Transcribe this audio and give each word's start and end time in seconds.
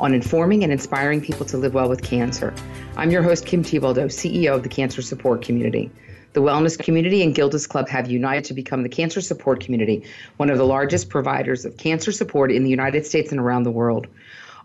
on 0.00 0.14
informing 0.14 0.62
and 0.62 0.72
inspiring 0.72 1.20
people 1.20 1.44
to 1.46 1.56
live 1.56 1.74
well 1.74 1.88
with 1.88 2.02
cancer. 2.02 2.54
I'm 2.96 3.10
your 3.10 3.22
host, 3.22 3.46
Kim 3.46 3.62
Thiboldeaux, 3.62 4.06
CEO 4.06 4.54
of 4.54 4.62
the 4.62 4.68
Cancer 4.68 5.02
Support 5.02 5.42
Community. 5.42 5.90
The 6.32 6.42
Wellness 6.42 6.78
Community 6.78 7.22
and 7.22 7.34
Gilda's 7.34 7.66
Club 7.66 7.88
have 7.88 8.10
united 8.10 8.44
to 8.44 8.54
become 8.54 8.82
the 8.82 8.90
Cancer 8.90 9.20
Support 9.20 9.60
Community, 9.60 10.04
one 10.36 10.50
of 10.50 10.58
the 10.58 10.66
largest 10.66 11.08
providers 11.08 11.64
of 11.64 11.78
cancer 11.78 12.12
support 12.12 12.52
in 12.52 12.62
the 12.62 12.70
United 12.70 13.06
States 13.06 13.30
and 13.30 13.40
around 13.40 13.62
the 13.62 13.70
world. 13.70 14.06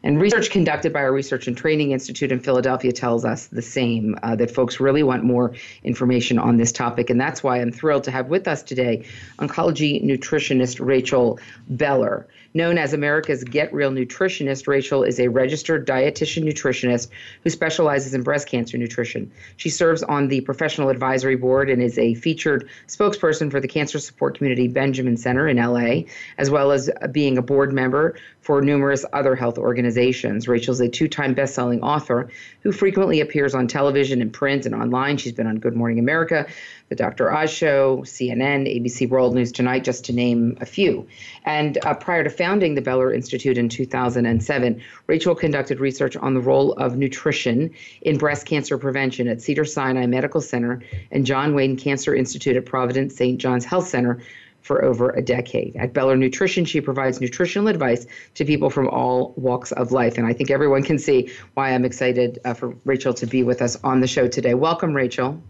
And 0.05 0.21
research 0.21 0.51
conducted 0.51 0.93
by 0.93 1.01
our 1.01 1.13
Research 1.13 1.49
and 1.49 1.57
Training 1.57 1.91
Institute 1.91 2.31
in 2.31 2.39
Philadelphia 2.39 2.93
tells 2.93 3.25
us 3.25 3.49
the 3.49 3.63
same 3.63 4.17
uh, 4.23 4.37
that 4.37 4.53
folks 4.53 4.79
really 4.79 5.03
want 5.03 5.25
more 5.25 5.53
information 5.83 6.39
on 6.39 6.59
this 6.59 6.71
topic. 6.71 7.11
And 7.11 7.21
that's 7.21 7.43
why 7.43 7.61
I'm 7.61 7.73
thrilled 7.73 8.05
to 8.05 8.13
have 8.13 8.29
with 8.29 8.47
us 8.47 8.63
today 8.63 9.05
oncology 9.41 10.03
nutritionist 10.03 10.85
Rachel 10.85 11.41
Beller. 11.69 12.29
Known 12.53 12.79
as 12.79 12.93
America's 12.93 13.45
Get 13.45 13.73
Real 13.73 13.93
Nutritionist, 13.93 14.67
Rachel 14.67 15.05
is 15.05 15.21
a 15.21 15.29
registered 15.29 15.87
dietitian 15.87 16.43
nutritionist 16.43 17.09
who 17.45 17.51
specializes 17.51 18.13
in 18.13 18.23
breast 18.23 18.49
cancer 18.49 18.77
nutrition. 18.77 19.31
She 19.57 19.71
serves 19.71 20.03
on 20.03 20.27
the 20.27 20.41
professional 20.41 20.89
advisory 20.89 21.37
board 21.37 21.71
and 21.71 21.81
is 21.81 21.97
a 21.97 22.15
featured 22.15 22.69
spokesperson 22.89 23.53
for 23.53 23.61
the 23.61 23.69
Cancer 23.69 24.01
Support 24.01 24.37
Community 24.37 24.67
Benjamin 24.67 25.17
Center 25.17 25.47
in 25.47 25.59
LA, 25.59 26.11
as 26.39 26.51
well 26.51 26.73
as 26.73 26.91
being 27.13 27.39
a 27.39 27.43
board 27.43 27.73
member 27.73 28.17
for 28.51 28.61
numerous 28.61 29.05
other 29.13 29.37
health 29.37 29.59
organizations. 29.59 30.49
Rachel's 30.49 30.81
a 30.81 30.89
two 30.89 31.07
time 31.07 31.35
best 31.35 31.55
selling 31.55 31.81
author 31.83 32.29
who 32.63 32.73
frequently 32.73 33.21
appears 33.21 33.55
on 33.55 33.69
television 33.69 34.21
and 34.21 34.33
print 34.33 34.67
and 34.67 34.75
online. 34.75 35.19
She's 35.19 35.33
been 35.33 35.47
on 35.47 35.61
Good 35.61 35.77
Morning 35.77 36.01
America, 36.01 36.49
The 36.89 36.97
Dr. 36.97 37.33
Oz 37.33 37.49
Show, 37.49 37.99
CNN, 37.99 38.67
ABC 38.67 39.09
World 39.09 39.37
News 39.37 39.53
Tonight, 39.53 39.85
just 39.85 40.05
to 40.07 40.13
name 40.13 40.59
a 40.61 40.67
few. 40.67 41.07
And 41.45 41.79
uh, 41.85 41.95
prior 41.95 42.25
to 42.25 42.31
founding 42.31 42.75
the 42.75 42.81
Beller 42.81 43.15
Institute 43.15 43.57
in 43.57 43.69
2007, 43.69 44.83
Rachel 45.07 45.37
conducted 45.37 45.79
research 45.79 46.17
on 46.17 46.35
the 46.35 46.41
role 46.41 46.73
of 46.73 46.97
nutrition 46.97 47.73
in 48.03 48.19
breast 48.19 48.47
cancer 48.47 48.77
prevention 48.79 49.29
at 49.29 49.41
Cedar 49.41 49.65
Sinai 49.65 50.07
Medical 50.07 50.41
Center 50.41 50.83
and 51.13 51.25
John 51.25 51.55
Wayne 51.55 51.77
Cancer 51.77 52.17
Institute 52.17 52.57
at 52.57 52.67
Providence 52.67 53.15
St. 53.15 53.41
John's 53.41 53.65
Health 53.65 53.87
Center 53.87 54.21
for 54.63 54.85
over 54.85 55.11
a 55.11 55.23
decade. 55.23 55.77
At 55.77 55.93
Beller 55.93 56.17
Nutrition, 56.17 56.65
she 56.65 56.81
provides 56.81 57.21
nutritional 57.21 57.69
advice 57.69 58.07
to 58.35 58.45
people 58.45 58.71
from 58.71 58.89
all 58.89 59.33
walks 59.37 59.73
of 59.73 59.93
life. 59.93 60.19
And 60.19 60.27
I 60.27 60.33
think 60.33 60.51
everyone 60.51 60.83
can 60.83 60.99
see 60.99 61.31
why 61.55 61.71
I'm 61.71 61.85
excited 61.85 62.39
uh, 62.45 62.55
for 62.55 62.75
Rachel 62.85 63.15
to 63.15 63.27
be 63.27 63.43
with 63.43 63.63
us 63.63 63.77
on 63.85 64.01
the 64.01 64.07
show 64.07 64.29
today. 64.29 64.55
Welcome, 64.55 64.95
Rachel. 64.95 65.41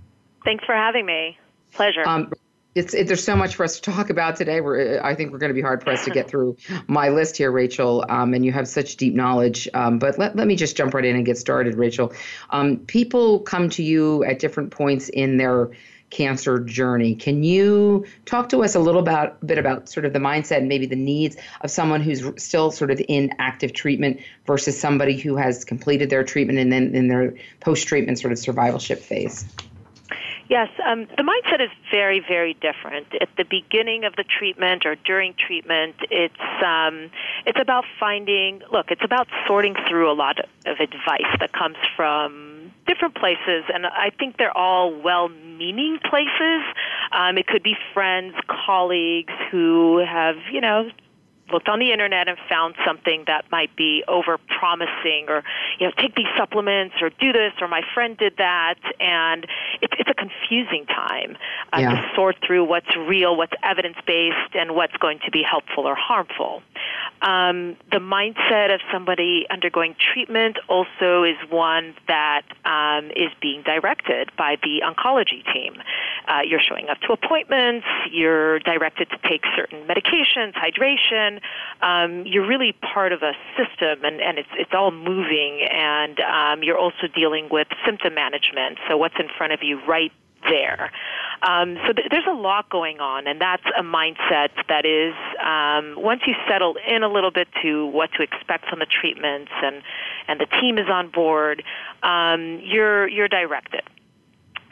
Thanks 0.44 0.64
for 0.64 0.74
having 0.74 1.06
me. 1.06 1.38
Pleasure. 1.72 2.06
Um, 2.06 2.32
it's 2.74 2.94
it, 2.94 3.08
there's 3.08 3.22
so 3.24 3.34
much 3.34 3.56
for 3.56 3.64
us 3.64 3.80
to 3.80 3.90
talk 3.90 4.10
about 4.10 4.36
today. 4.36 4.60
We're 4.60 5.02
I 5.02 5.14
think 5.14 5.32
we're 5.32 5.38
going 5.38 5.50
to 5.50 5.54
be 5.54 5.60
hard 5.60 5.80
pressed 5.80 6.04
to 6.04 6.10
get 6.10 6.28
through 6.28 6.56
my 6.86 7.08
list 7.08 7.36
here, 7.36 7.50
Rachel. 7.50 8.04
Um, 8.08 8.32
and 8.32 8.44
you 8.44 8.52
have 8.52 8.68
such 8.68 8.96
deep 8.96 9.14
knowledge. 9.14 9.68
Um, 9.74 9.98
but 9.98 10.18
let 10.18 10.36
let 10.36 10.46
me 10.46 10.54
just 10.54 10.76
jump 10.76 10.94
right 10.94 11.04
in 11.04 11.16
and 11.16 11.26
get 11.26 11.36
started, 11.36 11.74
Rachel. 11.74 12.12
Um, 12.50 12.78
people 12.78 13.40
come 13.40 13.70
to 13.70 13.82
you 13.82 14.22
at 14.24 14.38
different 14.38 14.70
points 14.70 15.08
in 15.08 15.36
their 15.36 15.70
cancer 16.10 16.58
journey. 16.58 17.14
Can 17.14 17.42
you 17.42 18.04
talk 18.26 18.48
to 18.50 18.62
us 18.62 18.74
a 18.74 18.80
little 18.80 19.00
about, 19.00 19.44
bit 19.46 19.58
about 19.58 19.88
sort 19.88 20.04
of 20.04 20.12
the 20.12 20.18
mindset 20.18 20.58
and 20.58 20.68
maybe 20.68 20.86
the 20.86 20.96
needs 20.96 21.36
of 21.62 21.70
someone 21.70 22.00
who's 22.02 22.22
still 22.36 22.70
sort 22.70 22.90
of 22.90 23.00
in 23.08 23.32
active 23.38 23.72
treatment 23.72 24.20
versus 24.46 24.78
somebody 24.78 25.16
who 25.16 25.36
has 25.36 25.64
completed 25.64 26.10
their 26.10 26.24
treatment 26.24 26.58
and 26.58 26.72
then 26.72 26.94
in 26.94 27.08
their 27.08 27.34
post 27.60 27.86
treatment 27.86 28.18
sort 28.18 28.32
of 28.32 28.38
survivalship 28.38 28.98
phase? 28.98 29.44
Yes, 30.50 30.68
um, 30.84 31.06
the 31.16 31.22
mindset 31.22 31.62
is 31.62 31.70
very, 31.92 32.18
very 32.18 32.54
different. 32.54 33.06
At 33.20 33.28
the 33.36 33.44
beginning 33.44 34.04
of 34.04 34.16
the 34.16 34.24
treatment 34.24 34.84
or 34.84 34.96
during 34.96 35.32
treatment, 35.34 35.94
it's 36.10 36.34
um, 36.66 37.08
it's 37.46 37.60
about 37.60 37.84
finding. 38.00 38.60
Look, 38.72 38.90
it's 38.90 39.04
about 39.04 39.28
sorting 39.46 39.76
through 39.88 40.10
a 40.10 40.12
lot 40.12 40.40
of 40.40 40.80
advice 40.80 41.38
that 41.38 41.52
comes 41.52 41.76
from 41.96 42.72
different 42.88 43.14
places, 43.14 43.62
and 43.72 43.86
I 43.86 44.10
think 44.18 44.38
they're 44.38 44.56
all 44.56 44.92
well-meaning 44.92 46.00
places. 46.02 46.62
Um, 47.12 47.38
it 47.38 47.46
could 47.46 47.62
be 47.62 47.76
friends, 47.94 48.34
colleagues 48.48 49.32
who 49.52 49.98
have, 49.98 50.34
you 50.52 50.60
know, 50.60 50.90
looked 51.52 51.68
on 51.68 51.78
the 51.78 51.92
internet 51.92 52.28
and 52.28 52.38
found 52.48 52.74
something 52.86 53.24
that 53.26 53.44
might 53.50 53.74
be 53.76 54.04
over 54.08 54.38
promising 54.58 55.26
or 55.28 55.42
you 55.78 55.86
know 55.86 55.92
take 55.98 56.14
these 56.14 56.30
supplements 56.36 56.96
or 57.00 57.10
do 57.10 57.32
this 57.32 57.52
or 57.60 57.68
my 57.68 57.82
friend 57.94 58.16
did 58.16 58.36
that. 58.38 58.78
And 58.98 59.46
it's 59.80 59.94
it's 59.98 60.10
a 60.10 60.14
confusing 60.14 60.86
time 60.86 61.36
uh, 61.72 61.80
yeah. 61.80 61.90
to 61.90 62.14
sort 62.14 62.36
through 62.46 62.64
what's 62.64 62.94
real 62.96 63.36
what's 63.36 63.52
evidence 63.62 63.96
based 64.06 64.54
and 64.54 64.74
what's 64.74 64.96
going 64.96 65.20
to 65.24 65.30
be 65.30 65.42
helpful 65.42 65.86
or 65.86 65.94
harmful. 65.94 66.62
Um, 67.22 67.76
the 67.92 67.98
mindset 67.98 68.74
of 68.74 68.80
somebody 68.90 69.46
undergoing 69.50 69.94
treatment 70.12 70.58
also 70.68 71.22
is 71.22 71.36
one 71.50 71.94
that 72.08 72.42
um, 72.64 73.10
is 73.10 73.30
being 73.40 73.62
directed 73.62 74.30
by 74.36 74.56
the 74.62 74.82
oncology 74.84 75.44
team. 75.52 75.74
Uh, 76.26 76.40
you're 76.46 76.60
showing 76.60 76.88
up 76.88 76.98
to 77.00 77.12
appointments 77.12 77.86
you're 78.10 78.58
directed 78.60 79.08
to 79.10 79.18
take 79.28 79.42
certain 79.56 79.86
medications 79.86 80.54
hydration 80.54 81.39
um, 81.82 82.26
you're 82.26 82.46
really 82.46 82.72
part 82.72 83.12
of 83.12 83.22
a 83.22 83.32
system, 83.56 84.04
and, 84.04 84.20
and 84.20 84.38
it's 84.38 84.48
it's 84.58 84.72
all 84.74 84.90
moving, 84.90 85.66
and 85.70 86.20
um, 86.20 86.62
you're 86.62 86.78
also 86.78 87.06
dealing 87.14 87.48
with 87.50 87.68
symptom 87.84 88.14
management. 88.14 88.78
So 88.88 88.96
what's 88.96 89.16
in 89.18 89.28
front 89.36 89.52
of 89.52 89.60
you 89.62 89.80
right 89.86 90.12
there. 90.48 90.90
Um, 91.42 91.76
so 91.86 91.92
th- 91.92 92.08
there's 92.10 92.26
a 92.28 92.34
lot 92.34 92.68
going 92.70 93.00
on, 93.00 93.26
and 93.26 93.40
that's 93.40 93.64
a 93.78 93.82
mindset 93.82 94.50
that 94.68 94.84
is 94.84 95.14
um, 95.44 96.02
once 96.02 96.22
you 96.26 96.34
settle 96.48 96.76
in 96.86 97.02
a 97.02 97.08
little 97.08 97.30
bit 97.30 97.48
to 97.62 97.86
what 97.86 98.10
to 98.16 98.22
expect 98.22 98.68
from 98.68 98.78
the 98.78 98.86
treatments, 98.86 99.50
and 99.62 99.82
and 100.28 100.40
the 100.40 100.46
team 100.60 100.78
is 100.78 100.88
on 100.88 101.10
board, 101.10 101.62
um, 102.02 102.60
you're 102.62 103.08
you're 103.08 103.28
directed. 103.28 103.82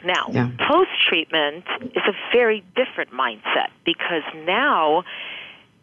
Now, 0.03 0.27
yeah. 0.31 0.49
post 0.67 0.91
treatment 1.07 1.65
is 1.81 2.03
a 2.07 2.13
very 2.31 2.63
different 2.75 3.11
mindset 3.11 3.69
because 3.83 4.23
now 4.45 5.03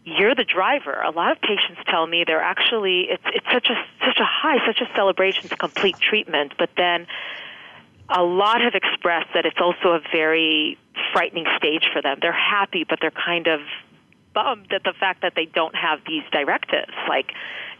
you're 0.06 0.36
the 0.36 0.44
driver. 0.44 1.02
A 1.02 1.10
lot 1.10 1.32
of 1.32 1.40
patients 1.40 1.80
tell 1.88 2.06
me 2.06 2.22
they're 2.24 2.40
actually 2.40 3.08
it's 3.10 3.24
it's 3.34 3.46
such 3.52 3.68
a 3.68 3.74
such 4.06 4.18
a 4.18 4.24
high, 4.24 4.64
such 4.64 4.80
a 4.80 4.88
celebration 4.94 5.48
to 5.48 5.56
complete 5.56 5.98
treatment, 5.98 6.54
but 6.56 6.70
then 6.76 7.08
a 8.08 8.22
lot 8.22 8.60
have 8.60 8.74
expressed 8.74 9.28
that 9.34 9.44
it's 9.44 9.60
also 9.60 9.94
a 9.94 10.00
very 10.12 10.78
frightening 11.12 11.46
stage 11.58 11.90
for 11.92 12.00
them. 12.00 12.18
They're 12.22 12.32
happy, 12.32 12.84
but 12.88 13.00
they're 13.00 13.10
kind 13.10 13.48
of 13.48 13.60
bummed 14.32 14.72
at 14.72 14.84
the 14.84 14.92
fact 14.98 15.22
that 15.22 15.32
they 15.34 15.46
don't 15.46 15.74
have 15.74 15.98
these 16.06 16.22
directives. 16.30 16.92
Like, 17.08 17.32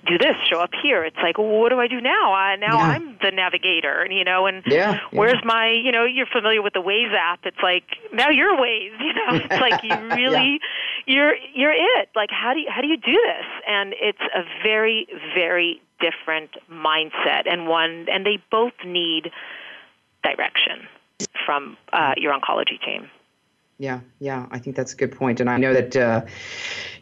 do 0.07 0.19
this, 0.19 0.35
show 0.51 0.61
up 0.61 0.71
here. 0.83 1.05
It's 1.05 1.17
like, 1.23 1.39
well, 1.39 1.49
what 1.49 1.71
do 1.71 1.81
I 1.81 1.89
do 1.89 2.01
now? 2.01 2.35
Uh, 2.35 2.57
now 2.57 2.79
yeah. 2.79 2.95
I'm 2.95 3.19
the 3.23 3.31
navigator, 3.31 4.03
and 4.03 4.13
you 4.13 4.25
know, 4.25 4.47
and 4.47 4.63
yeah, 4.67 5.01
where's 5.13 5.35
yeah. 5.35 5.41
my, 5.45 5.71
you 5.71 5.93
know, 5.93 6.05
you're 6.05 6.27
familiar 6.27 6.63
with 6.63 6.73
the 6.73 6.83
Waze 6.83 7.15
app. 7.15 7.41
It's 7.45 7.61
like 7.63 7.85
now 8.13 8.31
you're 8.31 8.57
Waze. 8.57 8.93
You 9.07 9.13
know, 9.15 9.41
it's 9.45 9.61
like 9.61 9.83
you 9.85 9.95
really, 10.17 10.61
you're 11.07 11.35
you're 11.55 11.73
it. 11.73 12.09
Like, 12.17 12.31
how 12.31 12.55
do 12.55 12.61
you 12.61 12.67
how 12.69 12.81
do 12.81 12.89
you 12.89 12.97
do 12.97 13.13
this? 13.13 13.47
And 13.69 13.95
it's 14.01 14.19
a 14.35 14.43
very 14.63 15.07
very 15.35 15.81
different 16.01 16.51
mindset, 16.71 17.51
and 17.51 17.69
one, 17.69 18.07
and 18.11 18.27
they 18.27 18.39
both 18.51 18.73
need 18.85 19.31
direction 20.23 20.89
from 21.45 21.77
uh, 21.93 22.15
your 22.17 22.33
oncology 22.39 22.81
team. 22.85 23.09
Yeah, 23.79 24.01
yeah, 24.21 24.47
I 24.51 24.59
think 24.59 24.75
that's 24.75 24.95
a 24.95 24.97
good 24.97 25.13
point, 25.13 25.41
and 25.41 25.51
I 25.51 25.59
know 25.59 25.75
that 25.75 25.95
uh, 25.97 26.23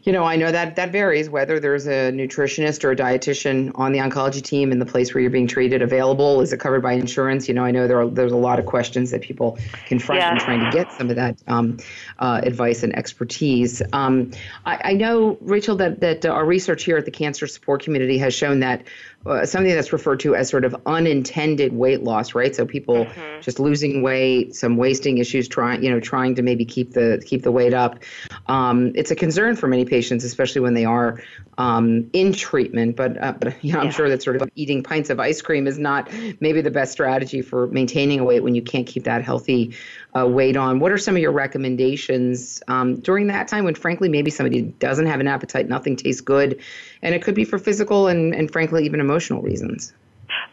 You 0.05 0.11
know, 0.11 0.23
I 0.23 0.35
know 0.35 0.51
that 0.51 0.75
that 0.75 0.91
varies 0.91 1.31
whether 1.31 1.59
there's 1.59 1.87
a 1.87 2.11
nutritionist 2.11 2.83
or 2.83 2.91
a 2.91 2.95
dietitian 2.95 3.71
on 3.73 3.91
the 3.91 3.99
oncology 3.99 4.41
team 4.41 4.71
in 4.71 4.77
the 4.77 4.85
place 4.85 5.13
where 5.13 5.21
you're 5.21 5.31
being 5.31 5.47
treated 5.47 5.81
available. 5.81 6.41
Is 6.41 6.53
it 6.53 6.59
covered 6.59 6.83
by 6.83 6.93
insurance? 6.93 7.47
You 7.47 7.55
know, 7.55 7.65
I 7.65 7.71
know 7.71 7.87
there 7.87 8.01
are 8.01 8.07
there's 8.07 8.31
a 8.31 8.37
lot 8.37 8.59
of 8.59 8.67
questions 8.67 9.09
that 9.11 9.21
people 9.21 9.57
confront 9.87 10.21
yeah. 10.21 10.33
in 10.33 10.39
trying 10.39 10.59
to 10.59 10.69
get 10.69 10.91
some 10.91 11.09
of 11.09 11.15
that 11.15 11.41
um, 11.47 11.77
uh, 12.19 12.39
advice 12.43 12.83
and 12.83 12.95
expertise. 12.95 13.81
Um, 13.93 14.29
I, 14.63 14.91
I, 14.91 14.93
know, 14.93 15.39
Rachel, 15.41 15.77
that 15.77 16.01
that 16.01 16.23
our 16.27 16.45
research 16.45 16.83
here 16.83 16.97
at 16.97 17.05
the 17.05 17.11
Cancer 17.11 17.47
Support 17.47 17.81
Community 17.81 18.19
has 18.19 18.35
shown 18.35 18.59
that 18.59 18.83
uh, 19.25 19.45
something 19.45 19.73
that's 19.73 19.91
referred 19.91 20.19
to 20.19 20.35
as 20.35 20.49
sort 20.49 20.65
of 20.65 20.75
unintended 20.85 21.73
weight 21.73 22.03
loss, 22.03 22.35
right? 22.35 22.55
So 22.55 22.65
people 22.65 23.05
mm-hmm. 23.05 23.41
just 23.41 23.59
losing 23.59 24.01
weight, 24.01 24.55
some 24.55 24.77
wasting 24.77 25.17
issues, 25.17 25.47
trying 25.47 25.83
you 25.83 25.89
know 25.89 25.99
trying 25.99 26.35
to 26.35 26.41
maybe 26.41 26.65
keep 26.65 26.93
the 26.93 27.21
keep 27.25 27.43
the 27.43 27.51
weight 27.51 27.73
up. 27.73 27.99
Um, 28.47 28.91
it's 28.95 29.11
a 29.11 29.15
concern 29.15 29.55
for 29.55 29.67
many 29.67 29.85
patients, 29.85 30.23
especially 30.23 30.61
when 30.61 30.73
they 30.73 30.85
are 30.85 31.21
um, 31.57 32.09
in 32.13 32.33
treatment. 32.33 32.95
But, 32.95 33.21
uh, 33.21 33.33
but 33.33 33.63
you 33.63 33.73
know, 33.73 33.79
I'm 33.79 33.85
yeah. 33.85 33.91
sure 33.91 34.09
that 34.09 34.23
sort 34.23 34.41
of 34.41 34.49
eating 34.55 34.83
pints 34.83 35.09
of 35.09 35.19
ice 35.19 35.41
cream 35.41 35.67
is 35.67 35.77
not 35.77 36.11
maybe 36.39 36.61
the 36.61 36.71
best 36.71 36.91
strategy 36.91 37.41
for 37.41 37.67
maintaining 37.67 38.19
a 38.19 38.23
weight 38.23 38.41
when 38.41 38.55
you 38.55 38.61
can't 38.61 38.87
keep 38.87 39.03
that 39.05 39.23
healthy 39.23 39.73
uh, 40.17 40.25
weight 40.25 40.55
on. 40.55 40.79
What 40.79 40.91
are 40.91 40.97
some 40.97 41.15
of 41.15 41.21
your 41.21 41.31
recommendations 41.31 42.61
um, 42.67 42.95
during 42.99 43.27
that 43.27 43.47
time 43.47 43.65
when, 43.65 43.75
frankly, 43.75 44.09
maybe 44.09 44.31
somebody 44.31 44.61
doesn't 44.61 45.05
have 45.05 45.19
an 45.19 45.27
appetite, 45.27 45.67
nothing 45.67 45.95
tastes 45.95 46.21
good, 46.21 46.59
and 47.01 47.13
it 47.13 47.21
could 47.21 47.35
be 47.35 47.43
for 47.43 47.59
physical 47.59 48.07
and, 48.07 48.33
and 48.33 48.51
frankly, 48.51 48.85
even 48.85 48.99
emotional 48.99 49.41
reasons? 49.41 49.93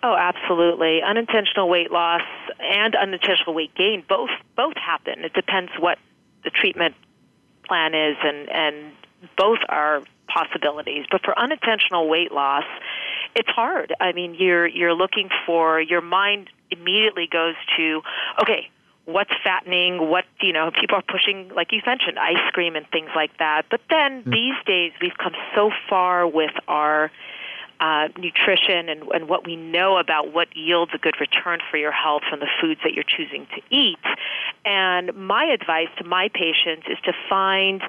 Oh, 0.03 0.17
absolutely. 0.17 1.01
Unintentional 1.03 1.69
weight 1.69 1.93
loss 1.93 2.23
and 2.61 2.95
unintentional 2.97 3.55
weight 3.55 3.75
gain 3.75 4.03
both 4.09 4.31
both 4.57 4.77
happen. 4.77 5.25
It 5.25 5.33
depends 5.33 5.71
what 5.79 5.99
the 6.45 6.51
treatment 6.51 6.95
plan 7.67 7.95
is 7.95 8.17
and 8.23 8.49
and 8.51 8.93
both 9.37 9.61
are 9.69 10.03
possibilities. 10.27 11.07
But 11.11 11.23
for 11.25 11.39
unintentional 11.39 12.09
weight 12.09 12.33
loss, 12.33 12.65
it's 13.35 13.49
hard. 13.49 13.95
I 14.01 14.13
mean, 14.13 14.35
you're 14.35 14.67
you're 14.67 14.95
looking 14.95 15.31
for 15.47 15.81
your 15.81 16.01
mind 16.01 16.51
immediately 16.71 17.29
goes 17.31 17.55
to 17.77 18.03
okay, 18.41 18.71
what's 19.05 19.33
fattening, 19.43 20.11
what, 20.11 20.25
you 20.41 20.53
know, 20.53 20.71
people 20.71 20.97
are 20.97 21.03
pushing, 21.03 21.51
like 21.55 21.73
you 21.73 21.81
mentioned, 21.85 22.19
ice 22.19 22.51
cream 22.53 22.77
and 22.77 22.87
things 22.91 23.11
like 23.17 23.37
that. 23.39 23.67
But 23.71 23.81
then 23.91 24.21
mm-hmm. 24.23 24.31
these 24.31 24.55
days 24.67 24.93
we've 25.01 25.17
come 25.19 25.35
so 25.55 25.71
far 25.89 26.27
with 26.27 26.53
our 26.69 27.11
uh, 27.81 28.09
nutrition 28.17 28.89
and, 28.89 29.03
and 29.13 29.29
what 29.29 29.45
we 29.45 29.57
know 29.57 29.99
about 29.99 30.33
what 30.33 30.57
yields 30.57 30.93
a 30.95 30.99
good 30.99 31.17
return 31.21 31.59
for 31.69 31.77
your 31.77 31.91
health 31.91 32.23
from 32.31 32.39
the 32.39 32.47
foods 32.61 32.81
that 32.85 32.93
you're 32.95 33.05
choosing 33.05 33.47
to 33.47 33.61
eat. 33.71 33.99
And 34.65 35.13
my 35.17 35.45
advice 35.45 35.89
to 35.99 36.05
my 36.05 36.29
patients 36.33 36.87
is 36.89 36.99
to 37.05 37.13
find 37.29 37.83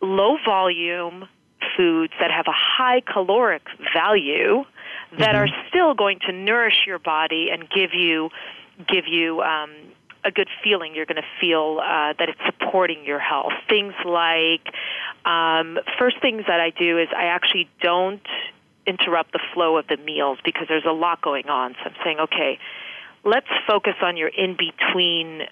low 0.00 0.36
volume 0.44 1.28
foods 1.76 2.12
that 2.18 2.32
have 2.32 2.46
a 2.48 2.54
high 2.54 3.02
caloric 3.02 3.62
value 3.94 4.64
that 5.18 5.34
mm-hmm. 5.34 5.36
are 5.36 5.48
still 5.68 5.94
going 5.94 6.18
to 6.26 6.32
nourish 6.32 6.84
your 6.86 6.98
body 6.98 7.50
and 7.52 7.68
give 7.70 7.94
you 7.94 8.30
give 8.88 9.06
you 9.06 9.42
um, 9.42 9.70
a 10.24 10.30
good 10.30 10.48
feeling. 10.62 10.94
You're 10.94 11.06
going 11.06 11.22
to 11.22 11.40
feel 11.40 11.80
uh, 11.82 12.14
that 12.18 12.28
it's 12.28 12.40
supporting 12.46 13.04
your 13.04 13.18
health. 13.18 13.52
Things 13.68 13.94
like 14.04 14.72
um, 15.24 15.78
first 15.98 16.20
things 16.20 16.44
that 16.46 16.60
I 16.60 16.70
do 16.70 16.98
is 16.98 17.08
I 17.16 17.24
actually 17.26 17.68
don't 17.80 18.26
interrupt 18.86 19.32
the 19.32 19.40
flow 19.54 19.76
of 19.76 19.86
the 19.86 19.96
meals 19.96 20.38
because 20.44 20.66
there's 20.68 20.86
a 20.86 20.92
lot 20.92 21.20
going 21.22 21.48
on. 21.48 21.74
So 21.74 21.90
I'm 21.90 21.96
saying, 22.04 22.18
okay, 22.20 22.58
let's 23.24 23.48
focus 23.66 23.94
on 24.02 24.16
your 24.16 24.28
in 24.28 24.56
between 24.56 25.42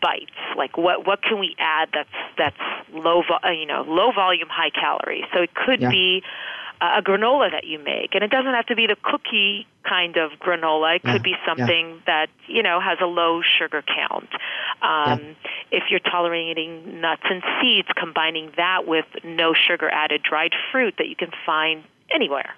bites. 0.00 0.30
Like 0.56 0.76
what 0.76 1.06
what 1.06 1.22
can 1.22 1.38
we 1.38 1.54
add 1.58 1.88
that's 1.92 2.08
that's 2.36 2.56
low 2.92 3.22
vo- 3.22 3.50
you 3.50 3.66
know 3.66 3.82
low 3.86 4.12
volume, 4.12 4.48
high 4.48 4.70
calorie. 4.70 5.24
So 5.34 5.42
it 5.42 5.54
could 5.54 5.80
yeah. 5.80 5.90
be 5.90 6.22
a 6.80 7.02
granola 7.02 7.50
that 7.50 7.64
you 7.64 7.78
make, 7.78 8.14
and 8.14 8.22
it 8.22 8.30
doesn't 8.30 8.52
have 8.52 8.66
to 8.66 8.76
be 8.76 8.86
the 8.86 8.96
cookie 9.02 9.66
kind 9.88 10.16
of 10.16 10.32
granola. 10.40 10.96
It 10.96 11.02
yeah. 11.04 11.12
could 11.12 11.22
be 11.22 11.34
something 11.46 11.88
yeah. 11.88 12.00
that 12.06 12.26
you 12.46 12.62
know 12.62 12.80
has 12.80 12.98
a 13.00 13.06
low 13.06 13.42
sugar 13.42 13.82
count. 13.82 14.28
Um, 14.82 15.36
if 15.70 15.84
you're 15.90 16.00
tolerating 16.00 17.00
nuts 17.00 17.22
and 17.28 17.42
seeds, 17.60 17.88
combining 17.96 18.52
that 18.56 18.86
with 18.86 19.06
no 19.24 19.54
sugar 19.54 19.88
added 19.90 20.22
dried 20.22 20.52
fruit 20.70 20.94
that 20.98 21.08
you 21.08 21.16
can 21.16 21.30
find 21.44 21.84
anywhere. 22.14 22.54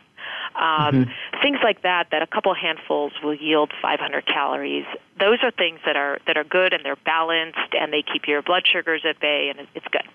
Um, 0.55 1.07
mm-hmm. 1.07 1.43
Things 1.43 1.59
like 1.63 1.83
that, 1.83 2.09
that 2.11 2.23
a 2.23 2.27
couple 2.27 2.55
handfuls 2.55 3.13
will 3.23 3.35
yield 3.35 3.73
500 3.81 4.27
calories. 4.27 4.85
Those 5.19 5.39
are 5.43 5.51
things 5.51 5.81
that 5.87 5.97
are 5.97 6.19
that 6.27 6.37
are 6.37 6.45
good 6.45 6.73
and 6.73 6.85
they're 6.85 6.97
balanced 6.97 7.75
and 7.79 7.93
they 7.93 8.03
keep 8.03 8.27
your 8.27 8.43
blood 8.43 8.65
sugars 8.71 9.03
at 9.09 9.21
bay 9.21 9.53
and 9.55 9.67
it's 9.75 9.87
good. 9.91 10.07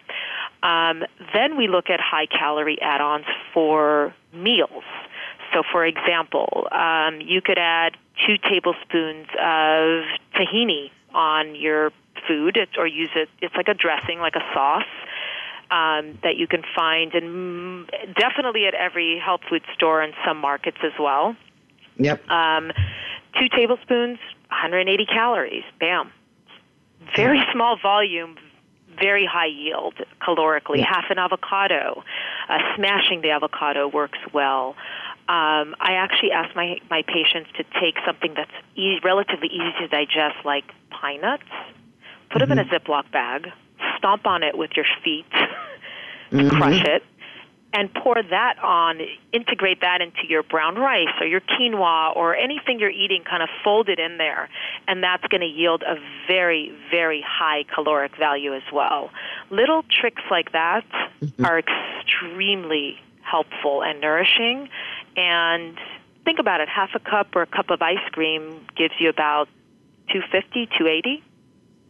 Um, 0.63 1.04
then 1.34 1.57
we 1.57 1.68
look 1.68 1.90
at 1.90 2.00
high 2.00 2.25
calorie 2.25 2.81
add-ons 2.81 3.25
for 3.54 4.13
meals. 4.34 4.84
So, 5.54 5.63
for 5.72 5.86
example, 5.86 6.68
um, 6.72 7.22
you 7.22 7.42
could 7.42 7.57
add 7.57 7.98
two 8.25 8.38
tablespoons 8.38 9.28
of 9.40 10.04
tahini 10.34 10.92
on 11.13 11.56
your 11.56 11.92
food, 12.28 12.57
or 12.78 12.88
use 12.88 13.12
it. 13.16 13.30
It's 13.42 13.56
like 13.56 13.68
a 13.68 13.74
dressing, 13.74 14.19
like 14.19 14.36
a 14.36 14.44
sauce 14.54 14.84
um, 15.71 16.17
that 16.23 16.38
you 16.38 16.47
can 16.47 16.63
find, 16.75 17.13
and 17.13 17.89
definitely 18.15 18.65
at 18.67 18.73
every 18.73 19.19
health 19.23 19.41
food 19.50 19.63
store 19.73 20.01
and 20.01 20.13
some 20.25 20.38
markets 20.38 20.77
as 20.83 20.94
well. 21.00 21.35
Yep. 21.97 22.29
Um, 22.29 22.71
two 23.39 23.50
tablespoons, 23.50 24.19
180 24.50 25.06
calories. 25.06 25.63
Bam. 25.79 26.12
Very 27.15 27.41
small 27.53 27.77
volume, 27.81 28.35
very 29.00 29.25
high 29.25 29.47
yield 29.47 29.95
calorically. 30.21 30.77
Yeah. 30.77 30.85
Half 30.88 31.06
an 31.09 31.19
avocado. 31.19 32.03
Uh, 32.50 32.57
smashing 32.75 33.21
the 33.21 33.31
avocado 33.31 33.88
works 33.88 34.19
well. 34.33 34.75
Um, 35.27 35.75
I 35.79 35.94
actually 35.94 36.31
ask 36.31 36.56
my 36.56 36.79
my 36.89 37.01
patients 37.01 37.50
to 37.57 37.63
take 37.79 37.95
something 38.06 38.33
that's 38.35 38.51
e- 38.75 39.00
relatively 39.03 39.47
easy 39.47 39.73
to 39.79 39.88
digest, 39.88 40.45
like 40.45 40.65
pine 40.91 41.21
nuts. 41.21 41.44
Put 42.29 42.41
mm-hmm. 42.41 42.50
them 42.50 42.51
in 42.51 42.59
a 42.59 42.63
mm-hmm. 42.63 42.91
Ziploc 42.91 43.11
bag 43.11 43.51
stomp 44.06 44.28
on 44.28 44.44
it 44.44 44.56
with 44.57 44.72
your 44.75 44.86
feet 45.04 45.25
and 46.31 46.42
mm-hmm. 46.42 46.57
crush 46.57 46.84
it 46.84 47.04
and 47.74 47.94
pour 47.94 48.16
that 48.30 48.57
on, 48.63 49.02
integrate 49.34 49.81
that 49.81 50.00
into 50.00 50.22
your 50.30 50.44
brown 50.44 50.75
rice 50.75 51.13
or 51.19 51.28
your 51.28 51.42
quinoa 51.42 52.16
or 52.16 52.34
anything 52.34 52.80
you're 52.80 52.90
eating, 52.90 53.24
kind 53.30 53.44
of 53.44 53.50
fold 53.66 53.90
it 53.90 54.00
in 54.00 54.18
there. 54.18 54.48
And 54.88 55.04
that's 55.04 55.25
going 55.28 55.42
to 55.42 55.48
yield 55.48 55.84
a 55.84 55.96
very, 56.25 56.74
very 56.90 57.22
high 57.28 57.66
caloric 57.74 58.16
value 58.18 58.56
as 58.56 58.63
well. 58.72 59.10
Little 59.50 59.84
tricks 59.90 60.24
like 60.31 60.54
that 60.54 60.86
mm-hmm. 61.22 61.46
are 61.46 61.60
extremely 61.60 62.98
helpful 63.24 63.84
and 63.84 64.00
nourishing. 64.00 64.69
And 65.18 65.78
think 66.24 66.40
about 66.40 66.62
it 66.62 66.69
half 66.69 66.92
a 66.96 67.00
cup 67.00 67.36
or 67.36 67.42
a 67.42 67.48
cup 67.48 67.72
of 67.72 67.81
ice 67.81 67.98
cream 68.13 68.66
gives 68.78 68.94
you 69.00 69.10
about 69.10 69.50
250, 70.13 70.68
280 70.68 71.24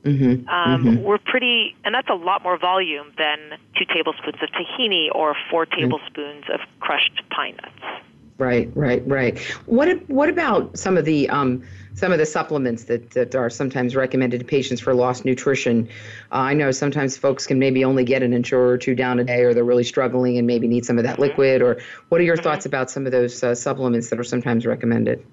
Mm-hmm. 0.06 0.48
Um, 0.48 0.86
mm-hmm. 0.86 1.04
We're 1.04 1.18
pretty, 1.18 1.76
and 1.84 1.94
that's 1.94 2.10
a 2.10 2.14
lot 2.14 2.44
more 2.44 2.58
volume 2.58 3.12
than 3.18 3.58
two 3.76 3.86
tablespoons 3.86 4.38
of 4.42 4.50
tahini 4.50 5.08
or 5.12 5.36
4 5.50 5.66
mm-hmm. 5.66 5.80
tablespoons 5.80 6.46
of 6.54 6.60
crushed 6.80 7.24
pine 7.32 7.58
nuts. 7.58 8.04
Right, 8.38 8.70
right, 8.76 9.02
right. 9.08 9.40
What 9.66 10.10
what 10.10 10.28
about 10.28 10.78
some 10.78 10.98
of 10.98 11.06
the 11.06 11.30
um, 11.30 11.64
some 11.94 12.12
of 12.12 12.18
the 12.18 12.26
supplements 12.26 12.84
that, 12.86 13.12
that 13.12 13.34
are 13.34 13.50
sometimes 13.50 13.96
recommended 13.96 14.42
to 14.42 14.46
patients 14.46 14.82
for 14.82 14.94
lost 14.94 15.24
nutrition? 15.24 15.88
Uh, 16.34 16.52
I 16.52 16.54
know 16.54 16.72
sometimes 16.72 17.16
folks 17.16 17.48
can 17.48 17.60
maybe 17.60 17.86
only 17.86 18.04
get 18.04 18.24
an 18.24 18.34
inch 18.34 18.52
or 18.52 18.78
two 18.78 18.94
down 18.94 19.20
a 19.20 19.24
day, 19.24 19.44
or 19.44 19.54
they're 19.54 19.64
really 19.64 19.86
struggling 19.86 20.38
and 20.38 20.46
maybe 20.46 20.68
need 20.68 20.86
some 20.86 20.98
of 20.98 21.06
that 21.06 21.14
mm-hmm. 21.14 21.22
liquid. 21.22 21.62
Or 21.62 21.78
what 22.10 22.20
are 22.20 22.26
your 22.26 22.36
mm-hmm. 22.36 22.44
thoughts 22.44 22.66
about 22.66 22.92
some 22.92 23.06
of 23.06 23.14
those 23.14 23.42
uh, 23.42 23.56
supplements 23.56 24.10
that 24.10 24.20
are 24.20 24.26
sometimes 24.26 24.66
recommended? 24.66 25.26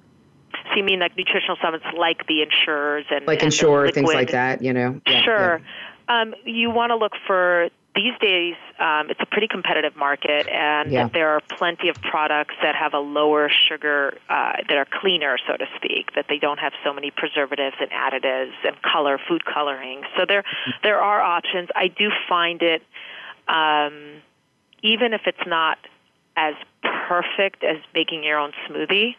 So 0.72 0.78
you 0.78 0.84
mean 0.84 1.00
like 1.00 1.16
nutritional 1.16 1.56
supplements 1.56 1.86
like 1.96 2.26
the 2.26 2.42
Ensures 2.42 3.04
and 3.10 3.26
like 3.26 3.40
and 3.40 3.52
Ensure 3.52 3.90
things 3.90 4.12
like 4.12 4.30
that, 4.30 4.62
you 4.62 4.72
know? 4.72 5.00
Yeah, 5.06 5.22
sure. 5.22 5.60
Yeah. 6.08 6.22
Um, 6.22 6.34
you 6.44 6.70
want 6.70 6.90
to 6.90 6.96
look 6.96 7.12
for 7.26 7.68
these 7.94 8.14
days. 8.20 8.54
Um, 8.78 9.10
it's 9.10 9.20
a 9.20 9.26
pretty 9.26 9.48
competitive 9.48 9.94
market, 9.96 10.48
and 10.48 10.90
yeah. 10.90 11.08
there 11.12 11.28
are 11.28 11.40
plenty 11.40 11.88
of 11.88 11.96
products 11.96 12.54
that 12.62 12.74
have 12.74 12.94
a 12.94 12.98
lower 12.98 13.50
sugar, 13.68 14.16
uh, 14.28 14.52
that 14.68 14.76
are 14.76 14.86
cleaner, 15.00 15.36
so 15.46 15.56
to 15.56 15.66
speak. 15.76 16.14
That 16.14 16.26
they 16.28 16.38
don't 16.38 16.58
have 16.58 16.72
so 16.84 16.92
many 16.92 17.10
preservatives 17.10 17.76
and 17.80 17.90
additives 17.90 18.54
and 18.64 18.80
color, 18.82 19.18
food 19.28 19.44
coloring. 19.44 20.02
So 20.16 20.24
there, 20.26 20.42
there 20.82 21.00
are 21.00 21.20
options. 21.20 21.68
I 21.76 21.88
do 21.88 22.10
find 22.28 22.62
it, 22.62 22.82
um, 23.46 24.22
even 24.82 25.12
if 25.12 25.22
it's 25.26 25.46
not 25.46 25.78
as 26.36 26.54
perfect 27.08 27.62
as 27.62 27.76
making 27.94 28.24
your 28.24 28.38
own 28.38 28.52
smoothie 28.66 29.14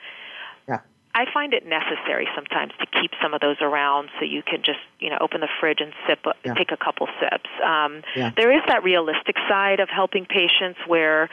I 1.15 1.25
find 1.31 1.53
it 1.53 1.65
necessary 1.65 2.27
sometimes 2.35 2.73
to 2.79 2.87
keep 2.87 3.11
some 3.21 3.33
of 3.33 3.41
those 3.41 3.57
around 3.61 4.09
so 4.19 4.25
you 4.25 4.41
can 4.41 4.63
just 4.63 4.79
you 4.99 5.09
know 5.09 5.17
open 5.21 5.41
the 5.41 5.49
fridge 5.59 5.79
and 5.79 5.93
sip 6.07 6.25
yeah. 6.43 6.53
take 6.55 6.71
a 6.71 6.77
couple 6.77 7.07
sips. 7.19 7.49
Um, 7.63 8.01
yeah. 8.15 8.31
There 8.35 8.51
is 8.51 8.61
that 8.67 8.83
realistic 8.83 9.35
side 9.47 9.79
of 9.79 9.89
helping 9.89 10.25
patients 10.25 10.79
where 10.87 11.29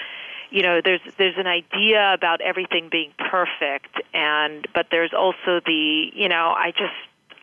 you 0.50 0.62
know 0.62 0.80
there's 0.84 1.00
there's 1.16 1.38
an 1.38 1.46
idea 1.46 2.12
about 2.12 2.40
everything 2.40 2.88
being 2.90 3.12
perfect 3.18 4.00
and 4.12 4.66
but 4.74 4.88
there's 4.90 5.12
also 5.14 5.60
the 5.64 6.10
you 6.12 6.28
know 6.28 6.52
I 6.56 6.72
just 6.72 6.94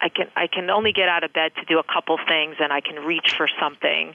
I 0.01 0.09
can 0.09 0.27
I 0.35 0.47
can 0.47 0.69
only 0.69 0.91
get 0.91 1.09
out 1.09 1.23
of 1.23 1.33
bed 1.33 1.53
to 1.55 1.65
do 1.65 1.79
a 1.79 1.83
couple 1.83 2.19
things 2.27 2.57
and 2.59 2.71
I 2.71 2.81
can 2.81 3.03
reach 3.03 3.33
for 3.35 3.49
something 3.59 4.13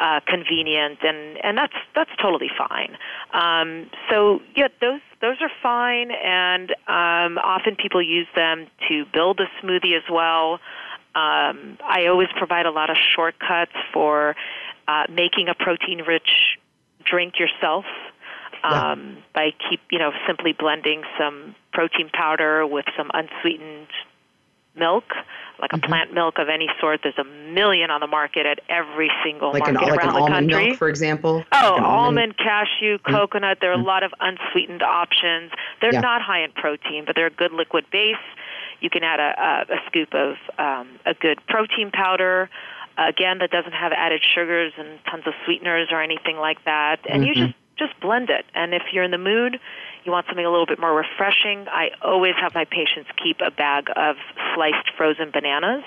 uh, 0.00 0.20
convenient, 0.26 0.98
and 1.02 1.38
and 1.42 1.56
that's 1.56 1.74
that's 1.94 2.10
totally 2.20 2.50
fine. 2.56 2.96
Um, 3.32 3.90
so 4.10 4.40
yeah, 4.54 4.68
those 4.80 5.00
those 5.20 5.36
are 5.40 5.50
fine, 5.62 6.10
and 6.10 6.70
um, 6.86 7.38
often 7.38 7.76
people 7.76 8.02
use 8.02 8.26
them 8.34 8.66
to 8.88 9.04
build 9.12 9.40
a 9.40 9.46
smoothie 9.62 9.96
as 9.96 10.04
well. 10.10 10.60
Um, 11.14 11.78
I 11.82 12.06
always 12.08 12.28
provide 12.36 12.66
a 12.66 12.70
lot 12.70 12.90
of 12.90 12.96
shortcuts 13.14 13.72
for 13.92 14.36
uh, 14.86 15.04
making 15.10 15.48
a 15.48 15.54
protein-rich 15.54 16.58
drink 17.04 17.38
yourself 17.38 17.86
Yeah. 18.62 18.92
um, 18.92 19.18
by 19.32 19.52
keep 19.70 19.80
you 19.90 19.98
know 19.98 20.12
simply 20.26 20.52
blending 20.52 21.02
some 21.18 21.54
protein 21.72 22.10
powder 22.12 22.66
with 22.66 22.84
some 22.96 23.10
unsweetened 23.14 23.88
milk, 24.76 25.04
like 25.58 25.72
a 25.72 25.76
Mhm. 25.78 25.84
plant 25.88 26.12
milk 26.12 26.38
of 26.38 26.48
any 26.48 26.68
sort. 26.80 27.00
There's 27.02 27.18
a 27.18 27.24
million 27.24 27.90
on 27.90 28.00
the 28.00 28.06
market 28.06 28.46
at 28.46 28.60
every 28.68 29.10
single 29.24 29.52
Like 29.52 29.66
an 29.68 29.74
market 29.74 29.90
like 29.90 30.02
an 30.02 30.06
around 30.08 30.14
the 30.14 30.20
almond 30.22 30.50
country. 30.50 30.66
milk, 30.68 30.78
for 30.78 30.88
example. 30.88 31.44
Oh, 31.52 31.56
Like 31.70 31.78
an 31.78 31.84
almond, 31.84 32.36
cashew, 32.36 32.98
coconut. 32.98 33.58
There 33.60 33.70
are 33.70 33.74
a 33.74 33.78
Mm. 33.78 33.84
lot 33.86 34.02
of 34.02 34.14
unsweetened 34.20 34.82
options. 34.82 35.52
They're 35.80 35.92
Yeah. 35.94 36.00
not 36.00 36.22
high 36.22 36.40
in 36.40 36.52
protein, 36.52 37.04
but 37.04 37.16
they're 37.16 37.26
a 37.26 37.30
good 37.30 37.52
liquid 37.52 37.88
base. 37.90 38.16
You 38.80 38.90
can 38.90 39.02
add 39.02 39.20
a, 39.20 39.66
a, 39.70 39.74
a 39.76 39.80
scoop 39.86 40.14
of 40.14 40.36
um, 40.58 40.88
a 41.06 41.14
good 41.14 41.38
protein 41.46 41.90
powder. 41.90 42.50
Again, 42.98 43.38
that 43.38 43.50
doesn't 43.50 43.72
have 43.72 43.92
added 43.92 44.22
sugars 44.24 44.72
and 44.78 44.88
tons 45.06 45.26
of 45.26 45.34
sweeteners 45.44 45.88
or 45.92 46.00
anything 46.00 46.38
like 46.38 46.62
that. 46.64 47.00
And 47.08 47.26
you 47.26 47.32
Mhm. 47.34 47.46
just 47.48 47.54
just 47.76 48.00
blend 48.00 48.30
it. 48.30 48.46
And 48.54 48.72
if 48.72 48.82
you're 48.90 49.04
in 49.04 49.10
the 49.10 49.18
mood, 49.18 49.60
you 50.06 50.12
want 50.12 50.26
something 50.26 50.46
a 50.46 50.50
little 50.50 50.66
bit 50.66 50.78
more 50.78 50.94
refreshing. 50.94 51.66
I 51.68 51.90
always 52.00 52.34
have 52.40 52.54
my 52.54 52.64
patients 52.64 53.10
keep 53.22 53.38
a 53.44 53.50
bag 53.50 53.88
of 53.96 54.16
sliced 54.54 54.90
frozen 54.96 55.30
bananas 55.32 55.84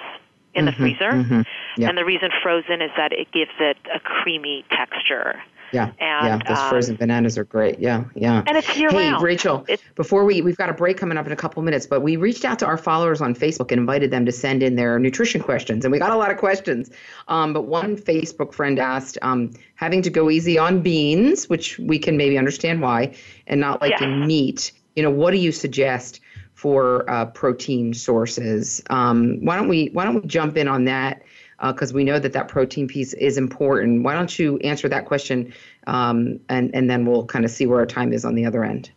in 0.53 0.65
the 0.65 0.71
Mhm, 0.71 0.77
freezer. 0.77 1.11
mhm. 1.13 1.45
Yeah. 1.77 1.89
And 1.89 1.97
the 1.97 2.05
reason 2.05 2.29
frozen 2.43 2.81
is 2.81 2.91
that 2.97 3.13
it 3.13 3.31
gives 3.31 3.51
it 3.59 3.77
a 3.93 3.99
creamy 3.99 4.65
texture. 4.71 5.41
Yeah, 5.71 5.91
And, 5.99 6.27
yeah, 6.27 6.39
those 6.47 6.57
um, 6.57 6.69
frozen 6.69 6.95
bananas 6.95 7.37
are 7.37 7.43
great. 7.43 7.79
Yeah, 7.79 8.05
yeah. 8.15 8.43
And 8.47 8.57
it's 8.57 8.75
year 8.77 8.89
Hey, 8.89 9.09
round. 9.09 9.23
Rachel, 9.23 9.65
It's- 9.67 9.79
before 9.95 10.25
we 10.25 10.41
we've 10.41 10.57
got 10.57 10.69
a 10.69 10.73
break 10.73 10.97
coming 10.97 11.17
up 11.17 11.25
in 11.25 11.31
a 11.31 11.35
couple 11.35 11.61
minutes, 11.63 11.85
but 11.85 12.01
we 12.01 12.15
reached 12.15 12.45
out 12.45 12.59
to 12.59 12.65
our 12.65 12.77
followers 12.77 13.21
on 13.21 13.35
Facebook 13.35 13.71
and 13.71 13.79
invited 13.79 14.11
them 14.11 14.25
to 14.25 14.31
send 14.31 14.63
in 14.63 14.75
their 14.75 14.97
nutrition 14.99 15.41
questions, 15.41 15.85
and 15.85 15.91
we 15.91 15.99
got 15.99 16.11
a 16.11 16.15
lot 16.17 16.31
of 16.31 16.37
questions. 16.37 16.89
Um, 17.27 17.53
but 17.53 17.63
one 17.67 17.95
Facebook 17.97 18.53
friend 18.53 18.79
asked, 18.79 19.17
um, 19.21 19.51
having 19.75 20.01
to 20.01 20.09
go 20.09 20.29
easy 20.29 20.57
on 20.57 20.81
beans, 20.81 21.47
which 21.49 21.77
we 21.79 21.99
can 21.99 22.17
maybe 22.17 22.37
understand 22.37 22.81
why, 22.81 23.13
and 23.47 23.59
not 23.61 23.81
liking 23.81 24.19
Yes. 24.19 24.27
meat. 24.27 24.71
You 24.95 25.03
know, 25.03 25.11
what 25.11 25.31
do 25.31 25.37
you 25.37 25.51
suggest 25.51 26.19
for 26.53 27.09
uh, 27.09 27.25
protein 27.27 27.93
sources? 27.93 28.81
Um, 28.89 29.37
why 29.45 29.55
don't 29.55 29.67
we 29.69 29.89
why 29.93 30.03
don't 30.05 30.15
we 30.21 30.27
jump 30.27 30.57
in 30.57 30.67
on 30.67 30.85
that? 30.85 31.21
Because 31.61 31.93
we 31.93 32.03
know 32.03 32.19
that 32.19 32.33
that 32.33 32.47
protein 32.47 32.87
piece 32.87 33.13
is 33.13 33.37
important. 33.37 34.03
Why 34.03 34.13
don't 34.13 34.37
you 34.39 34.57
answer 34.59 34.87
that 34.89 35.05
question, 35.05 35.53
um, 35.87 36.39
and 36.47 36.73
and 36.73 36.89
then 36.89 37.05
we'll 37.05 37.25
kind 37.25 37.43
of 37.43 37.51
see 37.51 37.65
where 37.65 37.79
our 37.79 37.85
time 37.85 38.13
is 38.13 38.23
on 38.23 38.35
the 38.35 38.45
other 38.45 38.63
end. 38.63 38.91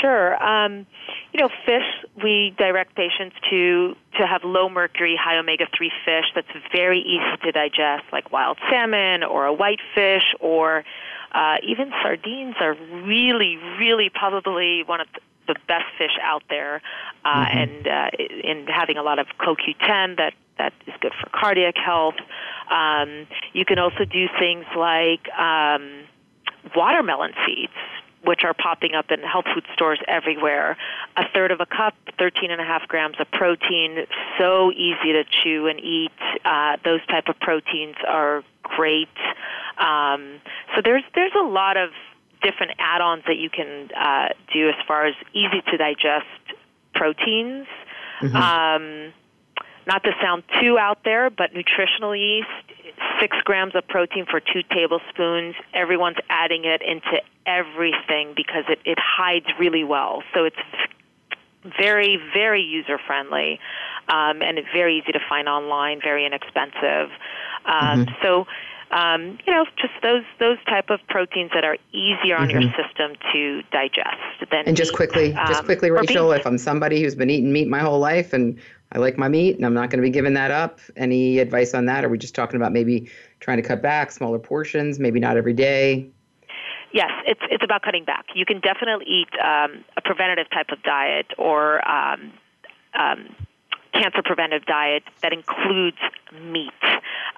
Sure. 0.00 0.42
Um, 0.42 0.86
you 1.32 1.40
know, 1.40 1.50
fish. 1.66 1.84
We 2.22 2.54
direct 2.58 2.94
patients 2.96 3.36
to 3.50 3.94
to 4.18 4.26
have 4.26 4.42
low 4.44 4.68
mercury, 4.68 5.16
high 5.20 5.38
omega 5.38 5.66
three 5.76 5.92
fish 6.04 6.26
that's 6.34 6.48
very 6.72 7.00
easy 7.00 7.36
to 7.44 7.52
digest, 7.52 8.04
like 8.12 8.32
wild 8.32 8.58
salmon 8.70 9.22
or 9.22 9.46
a 9.46 9.52
whitefish, 9.52 10.34
or 10.40 10.84
uh, 11.32 11.56
even 11.62 11.90
sardines 12.02 12.56
are 12.60 12.74
really, 13.04 13.58
really 13.78 14.10
probably 14.10 14.82
one 14.84 15.00
of 15.00 15.06
the 15.14 15.20
best 15.66 15.86
fish 15.98 16.16
out 16.22 16.42
there, 16.48 16.82
uh, 17.24 17.46
Mhm. 17.46 17.56
and 17.56 17.88
uh, 17.88 18.10
in 18.18 18.66
having 18.66 18.96
a 18.96 19.02
lot 19.02 19.18
of 19.18 19.26
CoQ10 19.38 20.16
that 20.16 20.34
that 20.58 20.72
is 20.86 20.94
good 21.00 21.14
for 21.14 21.28
cardiac 21.30 21.76
health. 21.76 22.16
Um, 22.70 23.26
you 23.54 23.64
can 23.64 23.78
also 23.78 24.04
do 24.04 24.28
things 24.38 24.66
like 24.76 25.26
um, 25.38 26.04
watermelon 26.76 27.32
seeds, 27.46 27.72
which 28.24 28.44
are 28.44 28.52
popping 28.52 28.94
up 28.94 29.10
in 29.10 29.20
health 29.20 29.46
food 29.54 29.64
stores 29.72 29.98
everywhere. 30.06 30.76
A 31.16 31.24
third 31.32 31.50
of 31.50 31.60
a 31.60 31.66
cup, 31.66 31.94
13 32.18 32.50
and 32.50 32.60
a 32.60 32.64
half 32.64 32.86
grams 32.88 33.16
of 33.18 33.30
protein, 33.30 34.06
so 34.38 34.70
easy 34.72 35.12
to 35.14 35.24
chew 35.24 35.66
and 35.66 35.80
eat. 35.80 36.12
Uh, 36.44 36.76
those 36.84 37.00
type 37.06 37.28
of 37.28 37.40
proteins 37.40 37.96
are 38.06 38.44
great. 38.62 39.08
Um, 39.78 40.40
so 40.74 40.82
there's 40.82 41.04
there's 41.14 41.32
a 41.34 41.42
lot 41.44 41.78
of 41.78 41.90
different 42.42 42.72
add-ons 42.78 43.22
that 43.26 43.36
you 43.36 43.50
can 43.50 43.90
uh, 43.96 44.28
do 44.52 44.68
as 44.68 44.74
far 44.86 45.06
as 45.06 45.14
easy 45.32 45.62
to 45.70 45.76
digest 45.76 46.26
proteins. 46.94 47.66
Mhm. 48.20 48.34
Um, 48.34 49.12
not 49.86 50.04
to 50.04 50.12
sound 50.20 50.42
too 50.60 50.78
out 50.78 51.04
there, 51.04 51.30
but 51.30 51.54
nutritional 51.54 52.14
yeast, 52.14 52.48
six 53.18 53.36
grams 53.44 53.74
of 53.74 53.86
protein 53.88 54.26
for 54.26 54.40
two 54.40 54.62
tablespoons. 54.62 55.54
Everyone's 55.74 56.18
adding 56.28 56.64
it 56.64 56.82
into 56.82 57.20
everything 57.46 58.34
because 58.36 58.64
it, 58.68 58.78
it 58.84 58.98
hides 58.98 59.46
really 59.58 59.84
well. 59.84 60.22
So 60.34 60.44
it's 60.44 60.56
very, 61.78 62.18
very 62.32 62.62
user 62.62 62.98
friendly 62.98 63.58
um, 64.08 64.42
and 64.42 64.58
very 64.72 64.98
easy 64.98 65.12
to 65.12 65.20
find 65.28 65.48
online, 65.48 66.00
very 66.00 66.24
inexpensive. 66.24 67.10
Um, 67.64 68.06
Mhm. 68.06 68.22
So, 68.22 68.46
um, 68.90 69.38
you 69.46 69.52
know, 69.52 69.64
just 69.76 69.92
those 70.02 70.24
those 70.38 70.58
type 70.66 70.90
of 70.90 71.00
proteins 71.08 71.50
that 71.54 71.64
are 71.64 71.76
easier 71.92 72.36
on 72.36 72.50
your 72.50 72.60
Mhm. 72.62 72.76
system 72.76 73.16
to 73.32 73.62
digest 73.70 74.50
than 74.50 74.66
And 74.66 74.76
just 74.76 74.92
meat, 74.92 74.96
quickly, 74.96 75.32
just 75.32 75.60
um, 75.60 75.64
quickly, 75.64 75.90
Rachel, 75.90 76.32
if 76.32 76.46
I'm 76.46 76.58
somebody 76.58 77.02
who's 77.02 77.14
been 77.14 77.30
eating 77.30 77.52
meat 77.52 77.68
my 77.68 77.78
whole 77.78 78.00
life 78.00 78.32
and 78.32 78.60
I 78.92 78.98
like 78.98 79.16
my 79.16 79.28
meat 79.28 79.56
and 79.56 79.64
I'm 79.64 79.74
not 79.74 79.90
going 79.90 79.98
to 79.98 80.02
be 80.02 80.10
giving 80.10 80.34
that 80.34 80.50
up, 80.50 80.80
any 80.96 81.38
advice 81.38 81.74
on 81.74 81.86
that? 81.86 82.04
Are 82.04 82.08
we 82.08 82.18
just 82.18 82.34
talking 82.34 82.56
about 82.56 82.72
maybe 82.72 83.08
trying 83.38 83.58
to 83.58 83.62
cut 83.62 83.80
back, 83.80 84.10
smaller 84.10 84.38
portions, 84.38 84.98
maybe 84.98 85.20
not 85.20 85.36
every 85.36 85.52
day? 85.52 86.10
Yes, 86.92 87.12
it's 87.24 87.40
it's 87.48 87.62
about 87.62 87.82
cutting 87.82 88.04
back. 88.04 88.26
You 88.34 88.44
can 88.44 88.58
definitely 88.58 89.06
eat 89.06 89.28
um, 89.38 89.84
a 89.96 90.00
preventative 90.00 90.50
type 90.50 90.70
of 90.70 90.82
diet 90.82 91.26
or 91.38 91.88
um, 91.88 92.32
um, 92.94 93.36
cancer 93.92 94.22
preventive 94.24 94.64
diet 94.66 95.04
that 95.22 95.32
includes 95.32 95.98
meat. 96.42 96.72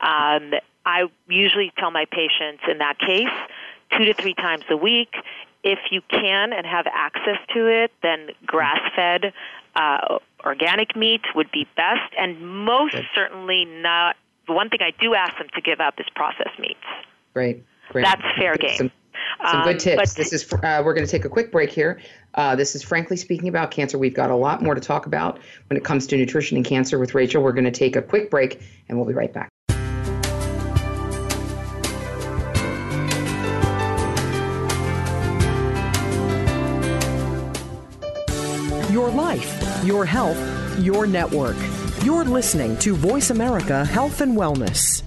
Um, 0.01 0.55
I 0.85 1.05
usually 1.29 1.73
tell 1.79 1.91
my 1.91 2.07
patients 2.07 2.63
in 2.69 2.79
that 2.79 2.99
case 2.99 3.29
two 3.97 4.05
to 4.05 4.15
three 4.15 4.35
times 4.35 4.65
a 4.71 4.77
week. 4.77 5.15
If 5.65 5.79
you 5.91 6.01
can 6.11 6.53
and 6.53 6.67
have 6.67 6.87
access 6.93 7.39
to 7.55 7.67
it, 7.69 7.93
then 8.03 8.31
grass 8.47 8.81
fed 8.97 9.33
uh, 9.77 10.19
organic 10.45 10.97
meat 10.97 11.23
would 11.35 11.51
be 11.53 11.67
best, 11.77 12.13
and 12.19 12.65
most 12.65 12.93
Good. 12.93 13.07
certainly 13.15 13.65
not. 13.65 14.17
The 14.47 14.53
one 14.53 14.69
thing 14.69 14.81
I 14.83 14.93
do 15.01 15.15
ask 15.15 15.39
them 15.39 15.49
to 15.55 15.61
give 15.61 15.81
up 15.81 16.01
is 16.01 16.07
processed 16.15 16.59
meats. 16.59 16.81
Great, 17.33 17.63
great. 17.91 18.05
That's 18.05 18.23
fair 18.37 18.57
game. 18.57 18.77
Some, 18.77 18.91
some 19.47 19.61
Um, 19.61 19.65
good 19.69 19.79
tips. 19.81 19.97
but- 19.97 20.17
this 20.17 20.33
is 20.33 20.53
uh, 20.53 20.83
we're 20.85 20.95
going 20.95 21.07
to 21.07 21.11
take 21.11 21.25
a 21.25 21.29
quick 21.29 21.53
break 21.53 21.71
here. 21.71 22.01
Uh, 22.35 22.57
this 22.57 22.75
is 22.75 22.83
frankly 22.83 23.17
speaking 23.17 23.49
about 23.49 23.71
cancer. 23.71 23.99
We've 23.99 24.15
got 24.15 24.31
a 24.31 24.37
lot 24.37 24.63
more 24.63 24.75
to 24.75 24.81
talk 24.81 25.07
about 25.07 25.39
when 25.69 25.77
it 25.77 25.85
comes 25.85 26.07
to 26.09 26.17
nutrition 26.17 26.57
and 26.57 26.67
cancer 26.67 26.99
with 26.99 27.15
Rachel. 27.15 27.43
We're 27.43 27.53
going 27.53 27.65
to 27.65 27.71
take 27.71 27.95
a 27.95 28.03
quick 28.03 28.31
break 28.31 28.61
and 28.89 28.99
we'll 28.99 29.07
be 29.07 29.15
right 29.15 29.33
back. 29.33 29.49
Life, 39.13 39.85
your 39.85 40.05
health, 40.05 40.39
your 40.79 41.07
network. 41.07 41.57
You're 42.05 42.25
listening 42.25 42.77
to 42.79 42.95
Voice 42.95 43.31
America 43.31 43.85
Health 43.85 44.21
and 44.21 44.37
Wellness. 44.37 45.03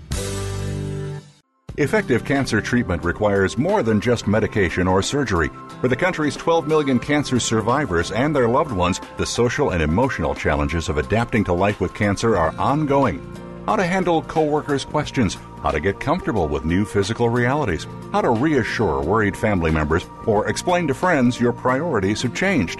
Effective 1.77 2.23
cancer 2.23 2.61
treatment 2.61 3.03
requires 3.03 3.57
more 3.57 3.83
than 3.83 3.99
just 3.99 4.27
medication 4.27 4.87
or 4.87 5.01
surgery. 5.01 5.49
For 5.81 5.89
the 5.89 5.95
country's 5.95 6.37
12 6.37 6.67
million 6.67 6.99
cancer 6.99 7.37
survivors 7.37 8.13
and 8.13 8.33
their 8.33 8.47
loved 8.47 8.71
ones, 8.71 9.01
the 9.17 9.25
social 9.25 9.71
and 9.71 9.83
emotional 9.83 10.33
challenges 10.33 10.87
of 10.87 10.97
adapting 10.97 11.43
to 11.43 11.53
life 11.53 11.81
with 11.81 11.93
cancer 11.93 12.37
are 12.37 12.55
ongoing. 12.57 13.19
How 13.65 13.75
to 13.75 13.83
handle 13.83 14.21
coworkers' 14.21 14.85
questions, 14.85 15.37
how 15.61 15.71
to 15.71 15.81
get 15.81 15.99
comfortable 15.99 16.47
with 16.47 16.63
new 16.63 16.85
physical 16.85 17.27
realities, 17.27 17.87
how 18.13 18.21
to 18.21 18.29
reassure 18.29 19.01
worried 19.03 19.35
family 19.35 19.71
members, 19.71 20.05
or 20.25 20.47
explain 20.47 20.87
to 20.87 20.93
friends 20.93 21.41
your 21.41 21.51
priorities 21.51 22.21
have 22.21 22.33
changed. 22.33 22.79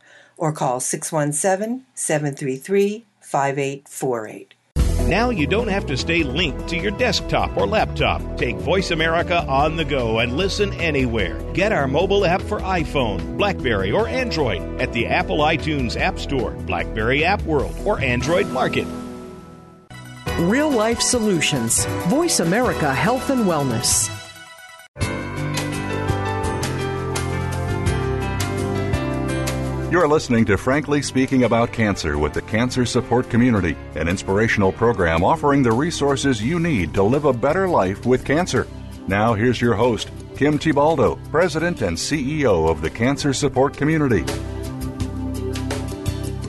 or 0.41 0.51
call 0.51 0.79
617 0.79 1.85
733 1.93 3.05
5848. 3.21 4.55
Now 5.07 5.29
you 5.29 5.45
don't 5.45 5.67
have 5.67 5.85
to 5.85 5.97
stay 5.97 6.23
linked 6.23 6.67
to 6.69 6.77
your 6.77 6.91
desktop 6.91 7.55
or 7.57 7.67
laptop. 7.67 8.21
Take 8.37 8.55
Voice 8.57 8.91
America 8.91 9.45
on 9.45 9.75
the 9.75 9.85
go 9.85 10.19
and 10.19 10.37
listen 10.37 10.73
anywhere. 10.73 11.39
Get 11.53 11.71
our 11.71 11.87
mobile 11.87 12.25
app 12.25 12.41
for 12.41 12.59
iPhone, 12.59 13.37
Blackberry, 13.37 13.91
or 13.91 14.07
Android 14.07 14.61
at 14.81 14.91
the 14.93 15.07
Apple 15.07 15.39
iTunes 15.39 15.99
App 15.99 16.17
Store, 16.17 16.51
Blackberry 16.51 17.23
App 17.23 17.41
World, 17.43 17.75
or 17.85 17.99
Android 17.99 18.47
Market. 18.47 18.87
Real 20.39 20.71
life 20.71 21.01
solutions. 21.01 21.85
Voice 22.07 22.39
America 22.39 22.93
Health 22.93 23.29
and 23.29 23.45
Wellness. 23.45 24.20
You're 29.91 30.07
listening 30.07 30.45
to 30.45 30.57
Frankly 30.57 31.01
Speaking 31.01 31.43
About 31.43 31.73
Cancer 31.73 32.17
with 32.17 32.31
the 32.31 32.41
Cancer 32.43 32.85
Support 32.85 33.29
Community, 33.29 33.75
an 33.95 34.07
inspirational 34.07 34.71
program 34.71 35.21
offering 35.21 35.63
the 35.63 35.73
resources 35.73 36.41
you 36.41 36.61
need 36.61 36.93
to 36.93 37.03
live 37.03 37.25
a 37.25 37.33
better 37.33 37.67
life 37.67 38.05
with 38.05 38.23
cancer. 38.23 38.69
Now, 39.09 39.33
here's 39.33 39.59
your 39.59 39.73
host, 39.73 40.09
Kim 40.37 40.57
Thiboldeaux, 40.57 41.19
President 41.29 41.81
and 41.81 41.97
CEO 41.97 42.69
of 42.69 42.81
the 42.81 42.89
Cancer 42.89 43.33
Support 43.33 43.75
Community. 43.75 44.23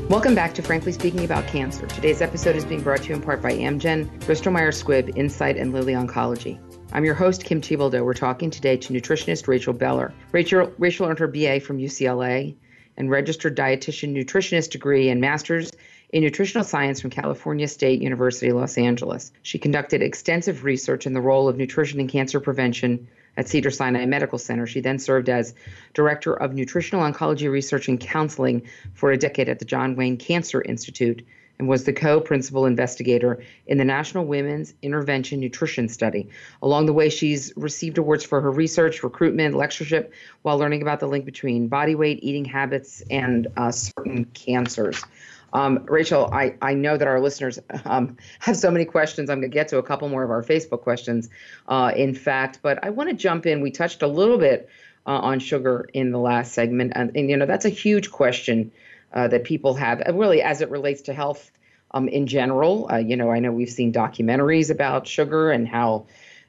Welcome 0.09 0.37
back 0.37 0.55
to 0.55 0.63
Frankly 0.63 0.93
Speaking 0.93 1.25
About 1.25 1.45
Cancer. 1.49 1.89
Today's 1.89 2.23
episode 2.23 2.55
is 2.55 2.65
being 2.65 2.83
brought 2.83 3.03
to 3.03 3.09
you 3.09 3.17
in 3.17 3.23
part 3.23 3.43
by 3.43 3.55
Amgen, 3.55 4.25
Bristol 4.25 4.53
Myers 4.53 4.81
Squibb, 4.81 5.17
Incyte, 5.17 5.61
and 5.61 5.73
Lilly 5.73 5.95
Oncology. 5.95 6.61
I'm 6.93 7.05
your 7.05 7.15
host, 7.17 7.43
Kim 7.43 7.61
Thiboldeaux. 7.61 8.05
We're 8.05 8.15
talking 8.15 8.51
today 8.51 8.77
to 8.77 8.93
nutritionist 8.93 9.49
Rachel 9.49 9.73
Beller. 9.73 10.15
Rachel, 10.31 10.73
Rachel 10.79 11.09
earned 11.09 11.19
her 11.19 11.27
BA 11.27 11.59
from 11.59 11.79
UCLA 11.79 12.55
and 12.97 13.11
registered 13.11 13.57
dietitian 13.57 14.15
nutritionist 14.15 14.71
degree 14.71 15.09
and 15.09 15.21
master's 15.21 15.73
in 16.13 16.23
nutritional 16.23 16.65
science 16.65 17.01
from 17.01 17.11
California 17.11 17.67
State 17.67 18.03
University, 18.03 18.53
Los 18.53 18.77
Angeles. 18.77 19.33
She 19.43 19.59
conducted 19.59 20.03
extensive 20.03 20.63
research 20.63 21.07
in 21.07 21.15
the 21.15 21.21
role 21.21 21.49
of 21.49 21.57
nutrition 21.57 22.01
in 22.01 22.09
cancer 22.09 22.39
prevention 22.39 23.09
at 23.37 23.49
Cedar 23.49 23.71
Sinai 23.71 24.05
Medical 24.05 24.39
Center. 24.39 24.67
She 24.67 24.81
then 24.81 24.99
served 24.99 25.31
as 25.31 25.55
director 25.95 26.35
of 26.35 26.53
nutritional 26.53 27.03
oncology 27.03 27.51
research 27.51 27.89
and 27.89 27.99
counseling 27.99 28.63
for 28.93 29.11
a 29.11 29.17
decade 29.17 29.49
at 29.49 29.59
the 29.59 29.65
John 29.65 29.97
Wayne 29.97 30.19
Cancer 30.19 30.61
Institute 30.61 31.25
and 31.63 31.69
was 31.69 31.85
the 31.85 31.93
co 31.93 32.21
principal 32.21 32.67
investigator 32.67 33.41
in 33.69 33.79
the 33.79 33.85
National 33.85 34.25
Women's 34.25 34.75
Intervention 34.83 35.39
Nutrition 35.39 35.89
Study. 35.89 36.29
Along 36.61 36.87
the 36.87 36.93
way, 36.93 37.09
she's 37.09 37.53
received 37.57 37.99
awards 37.99 38.25
for 38.25 38.41
her 38.41 38.51
research, 38.51 39.05
recruitment, 39.05 39.55
lectureship, 39.55 40.13
while 40.43 40.59
learning 40.59 40.83
about 40.83 40.99
the 40.99 41.07
link 41.07 41.25
between 41.25 41.69
body 41.69 41.95
weight, 41.95 42.19
eating 42.21 42.45
habits, 42.45 43.01
and 43.13 43.47
uh, 43.57 43.71
certain 43.71 44.25
cancers. 44.35 45.05
Um, 45.53 45.85
Rachel, 45.85 46.29
I, 46.33 46.57
I 46.61 46.75
know 46.75 46.97
that 46.97 47.07
our 47.07 47.21
listeners 47.21 47.61
um, 47.85 48.17
have 48.41 48.57
so 48.57 48.73
many 48.73 48.85
questions. 48.85 49.31
I'm 49.31 49.39
going 49.39 49.49
to 49.49 49.55
get 49.55 49.69
to 49.69 49.79
a 49.79 49.85
couple 49.85 50.09
more 50.09 50.25
of 50.25 50.33
our 50.33 50.43
Facebook 50.43 50.81
questions, 50.81 51.31
uh, 51.69 51.93
in 51.95 52.13
fact, 52.13 52.59
but 52.63 52.83
I 52.83 52.91
want 52.91 53.09
to 53.09 53.15
jump 53.15 53.47
in. 53.47 53.61
We 53.61 53.71
touched 53.71 54.03
a 54.03 54.09
little 54.09 54.39
bit 54.39 54.69
uh, 55.07 55.11
on 55.11 55.39
sugar 55.39 55.89
in 55.93 56.11
the 56.11 56.19
last 56.19 56.55
segment, 56.55 56.95
and, 56.97 57.17
and 57.17 57.31
you 57.31 57.37
know 57.37 57.47
that's 57.47 57.67
a 57.67 57.69
huge 57.69 58.11
question 58.11 58.73
uh, 59.15 59.29
that 59.29 59.45
people 59.45 59.75
have, 59.75 60.03
uh, 60.07 60.13
really 60.15 60.43
as 60.43 60.61
it 60.61 60.71
relates 60.71 61.03
to 61.03 61.15
health 61.15 61.51
um, 61.93 62.09
in 62.09 62.27
general. 62.27 62.89
Uh, 62.91 62.97
you 62.97 63.17
know, 63.17 63.31
I 63.31 63.39
know 63.39 63.53
we've 63.53 63.71
seen 63.71 63.93
documentaries 63.93 64.71
about 64.71 65.07
sugar 65.07 65.51
and 65.51 65.69
how, 65.69 66.07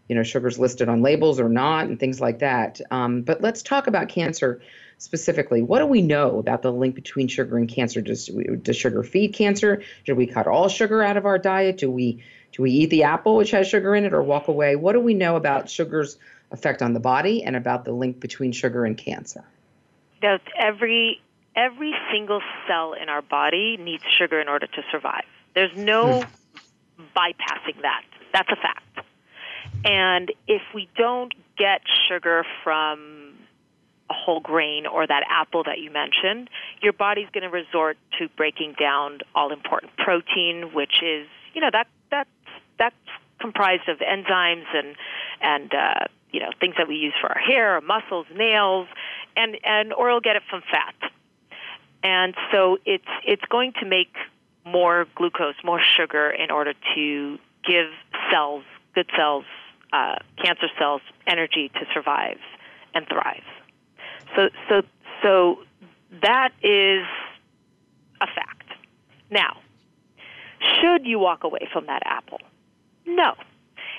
you 0.08 0.16
know, 0.16 0.24
sugar's 0.24 0.58
listed 0.60 0.90
on 0.90 1.02
labels 1.02 1.40
or 1.40 1.50
not 1.50 1.86
and 1.86 2.00
things 2.00 2.22
like 2.22 2.40
that. 2.40 2.82
Um, 2.92 3.22
but 3.22 3.42
let's 3.42 3.62
talk 3.62 3.88
about 3.88 4.10
cancer 4.10 4.62
specifically. 4.98 5.62
What 5.62 5.80
do 5.80 5.86
we 5.86 6.02
know 6.02 6.40
about 6.40 6.62
the 6.62 6.72
link 6.72 6.96
between 6.96 7.28
sugar 7.28 7.58
and 7.58 7.68
cancer? 7.68 8.02
Does, 8.02 8.28
does 8.62 8.78
sugar 8.78 9.04
feed 9.04 9.34
cancer? 9.34 9.84
Should 10.06 10.18
we 10.18 10.28
cut 10.28 10.48
all 10.48 10.70
sugar 10.70 11.04
out 11.04 11.18
of 11.18 11.26
our 11.26 11.38
diet? 11.38 11.78
Do 11.78 11.92
we 11.92 12.24
do 12.54 12.62
we 12.62 12.72
eat 12.72 12.92
the 12.92 13.04
apple 13.04 13.36
which 13.36 13.50
has 13.50 13.68
sugar 13.68 13.96
in 13.96 14.06
it 14.06 14.14
or 14.14 14.22
walk 14.22 14.48
away? 14.48 14.76
What 14.76 14.94
do 14.94 15.00
we 15.00 15.16
know 15.16 15.36
about 15.36 15.70
sugar's 15.70 16.18
effect 16.52 16.84
on 16.84 16.94
the 16.94 17.00
body 17.00 17.44
and 17.44 17.56
about 17.56 17.84
the 17.84 17.92
link 17.92 18.20
between 18.20 18.52
sugar 18.52 18.86
and 18.86 18.96
cancer? 18.96 19.44
Does 20.22 20.40
every 20.58 21.20
every 21.56 21.94
single 22.12 22.42
cell 22.68 22.94
in 22.94 23.10
our 23.10 23.22
body 23.22 23.78
needs 23.78 24.04
sugar 24.18 24.40
in 24.40 24.48
order 24.48 24.68
to 24.68 24.82
survive. 24.92 25.26
There's 25.56 25.76
no 25.76 26.22
hmm. 26.22 27.04
bypassing 27.16 27.82
that. 27.82 28.04
That's 28.34 28.50
a 28.52 28.56
fact. 28.56 28.84
And 29.86 30.32
if 30.48 30.62
we 30.74 30.90
don't 30.96 31.34
get 31.58 31.82
sugar 32.08 32.46
from 32.64 33.34
a 34.10 34.14
whole 34.14 34.40
grain 34.40 34.86
or 34.86 35.06
that 35.06 35.24
apple 35.30 35.64
that 35.64 35.80
you 35.80 35.92
mentioned, 35.92 36.50
your 36.82 36.94
body's 36.94 37.28
going 37.34 37.44
to 37.44 37.50
resort 37.50 37.98
to 38.20 38.30
breaking 38.30 38.76
down 38.80 39.20
all 39.36 39.52
important 39.52 39.96
protein, 39.98 40.74
which 40.74 41.02
is, 41.04 41.28
you 41.54 41.62
know, 41.62 41.70
that 41.72 41.88
that 42.12 42.28
that's 42.80 42.96
comprised 43.40 43.88
of 43.90 44.00
enzymes 44.00 44.66
and 44.74 44.96
and 45.42 45.74
uh, 45.74 46.06
you 46.32 46.40
know 46.40 46.50
things 46.60 46.76
that 46.78 46.88
we 46.88 46.96
use 46.96 47.14
for 47.20 47.30
our 47.30 47.40
hair, 47.40 47.72
our 47.72 47.82
muscles, 47.82 48.26
nails, 48.36 48.88
and 49.36 49.58
and 49.64 49.94
or 49.94 50.10
you'll 50.10 50.22
get 50.22 50.36
it 50.36 50.44
from 50.50 50.62
fat 50.72 51.12
and 52.04 52.36
so 52.52 52.78
it's 52.86 53.08
it's 53.26 53.46
going 53.50 53.74
to 53.80 53.86
make 53.86 54.16
more 54.66 55.08
glucose, 55.16 55.56
more 55.64 55.82
sugar, 55.82 56.30
in 56.30 56.52
order 56.52 56.74
to 56.96 57.40
give 57.66 57.88
cells, 58.32 58.64
good 58.94 59.10
cells, 59.16 59.46
uh, 59.92 60.16
cancer 60.44 60.68
cells, 60.78 61.02
energy 61.26 61.70
to 61.70 61.86
survive 61.94 62.38
and 62.94 63.08
thrive. 63.08 63.44
So 64.36 64.50
so 64.70 64.82
so 65.22 65.60
that 66.22 66.50
is 66.62 67.06
a 68.22 68.28
fact. 68.28 68.72
Now, 69.32 69.58
should 70.80 71.06
you 71.06 71.20
walk 71.20 71.44
away 71.44 71.68
from 71.72 71.88
that 71.88 72.04
apple? 72.06 72.40
No. 73.06 73.34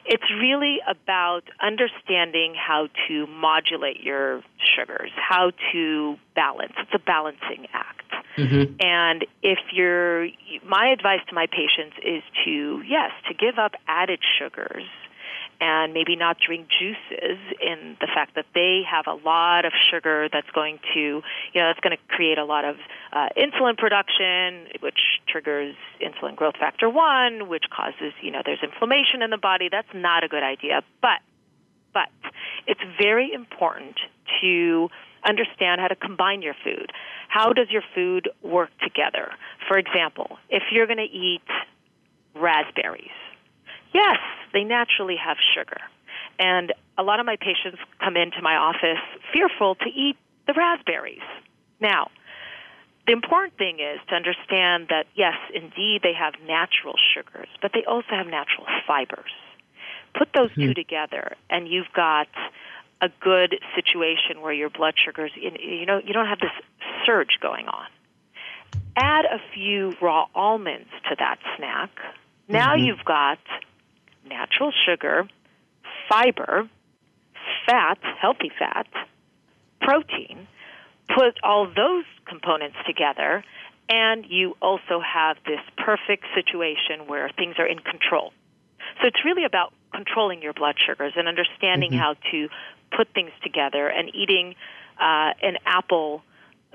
It's 0.06 0.30
really 0.38 0.78
about 0.88 1.42
understanding 1.60 2.54
how 2.54 2.88
to 3.08 3.26
modulate 3.26 4.00
your 4.02 4.42
sugars, 4.76 5.10
how 5.16 5.52
to 5.72 6.16
balance. 6.34 6.72
It's 6.78 6.94
a 6.94 6.98
balancing 6.98 7.66
act. 7.72 8.12
Mm-hmm. 8.36 8.74
And 8.80 9.26
if 9.42 9.58
you're, 9.72 10.26
my 10.66 10.88
advice 10.92 11.20
to 11.28 11.34
my 11.34 11.46
patients 11.46 11.96
is 12.04 12.22
to, 12.44 12.82
yes, 12.86 13.12
to 13.28 13.34
give 13.34 13.58
up 13.58 13.72
added 13.86 14.20
sugars 14.38 14.84
and 15.60 15.92
maybe 15.92 16.16
not 16.16 16.36
drink 16.44 16.68
juices 16.68 17.38
in 17.60 17.96
the 18.00 18.06
fact 18.06 18.34
that 18.34 18.46
they 18.54 18.82
have 18.88 19.06
a 19.06 19.14
lot 19.24 19.64
of 19.64 19.72
sugar 19.90 20.28
that's 20.32 20.50
going 20.50 20.78
to, 20.94 21.00
you 21.00 21.60
know, 21.60 21.68
that's 21.68 21.80
going 21.80 21.96
to 21.96 22.02
create 22.14 22.38
a 22.38 22.44
lot 22.44 22.64
of 22.64 22.76
uh, 23.12 23.28
insulin 23.36 23.76
production, 23.76 24.66
which 24.80 24.98
triggers 25.28 25.74
insulin 26.00 26.36
growth 26.36 26.56
factor 26.56 26.88
1, 26.88 27.48
which 27.48 27.64
causes, 27.74 28.12
you 28.20 28.30
know, 28.30 28.42
there's 28.44 28.62
inflammation 28.62 29.22
in 29.22 29.30
the 29.30 29.38
body. 29.38 29.68
That's 29.70 29.88
not 29.94 30.24
a 30.24 30.28
good 30.28 30.42
idea. 30.42 30.82
But, 31.00 31.20
but 31.92 32.08
it's 32.66 32.80
very 33.00 33.32
important 33.32 33.98
to 34.40 34.88
understand 35.26 35.80
how 35.80 35.88
to 35.88 35.96
combine 35.96 36.42
your 36.42 36.54
food. 36.64 36.92
How 37.28 37.52
does 37.52 37.68
your 37.70 37.82
food 37.94 38.28
work 38.42 38.70
together? 38.82 39.32
For 39.68 39.78
example, 39.78 40.38
if 40.50 40.62
you're 40.70 40.86
going 40.86 40.98
to 40.98 41.02
eat 41.04 41.42
raspberries, 42.34 43.10
yes, 43.94 44.18
they 44.52 44.64
naturally 44.64 45.16
have 45.16 45.36
sugar. 45.54 45.80
And 46.38 46.72
a 46.98 47.02
lot 47.02 47.20
of 47.20 47.26
my 47.26 47.36
patients 47.36 47.78
come 48.00 48.16
into 48.16 48.42
my 48.42 48.56
office 48.56 49.02
fearful 49.32 49.76
to 49.76 49.88
eat 49.88 50.16
the 50.46 50.52
raspberries. 50.52 51.22
Now, 51.80 52.10
the 53.06 53.12
important 53.12 53.56
thing 53.58 53.80
is 53.80 54.00
to 54.08 54.14
understand 54.14 54.88
that 54.88 55.06
yes, 55.14 55.34
indeed 55.52 56.00
they 56.02 56.14
have 56.14 56.34
natural 56.46 56.94
sugars, 57.14 57.48
but 57.60 57.72
they 57.74 57.84
also 57.84 58.08
have 58.10 58.26
natural 58.26 58.66
fibers. 58.86 59.30
Put 60.16 60.28
those 60.34 60.50
mm-hmm. 60.50 60.68
two 60.68 60.74
together, 60.74 61.36
and 61.50 61.68
you've 61.68 61.92
got 61.94 62.28
a 63.02 63.08
good 63.20 63.56
situation 63.74 64.40
where 64.40 64.52
your 64.52 64.70
blood 64.70 64.94
sugars, 64.96 65.32
you 65.34 65.84
know, 65.84 66.00
you 66.02 66.12
don't 66.12 66.28
have 66.28 66.40
this 66.40 66.52
surge 67.04 67.38
going 67.40 67.68
on. 67.68 67.86
Add 68.96 69.24
a 69.26 69.38
few 69.52 69.94
raw 70.00 70.26
almonds 70.34 70.88
to 71.10 71.16
that 71.18 71.38
snack. 71.56 71.90
Now 72.48 72.74
mm-hmm. 72.74 72.86
you've 72.86 73.04
got 73.04 73.38
natural 74.26 74.72
sugar, 74.86 75.28
fiber, 76.08 76.68
fat, 77.66 77.98
healthy 78.20 78.50
fat, 78.58 78.86
protein. 79.80 80.46
Put 81.14 81.38
all 81.42 81.66
those 81.66 82.04
components 82.26 82.76
together, 82.86 83.44
and 83.88 84.24
you 84.26 84.56
also 84.62 85.00
have 85.00 85.36
this 85.46 85.60
perfect 85.76 86.24
situation 86.34 87.06
where 87.06 87.30
things 87.36 87.56
are 87.58 87.66
in 87.66 87.78
control. 87.78 88.32
So 89.00 89.08
it's 89.08 89.24
really 89.24 89.44
about 89.44 89.72
controlling 89.92 90.42
your 90.42 90.52
blood 90.52 90.76
sugars 90.84 91.12
and 91.16 91.28
understanding 91.28 91.90
mm-hmm. 91.90 92.00
how 92.00 92.14
to 92.30 92.48
put 92.96 93.08
things 93.14 93.30
together 93.42 93.88
and 93.88 94.10
eating 94.14 94.54
uh, 95.00 95.32
an 95.42 95.58
apple 95.66 96.22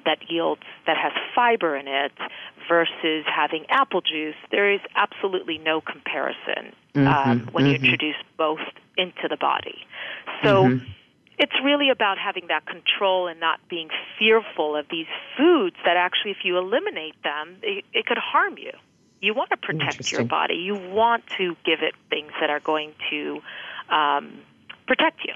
that 0.06 0.30
yields 0.30 0.62
that 0.86 0.98
has 0.98 1.12
fiber 1.36 1.76
in 1.76 1.88
it 1.88 2.12
versus 2.68 3.26
having 3.26 3.66
apple 3.70 4.02
juice, 4.02 4.36
there 4.52 4.72
is 4.72 4.80
absolutely 4.96 5.58
no 5.58 5.82
comparison 5.82 6.74
mm-hmm, 6.94 7.08
um, 7.08 7.50
when 7.52 7.66
mm-hmm. 7.66 7.68
you 7.68 7.76
introduce 7.76 8.16
both 8.38 8.60
into 8.98 9.28
the 9.30 9.38
body. 9.38 9.78
So 10.44 10.66
mm-hmm. 10.66 10.86
it's 11.38 11.56
really 11.64 11.90
about 11.90 12.18
having 12.18 12.48
that 12.48 12.66
control 12.66 13.28
and 13.28 13.40
not 13.40 13.60
being 13.70 13.90
fearful 14.18 14.76
of 14.76 14.86
these 14.92 15.08
foods 15.38 15.76
that 15.86 15.98
actually, 15.98 16.32
if 16.32 16.44
you 16.44 16.58
eliminate 16.58 17.16
them, 17.24 17.58
it, 17.64 17.86
it 17.94 18.06
could 18.06 18.18
harm 18.18 18.58
you. 18.58 18.72
You 19.22 19.34
want 19.34 19.50
to 19.50 19.58
protect 19.58 20.12
your 20.12 20.24
body. 20.24 20.56
You 20.56 20.76
want 20.76 21.26
to 21.38 21.56
give 21.66 21.80
it 21.82 21.94
things 22.10 22.32
that 22.40 22.50
are 22.50 22.62
going 22.62 22.94
to 23.10 23.42
um, 23.90 24.40
protect 24.88 25.26
you. 25.26 25.34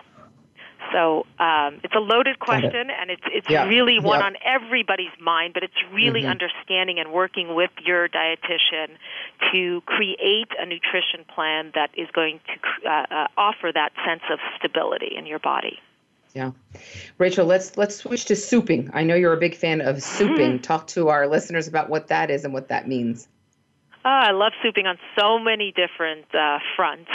So 0.91 1.25
um, 1.39 1.79
it's 1.83 1.95
a 1.95 1.99
loaded 1.99 2.39
question, 2.39 2.89
it. 2.89 2.95
and 2.99 3.09
it's 3.09 3.23
it's 3.25 3.49
yeah. 3.49 3.65
really 3.65 3.99
one 3.99 4.21
on 4.21 4.35
everybody's 4.43 5.13
mind. 5.19 5.53
But 5.53 5.63
it's 5.63 5.73
really 5.91 6.21
mm-hmm. 6.21 6.31
understanding 6.31 6.99
and 6.99 7.11
working 7.11 7.55
with 7.55 7.71
your 7.85 8.07
dietitian 8.09 8.97
to 9.51 9.81
create 9.85 10.49
a 10.59 10.65
nutrition 10.65 11.25
plan 11.33 11.71
that 11.75 11.89
is 11.97 12.09
going 12.11 12.39
to 12.47 12.89
uh, 12.89 13.05
uh, 13.09 13.27
offer 13.37 13.71
that 13.73 13.91
sense 14.05 14.23
of 14.31 14.39
stability 14.57 15.15
in 15.15 15.25
your 15.25 15.39
body. 15.39 15.79
Yeah, 16.33 16.51
Rachel, 17.19 17.45
let's 17.45 17.77
let's 17.77 17.95
switch 17.95 18.25
to 18.25 18.33
souping. 18.33 18.89
I 18.93 19.03
know 19.03 19.15
you're 19.15 19.33
a 19.33 19.39
big 19.39 19.55
fan 19.55 19.81
of 19.81 19.97
souping. 20.03 20.53
Mm-hmm. 20.53 20.61
Talk 20.61 20.87
to 20.87 21.09
our 21.09 21.27
listeners 21.27 21.67
about 21.67 21.89
what 21.89 22.07
that 22.07 22.31
is 22.31 22.43
and 22.43 22.53
what 22.53 22.69
that 22.69 22.87
means. 22.87 23.27
Oh, 24.05 24.09
I 24.09 24.31
love 24.31 24.51
souping 24.63 24.85
on 24.85 24.97
so 25.17 25.39
many 25.39 25.71
different 25.71 26.25
uh, 26.35 26.59
fronts. 26.75 27.09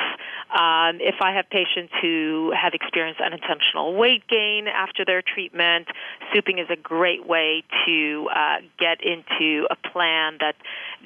Um, 0.51 0.97
if 1.01 1.17
I 1.21 1.33
have 1.33 1.51
patients 1.51 1.93
who 2.01 2.53
have 2.57 2.73
experienced 2.73 3.21
unintentional 3.21 3.95
weight 3.95 4.27
gain 4.29 4.67
after 4.67 5.05
their 5.05 5.21
treatment, 5.21 5.89
souping 6.35 6.59
is 6.59 6.71
a 6.71 6.77
great 6.77 7.27
way 7.27 7.65
to 7.85 8.29
uh, 8.35 8.57
get 8.79 9.05
into 9.05 9.67
a 9.71 9.77
plan 9.77 10.39
that 10.41 10.57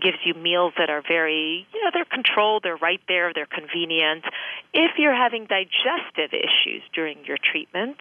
gives 0.01 0.19
you 0.25 0.35
meals 0.35 0.75
that 0.79 0.91
are 0.91 1.03
very, 1.03 1.67
you 1.75 1.83
know, 1.83 1.91
they're 1.93 2.05
controlled, 2.05 2.63
they're 2.63 2.77
right 2.77 3.01
there, 3.09 3.33
they're 3.35 3.47
convenient. 3.47 4.25
If 4.73 4.93
you're 4.97 5.15
having 5.15 5.47
digestive 5.47 6.33
issues 6.33 6.83
during 6.95 7.25
your 7.25 7.39
treatment, 7.39 7.97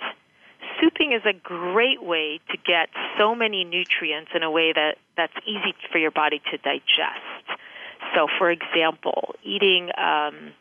souping 0.80 1.16
is 1.16 1.24
a 1.26 1.34
great 1.34 2.04
way 2.04 2.40
to 2.52 2.58
get 2.58 2.90
so 3.18 3.34
many 3.34 3.64
nutrients 3.64 4.30
in 4.36 4.44
a 4.44 4.52
way 4.52 4.74
that 4.74 4.98
that's 5.18 5.34
easy 5.48 5.74
for 5.92 5.98
your 5.98 6.12
body 6.12 6.40
to 6.52 6.58
digest. 6.58 7.60
So, 8.16 8.28
for 8.38 8.52
example, 8.52 9.36
eating 9.44 9.90
um, 9.98 10.54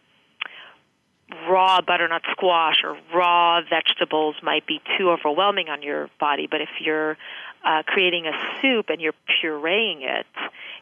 raw 1.49 1.81
butternut 1.81 2.23
squash 2.31 2.83
or 2.85 2.97
raw 3.15 3.61
vegetables 3.69 4.37
might 4.43 4.67
be 4.67 4.81
too 4.99 5.11
overwhelming 5.11 5.69
on 5.69 5.83
your 5.83 6.11
body, 6.19 6.47
but 6.51 6.61
if 6.61 6.69
you're 6.81 7.17
uh, 7.65 7.83
creating 7.87 8.27
a 8.27 8.33
soup 8.61 8.87
and 8.89 9.01
you're 9.01 9.15
pureeing 9.43 10.03
it, 10.03 10.27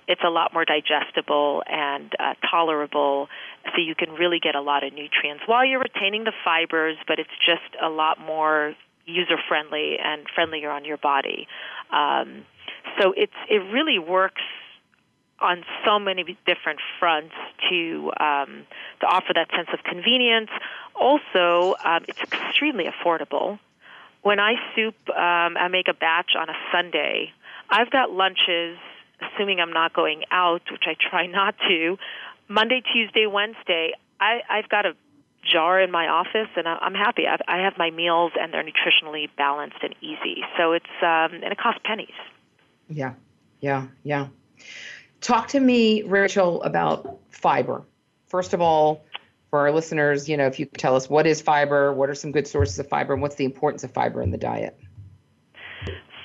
it's 0.06 0.22
a 0.24 0.30
lot 0.30 0.54
more 0.54 0.64
digestible 0.64 1.62
and 1.66 2.12
uh, 2.18 2.34
tolerable, 2.50 3.28
so 3.64 3.82
you 3.82 3.94
can 3.94 4.10
really 4.12 4.38
get 4.40 4.54
a 4.54 4.60
lot 4.60 4.84
of 4.84 4.92
nutrients 4.92 5.42
while 5.46 5.64
you're 5.64 5.80
retaining 5.80 6.24
the 6.24 6.32
fibers, 6.44 6.96
but 7.06 7.18
it's 7.18 7.36
just 7.44 7.76
a 7.82 7.88
lot 7.88 8.18
more 8.20 8.74
user 9.06 9.36
friendly 9.48 9.96
and 10.02 10.22
friendlier 10.34 10.70
on 10.70 10.84
your 10.84 10.98
body. 10.98 11.46
Um, 11.90 12.44
so 13.00 13.12
it's 13.16 13.32
it 13.48 13.62
really 13.72 13.98
works 13.98 14.42
on 15.40 15.64
so 15.84 15.98
many 15.98 16.36
different 16.46 16.80
fronts 16.98 17.34
to 17.68 18.10
um, 18.20 18.66
to 19.00 19.06
offer 19.06 19.32
that 19.34 19.48
sense 19.54 19.68
of 19.72 19.82
convenience. 19.84 20.50
Also, 20.94 21.76
um, 21.84 22.04
it's 22.08 22.20
extremely 22.20 22.84
affordable. 22.84 23.58
When 24.22 24.40
I 24.40 24.54
soup, 24.74 24.96
um, 25.10 25.56
I 25.56 25.68
make 25.68 25.88
a 25.88 25.94
batch 25.94 26.32
on 26.36 26.48
a 26.48 26.54
Sunday. 26.72 27.32
I've 27.70 27.90
got 27.90 28.10
lunches, 28.10 28.78
assuming 29.22 29.60
I'm 29.60 29.72
not 29.72 29.92
going 29.92 30.22
out, 30.30 30.62
which 30.72 30.84
I 30.86 30.96
try 30.98 31.26
not 31.40 31.54
to. 31.68 31.98
Monday, 32.48 32.82
Tuesday, 32.92 33.26
Wednesday, 33.26 33.92
I, 34.20 34.40
I've 34.48 34.68
got 34.68 34.86
a 34.86 34.94
jar 35.44 35.80
in 35.80 35.90
my 35.90 36.08
office, 36.08 36.48
and 36.56 36.66
I'm 36.66 36.94
happy. 36.94 37.26
I've, 37.26 37.40
I 37.46 37.58
have 37.58 37.74
my 37.78 37.90
meals, 37.90 38.32
and 38.38 38.52
they're 38.52 38.64
nutritionally 38.64 39.28
balanced 39.36 39.78
and 39.82 39.94
easy. 40.00 40.42
So 40.56 40.72
it's 40.72 40.86
um, 41.00 41.34
and 41.34 41.44
it 41.44 41.58
costs 41.58 41.80
pennies. 41.84 42.08
Yeah, 42.88 43.14
yeah, 43.60 43.86
yeah. 44.02 44.28
Talk 45.20 45.48
to 45.48 45.60
me, 45.60 46.02
Rachel, 46.02 46.62
about 46.62 47.18
fiber. 47.30 47.84
First 48.28 48.54
of 48.54 48.60
all, 48.60 49.04
for 49.50 49.60
our 49.60 49.72
listeners, 49.72 50.28
you 50.28 50.36
know, 50.36 50.46
if 50.46 50.58
you 50.58 50.66
could 50.66 50.78
tell 50.78 50.94
us 50.94 51.08
what 51.08 51.26
is 51.26 51.40
fiber, 51.40 51.92
what 51.92 52.10
are 52.10 52.14
some 52.14 52.32
good 52.32 52.46
sources 52.46 52.78
of 52.78 52.88
fiber, 52.88 53.14
and 53.14 53.22
what's 53.22 53.36
the 53.36 53.44
importance 53.44 53.84
of 53.84 53.92
fiber 53.92 54.22
in 54.22 54.30
the 54.30 54.38
diet? 54.38 54.78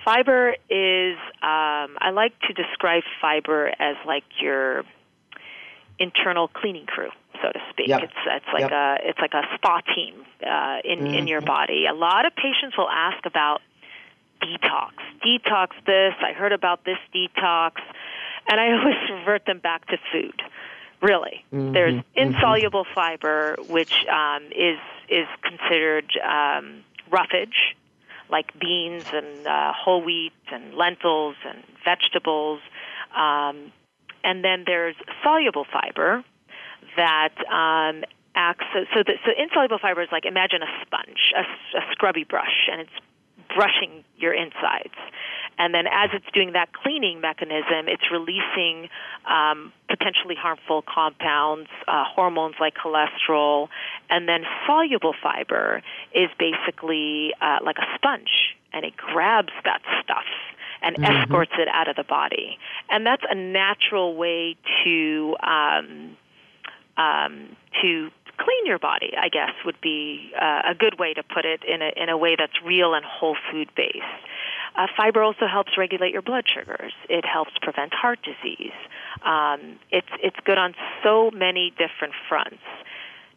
Fiber 0.04 0.56
is, 0.70 1.16
um, 1.42 1.98
I 2.02 2.12
like 2.14 2.38
to 2.42 2.54
describe 2.54 3.04
fiber 3.22 3.70
as 3.80 3.96
like 4.06 4.26
your 4.42 4.84
internal 5.98 6.50
cleaning 6.50 6.86
crew, 6.86 7.10
so 7.42 7.52
to 7.52 7.60
speak. 7.70 7.88
Yep. 7.88 8.04
It's 8.04 8.14
it's 8.26 8.46
like 8.52 8.62
yep. 8.62 8.72
a 8.72 8.98
it's 9.04 9.20
like 9.20 9.34
a 9.34 9.44
spa 9.56 9.82
team 9.96 10.26
uh, 10.46 10.80
in 10.84 11.00
mm-hmm. 11.00 11.14
in 11.14 11.28
your 11.28 11.40
mm-hmm. 11.40 11.48
body. 11.48 11.86
A 11.90 11.94
lot 11.94 12.26
of 12.26 12.36
patients 12.36 12.78
will 12.78 12.90
ask 12.90 13.26
about 13.26 13.62
detox, 14.42 14.92
detox 15.26 15.70
this. 15.86 16.14
I 16.22 16.34
heard 16.34 16.52
about 16.52 16.84
this 16.84 16.98
detox 17.16 17.74
and 18.48 18.60
I 18.60 18.72
always 18.78 19.10
revert 19.12 19.46
them 19.46 19.60
back 19.60 19.88
to 19.88 19.98
food. 20.12 20.42
Really, 21.02 21.44
mm-hmm. 21.54 21.74
there's 21.74 21.96
mm-hmm. 21.96 22.20
insoluble 22.20 22.86
mm-hmm. 22.86 22.94
fiber, 22.94 23.58
which 23.68 23.94
um, 24.08 24.44
is 24.56 24.80
is 25.10 25.28
considered 25.42 26.10
um, 26.24 26.84
roughage, 27.12 27.76
like 28.30 28.58
beans 28.58 29.04
and 29.14 29.46
uh, 29.46 29.74
whole 29.76 30.02
wheat 30.02 30.32
and 30.52 30.74
lentils 30.74 31.36
and 31.46 31.62
vegetables. 31.84 32.62
Um, 33.16 33.72
and 34.24 34.44
then 34.44 34.64
there's 34.66 34.96
soluble 35.22 35.66
fiber 35.72 36.24
that 36.96 37.34
um, 37.52 38.04
acts 38.36 38.66
so, 38.74 38.86
so, 38.94 39.04
the, 39.06 39.14
so 39.26 39.32
insoluble 39.38 39.80
fiber 39.80 40.02
is 40.02 40.10
like 40.12 40.26
imagine 40.26 40.62
a 40.62 40.86
sponge, 40.86 41.34
a, 41.36 41.42
a 41.78 41.82
scrubby 41.92 42.24
brush, 42.24 42.70
and 42.72 42.82
it's 42.82 42.92
brushing 43.56 44.04
your 44.18 44.34
insides. 44.34 44.96
And 45.58 45.74
then 45.74 45.86
as 45.86 46.10
it's 46.14 46.26
doing 46.34 46.54
that 46.54 46.74
cleaning 46.74 47.22
mechanism, 47.22 47.88
it's 47.88 48.04
releasing 48.12 48.90
um, 49.30 49.72
potentially 49.88 50.36
harmful 50.36 50.82
compounds, 50.82 51.70
uh, 51.88 52.04
hormones 52.06 52.56
like 52.60 52.74
cholesterol, 52.76 53.68
and 54.10 54.28
then 54.28 54.44
soluble 54.66 55.14
fiber 55.22 55.84
is 56.14 56.30
basically 56.40 57.34
uh, 57.40 57.60
like 57.64 57.78
a 57.78 57.86
sponge, 57.96 58.56
and 58.74 58.84
it 58.84 58.98
grabs 58.98 59.54
that 59.64 59.82
stuff 60.04 60.26
and 60.82 60.96
mm-hmm. 60.96 61.06
escorts 61.06 61.54
it 61.58 61.68
out 61.68 61.88
of 61.88 61.96
the 61.96 62.04
body. 62.04 62.58
And 62.90 63.06
that's 63.06 63.24
a 63.30 63.36
natural 63.36 64.16
way 64.16 64.58
to 64.84 65.36
um, 65.42 66.18
um, 66.98 67.56
to 67.82 68.10
clean 68.44 68.66
your 68.66 68.80
body, 68.80 69.14
I 69.20 69.30
guess, 69.30 69.52
would 69.66 69.80
be 69.82 70.32
uh, 70.40 70.62
a 70.72 70.76
good 70.76 71.00
way 71.00 71.14
to 71.14 71.24
put 71.24 71.46
it 71.46 71.64
in 71.64 71.82
a, 71.82 71.92
in 71.96 72.10
a 72.10 72.18
way 72.18 72.36
that's 72.38 72.54
real 72.64 72.94
and 72.94 73.06
whole 73.06 73.38
food 73.52 73.70
based. 73.76 74.04
Uh, 74.76 74.88
fiber 74.98 75.22
also 75.22 75.46
helps 75.48 75.78
regulate 75.78 76.12
your 76.12 76.22
blood 76.22 76.46
sugars. 76.52 76.94
It 77.10 77.26
helps 77.26 77.52
prevent 77.62 77.94
heart 77.94 78.20
disease. 78.24 78.74
Um, 79.24 79.80
it's 79.92 80.08
it's 80.22 80.36
good 80.46 80.58
on 80.58 80.74
so 81.04 81.30
many 81.32 81.72
different 81.72 82.14
fronts. 82.28 82.64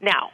Now, 0.01 0.31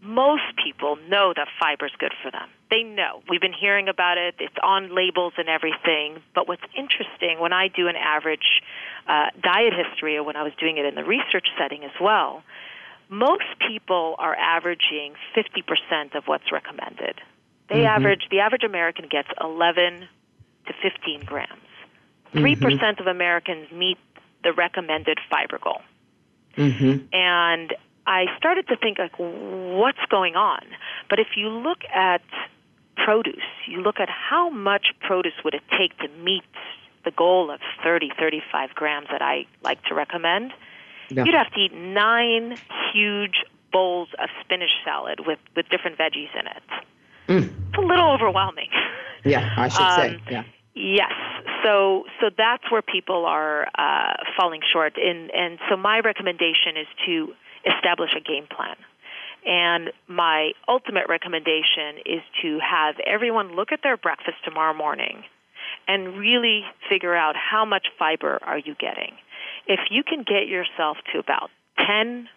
most 0.00 0.44
people 0.64 0.96
know 1.08 1.32
that 1.34 1.48
fiber 1.58 1.86
is 1.86 1.92
good 1.98 2.14
for 2.22 2.30
them. 2.30 2.48
They 2.70 2.84
know. 2.84 3.22
We've 3.28 3.40
been 3.40 3.52
hearing 3.52 3.88
about 3.88 4.16
it. 4.16 4.36
It's 4.38 4.54
on 4.62 4.94
labels 4.94 5.34
and 5.36 5.48
everything. 5.48 6.22
But 6.34 6.48
what's 6.48 6.62
interesting 6.76 7.40
when 7.40 7.52
I 7.52 7.68
do 7.68 7.88
an 7.88 7.96
average 7.96 8.62
uh, 9.08 9.26
diet 9.42 9.74
history, 9.74 10.16
or 10.16 10.22
when 10.22 10.36
I 10.36 10.44
was 10.44 10.52
doing 10.58 10.78
it 10.78 10.86
in 10.86 10.94
the 10.94 11.04
research 11.04 11.48
setting 11.58 11.84
as 11.84 11.90
well, 12.00 12.42
most 13.10 13.44
people 13.66 14.14
are 14.18 14.34
averaging 14.36 15.14
50% 15.36 16.14
of 16.14 16.24
what's 16.26 16.50
recommended. 16.52 17.20
They 17.68 17.76
mm-hmm. 17.76 17.86
average, 17.86 18.28
the 18.30 18.40
average 18.40 18.64
American 18.64 19.08
gets 19.08 19.28
11 19.40 20.08
to 20.66 20.72
15 20.80 21.24
grams. 21.24 21.50
3% 22.34 22.56
mm-hmm. 22.56 23.00
of 23.00 23.06
Americans 23.06 23.70
meet 23.72 23.98
the 24.44 24.52
recommended 24.52 25.18
fiber 25.28 25.58
goal. 25.58 25.82
Mm-hmm. 26.56 27.06
And 27.12 27.74
I 28.06 28.26
started 28.36 28.68
to 28.68 28.76
think, 28.76 28.98
like, 28.98 29.14
what's 29.18 30.04
going 30.08 30.36
on? 30.36 30.62
But 31.08 31.18
if 31.18 31.28
you 31.36 31.48
look 31.48 31.80
at 31.92 32.22
produce, 32.96 33.36
you 33.66 33.80
look 33.80 33.98
at 33.98 34.08
how 34.08 34.50
much 34.50 34.88
produce 35.00 35.32
would 35.44 35.54
it 35.54 35.62
take 35.76 35.96
to 35.98 36.08
meet 36.22 36.44
the 37.04 37.10
goal 37.10 37.50
of 37.50 37.60
30, 37.82 38.10
35 38.18 38.70
grams 38.74 39.08
that 39.10 39.22
I 39.22 39.46
like 39.62 39.82
to 39.84 39.94
recommend, 39.94 40.52
yeah. 41.10 41.24
you'd 41.24 41.34
have 41.34 41.52
to 41.52 41.60
eat 41.60 41.74
nine 41.74 42.56
huge 42.92 43.44
bowls 43.72 44.08
of 44.18 44.28
spinach 44.42 44.70
salad 44.84 45.20
with, 45.26 45.38
with 45.56 45.68
different 45.68 45.98
veggies 45.98 46.30
in 46.38 46.46
it. 46.46 46.62
Mm. 47.28 47.68
It's 47.68 47.78
a 47.78 47.80
little 47.80 48.10
overwhelming. 48.10 48.70
Yeah, 49.24 49.54
I 49.56 49.68
should 49.68 49.80
um, 49.80 50.00
say. 50.00 50.22
Yeah. 50.30 50.44
Yes. 50.74 51.12
So 51.64 52.04
so 52.20 52.30
that's 52.36 52.70
where 52.70 52.82
people 52.82 53.26
are 53.26 53.68
uh, 53.76 54.14
falling 54.36 54.60
short. 54.72 54.96
In, 54.96 55.30
and 55.34 55.58
so 55.68 55.76
my 55.76 56.00
recommendation 56.00 56.76
is 56.76 56.86
to 57.06 57.34
establish 57.66 58.10
a 58.16 58.20
game 58.20 58.46
plan. 58.46 58.76
And 59.46 59.90
my 60.06 60.52
ultimate 60.68 61.08
recommendation 61.08 61.96
is 62.04 62.22
to 62.42 62.58
have 62.58 62.96
everyone 63.06 63.56
look 63.56 63.72
at 63.72 63.80
their 63.82 63.96
breakfast 63.96 64.36
tomorrow 64.44 64.74
morning 64.74 65.24
and 65.88 66.18
really 66.18 66.64
figure 66.88 67.14
out 67.14 67.36
how 67.36 67.64
much 67.64 67.86
fiber 67.98 68.38
are 68.42 68.58
you 68.58 68.74
getting. 68.74 69.14
If 69.70 69.78
you 69.88 70.02
can 70.02 70.24
get 70.24 70.48
yourself 70.48 70.96
to 71.12 71.20
about 71.20 71.48
10, 71.86 72.28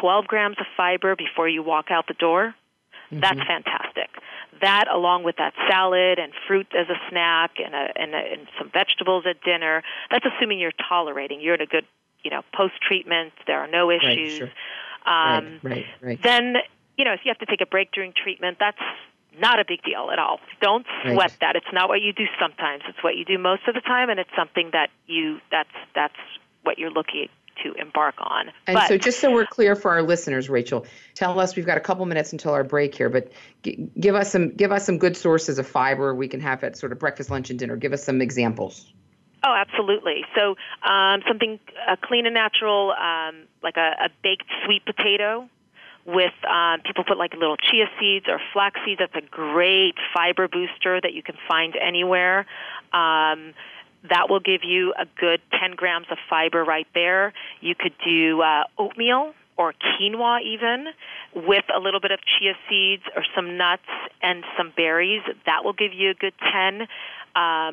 12 0.00 0.26
grams 0.26 0.56
of 0.58 0.66
fiber 0.76 1.14
before 1.14 1.48
you 1.48 1.62
walk 1.62 1.86
out 1.90 2.08
the 2.08 2.14
door, 2.14 2.52
mm-hmm. 3.06 3.20
that's 3.20 3.38
fantastic. 3.46 4.10
That, 4.60 4.88
along 4.92 5.22
with 5.22 5.36
that 5.36 5.52
salad 5.68 6.18
and 6.18 6.32
fruit 6.48 6.66
as 6.76 6.88
a 6.88 6.98
snack 7.08 7.52
and, 7.64 7.76
a, 7.76 7.92
and, 7.94 8.12
a, 8.12 8.18
and 8.18 8.48
some 8.58 8.70
vegetables 8.72 9.24
at 9.24 9.40
dinner, 9.42 9.84
that's 10.10 10.26
assuming 10.26 10.58
you're 10.58 10.72
tolerating. 10.88 11.40
You're 11.40 11.54
in 11.54 11.60
a 11.60 11.66
good, 11.66 11.86
you 12.24 12.30
know, 12.32 12.42
post 12.52 12.74
treatment. 12.82 13.32
There 13.46 13.60
are 13.60 13.68
no 13.68 13.92
issues. 13.92 14.40
Right, 14.40 14.50
sure. 14.50 14.50
um, 15.06 15.60
right, 15.62 15.62
right, 15.62 15.86
right. 16.02 16.22
Then, 16.24 16.56
you 16.98 17.04
know, 17.04 17.12
if 17.12 17.20
you 17.24 17.28
have 17.28 17.38
to 17.38 17.46
take 17.46 17.60
a 17.60 17.66
break 17.66 17.92
during 17.92 18.12
treatment, 18.20 18.56
that's 18.58 18.82
not 19.38 19.60
a 19.60 19.64
big 19.66 19.82
deal 19.82 20.10
at 20.12 20.18
all. 20.18 20.40
Don't 20.60 20.86
sweat 21.02 21.16
right. 21.16 21.36
that. 21.40 21.56
It's 21.56 21.72
not 21.72 21.88
what 21.88 22.00
you 22.00 22.12
do 22.12 22.26
sometimes. 22.40 22.82
It's 22.88 23.02
what 23.02 23.16
you 23.16 23.24
do 23.24 23.38
most 23.38 23.62
of 23.68 23.74
the 23.74 23.80
time, 23.80 24.10
and 24.10 24.18
it's 24.18 24.30
something 24.36 24.70
that 24.72 24.90
you 25.06 25.38
that's 25.50 25.74
that's 25.94 26.18
what 26.64 26.78
you're 26.78 26.90
looking 26.90 27.28
to 27.62 27.72
embark 27.74 28.16
on. 28.18 28.48
And 28.66 28.74
but, 28.74 28.88
so, 28.88 28.98
just 28.98 29.20
so 29.20 29.30
we're 29.30 29.46
clear 29.46 29.76
for 29.76 29.90
our 29.92 30.02
listeners, 30.02 30.50
Rachel, 30.50 30.86
tell 31.14 31.38
us 31.38 31.54
we've 31.56 31.66
got 31.66 31.76
a 31.76 31.80
couple 31.80 32.04
minutes 32.06 32.32
until 32.32 32.52
our 32.52 32.64
break 32.64 32.94
here, 32.94 33.08
but 33.08 33.30
g- 33.62 33.88
give 33.98 34.14
us 34.14 34.32
some 34.32 34.50
give 34.50 34.72
us 34.72 34.84
some 34.84 34.98
good 34.98 35.16
sources 35.16 35.58
of 35.58 35.66
fiber 35.66 36.14
we 36.14 36.28
can 36.28 36.40
have 36.40 36.64
at 36.64 36.76
sort 36.76 36.92
of 36.92 36.98
breakfast, 36.98 37.30
lunch, 37.30 37.50
and 37.50 37.58
dinner. 37.58 37.76
Give 37.76 37.92
us 37.92 38.02
some 38.02 38.20
examples. 38.20 38.92
Oh, 39.46 39.54
absolutely. 39.54 40.24
So 40.34 40.56
um, 40.88 41.22
something 41.28 41.60
uh, 41.86 41.96
clean 42.02 42.24
and 42.24 42.34
natural, 42.34 42.92
um, 42.92 43.44
like 43.62 43.76
a, 43.76 44.06
a 44.06 44.08
baked 44.22 44.46
sweet 44.64 44.84
potato 44.86 45.48
with 46.06 46.32
um, 46.48 46.80
people 46.80 47.04
put 47.04 47.18
like 47.18 47.34
little 47.34 47.56
chia 47.56 47.86
seeds 48.00 48.26
or 48.28 48.40
flax 48.52 48.80
seeds. 48.84 49.00
That's 49.00 49.14
a 49.14 49.28
great 49.28 49.94
fiber 50.14 50.48
booster 50.48 51.00
that 51.00 51.12
you 51.12 51.22
can 51.22 51.36
find 51.48 51.74
anywhere. 51.76 52.46
That 54.08 54.28
will 54.28 54.40
give 54.40 54.62
you 54.64 54.92
a 54.98 55.06
good 55.18 55.40
10 55.58 55.72
grams 55.76 56.06
of 56.10 56.18
fiber 56.28 56.64
right 56.64 56.86
there. 56.94 57.32
You 57.60 57.74
could 57.74 57.94
do 58.04 58.42
uh, 58.42 58.64
oatmeal 58.78 59.34
or 59.56 59.72
quinoa 59.72 60.40
even 60.42 60.86
with 61.34 61.64
a 61.74 61.78
little 61.78 62.00
bit 62.00 62.10
of 62.10 62.18
chia 62.20 62.54
seeds 62.68 63.04
or 63.14 63.24
some 63.34 63.56
nuts 63.56 63.82
and 64.22 64.44
some 64.56 64.72
berries. 64.76 65.22
That 65.46 65.64
will 65.64 65.72
give 65.72 65.92
you 65.92 66.10
a 66.10 66.14
good 66.14 66.34
10. 66.52 66.82
Um, 66.82 66.86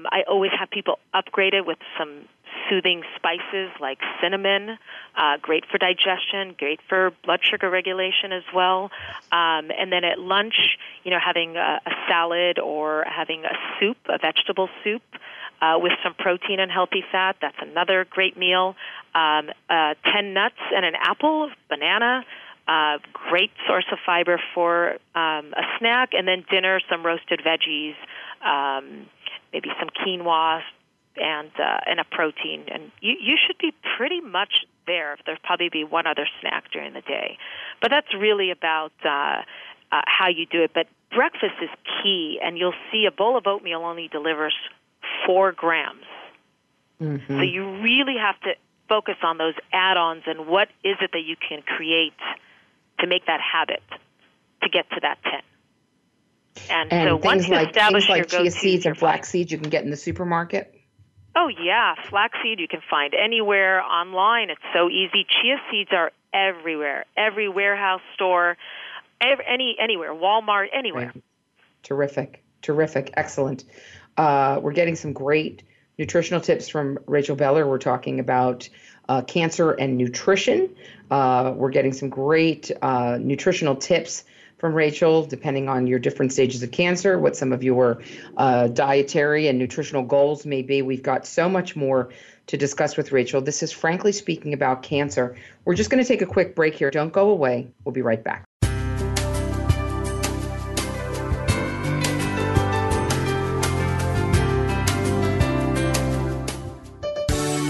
I 0.10 0.24
always 0.28 0.52
have 0.58 0.70
people 0.70 1.00
upgrade 1.14 1.54
it 1.54 1.66
with 1.66 1.78
some 1.98 2.28
soothing 2.70 3.04
spices 3.16 3.70
like 3.80 4.00
cinnamon, 4.22 4.78
uh, 5.16 5.38
great 5.42 5.66
for 5.66 5.78
digestion, 5.78 6.56
great 6.58 6.80
for 6.88 7.12
blood 7.24 7.40
sugar 7.44 7.70
regulation 7.70 8.32
as 8.32 8.44
well. 8.54 8.92
Um, 9.32 9.72
and 9.78 9.92
then 9.92 10.04
at 10.04 10.20
lunch, 10.20 10.78
you 11.04 11.12
know, 11.12 11.20
having 11.24 11.58
a, 11.58 11.82
a 11.86 11.92
salad 12.08 12.60
or 12.60 13.06
having 13.08 13.44
a 13.46 13.56
soup, 13.80 13.98
a 14.08 14.18
vegetable 14.18 14.70
soup. 14.84 15.02
Uh, 15.62 15.78
with 15.78 15.92
some 16.04 16.16
protein 16.16 16.60
and 16.60 16.72
healthy 16.72 17.04
fat. 17.12 17.36
That's 17.40 17.58
another 17.62 18.04
great 18.10 18.36
meal. 18.36 18.76
Um, 19.14 19.52
uh, 19.70 19.94
10 20.12 20.34
nuts 20.34 20.56
and 20.76 20.84
an 20.84 20.96
apple, 21.00 21.52
banana, 21.70 22.26
uh, 22.68 22.98
great 23.14 23.52
source 23.68 23.86
of 23.92 24.00
fiber 24.04 24.42
for 24.56 24.94
um, 25.14 25.54
a 25.54 25.62
snack. 25.78 26.14
And 26.14 26.28
then 26.28 26.46
dinner, 26.50 26.80
some 26.90 27.06
roasted 27.06 27.42
veggies, 27.46 27.94
um, 28.44 29.06
maybe 29.54 29.70
some 29.80 29.90
quinoa, 29.90 30.62
and 31.18 31.52
uh, 31.60 31.80
and 31.86 32.00
a 32.00 32.04
protein, 32.04 32.66
and 32.72 32.92
you 33.02 33.16
you 33.20 33.38
should 33.46 33.58
be 33.58 33.74
pretty 33.98 34.22
much 34.22 34.66
there. 34.88 35.18
There'll 35.26 35.42
probably 35.44 35.70
be 35.70 35.84
one 35.84 36.08
other 36.08 36.28
snack 36.40 36.72
during 36.72 36.94
the 36.94 37.02
day, 37.02 37.38
but 37.82 37.92
that's 37.92 38.14
really 38.18 38.52
about 38.52 38.94
uh, 39.04 39.42
uh, 39.92 40.02
how 40.06 40.30
you 40.30 40.46
do 40.46 40.64
it. 40.64 40.72
But 40.74 40.88
breakfast 41.14 41.56
is 41.62 41.70
key, 42.02 42.40
and 42.42 42.58
you'll 42.58 42.80
see 42.92 43.06
a 43.06 43.12
bowl 43.12 43.38
of 43.38 43.46
oatmeal 43.46 43.82
only 43.82 44.08
delivers 44.08 44.56
four 45.26 45.52
grams. 45.52 46.06
Mm-hmm. 47.02 47.38
So 47.38 47.42
you 47.42 47.82
really 47.82 48.18
have 48.20 48.40
to 48.42 48.56
focus 48.88 49.16
on 49.24 49.38
those 49.38 49.56
add-ons 49.72 50.24
and 50.28 50.48
what 50.48 50.68
is 50.84 50.98
it 51.02 51.12
that 51.14 51.24
you 51.26 51.36
can 51.36 51.62
create 51.62 52.14
to 53.00 53.08
make 53.08 53.26
that 53.26 53.40
habit 53.42 53.82
to 54.62 54.70
get 54.70 54.90
to 54.92 55.00
that 55.02 55.18
ten. 55.24 55.42
And, 56.70 56.92
and 56.92 57.10
so 57.10 57.16
once 57.16 57.48
you 57.48 57.56
like, 57.56 57.70
establish 57.70 58.08
things 58.08 58.10
like 58.10 58.32
your 58.32 58.42
chia 58.42 58.52
seeds 58.52 58.86
and 58.86 58.98
flax 58.98 59.30
seeds, 59.30 59.52
you 59.52 59.58
can 59.58 59.70
get 59.70 59.84
in 59.84 59.90
the 59.90 59.98
supermarket. 59.98 60.78
Oh 61.36 61.48
yeah, 61.48 61.96
flaxseed 62.10 62.60
you 62.60 62.68
can 62.68 62.82
find 62.90 63.14
anywhere 63.14 63.82
online. 63.82 64.50
It's 64.50 64.62
so 64.74 64.90
easy. 64.90 65.26
Chia 65.42 65.58
seeds 65.72 65.90
are 65.94 66.12
everywhere. 66.34 67.06
Every 67.16 67.48
warehouse 67.48 68.02
store, 68.14 68.58
every, 69.22 69.46
any 69.48 69.78
anywhere, 69.80 70.14
Walmart, 70.14 70.68
anywhere. 70.74 71.14
Right. 71.16 71.24
Terrific, 71.84 72.44
terrific, 72.62 73.12
excellent. 73.16 73.64
Uh, 74.18 74.60
we're 74.62 74.74
getting 74.74 74.96
some 74.96 75.14
great 75.14 75.64
nutritional 75.98 76.42
tips 76.42 76.68
from 76.70 77.00
Rachel 77.06 77.36
Beller. 77.36 77.68
We're 77.68 77.78
talking 77.78 78.20
about 78.20 78.70
uh, 79.08 79.22
cancer 79.22 79.72
and 79.72 79.98
nutrition. 79.98 80.76
Uh, 81.10 81.54
we're 81.56 81.70
getting 81.70 81.94
some 81.94 82.10
great 82.10 82.72
uh, 82.82 83.18
nutritional 83.22 83.76
tips 83.76 84.24
from 84.58 84.74
Rachel, 84.76 85.26
depending 85.26 85.68
on 85.70 85.88
your 85.88 86.00
different 86.00 86.32
stages 86.32 86.62
of 86.62 86.72
cancer, 86.72 87.18
what 87.18 87.36
some 87.36 87.52
of 87.52 87.64
your 87.64 88.04
uh, 88.38 88.68
dietary 88.68 89.48
and 89.48 89.58
nutritional 89.58 90.04
goals 90.04 90.46
may 90.46 90.62
be. 90.62 90.84
We've 90.84 91.02
got 91.02 91.26
so 91.26 91.50
much 91.50 91.76
more 91.76 92.12
to 92.48 92.58
discuss 92.58 92.96
with 92.96 93.12
Rachel. 93.12 93.42
This 93.42 93.64
is 93.64 93.72
Frankly 93.72 94.12
Speaking 94.12 94.54
about 94.54 94.84
Cancer. 94.84 95.36
We're 95.66 95.76
just 95.76 95.90
going 95.90 96.04
to 96.04 96.08
take 96.08 96.22
a 96.22 96.28
quick 96.28 96.56
break 96.56 96.76
here. 96.76 96.92
Don't 96.92 97.12
go 97.12 97.30
away. 97.30 97.72
We'll 97.84 97.94
be 97.94 98.04
right 98.04 98.24
back. 98.24 98.46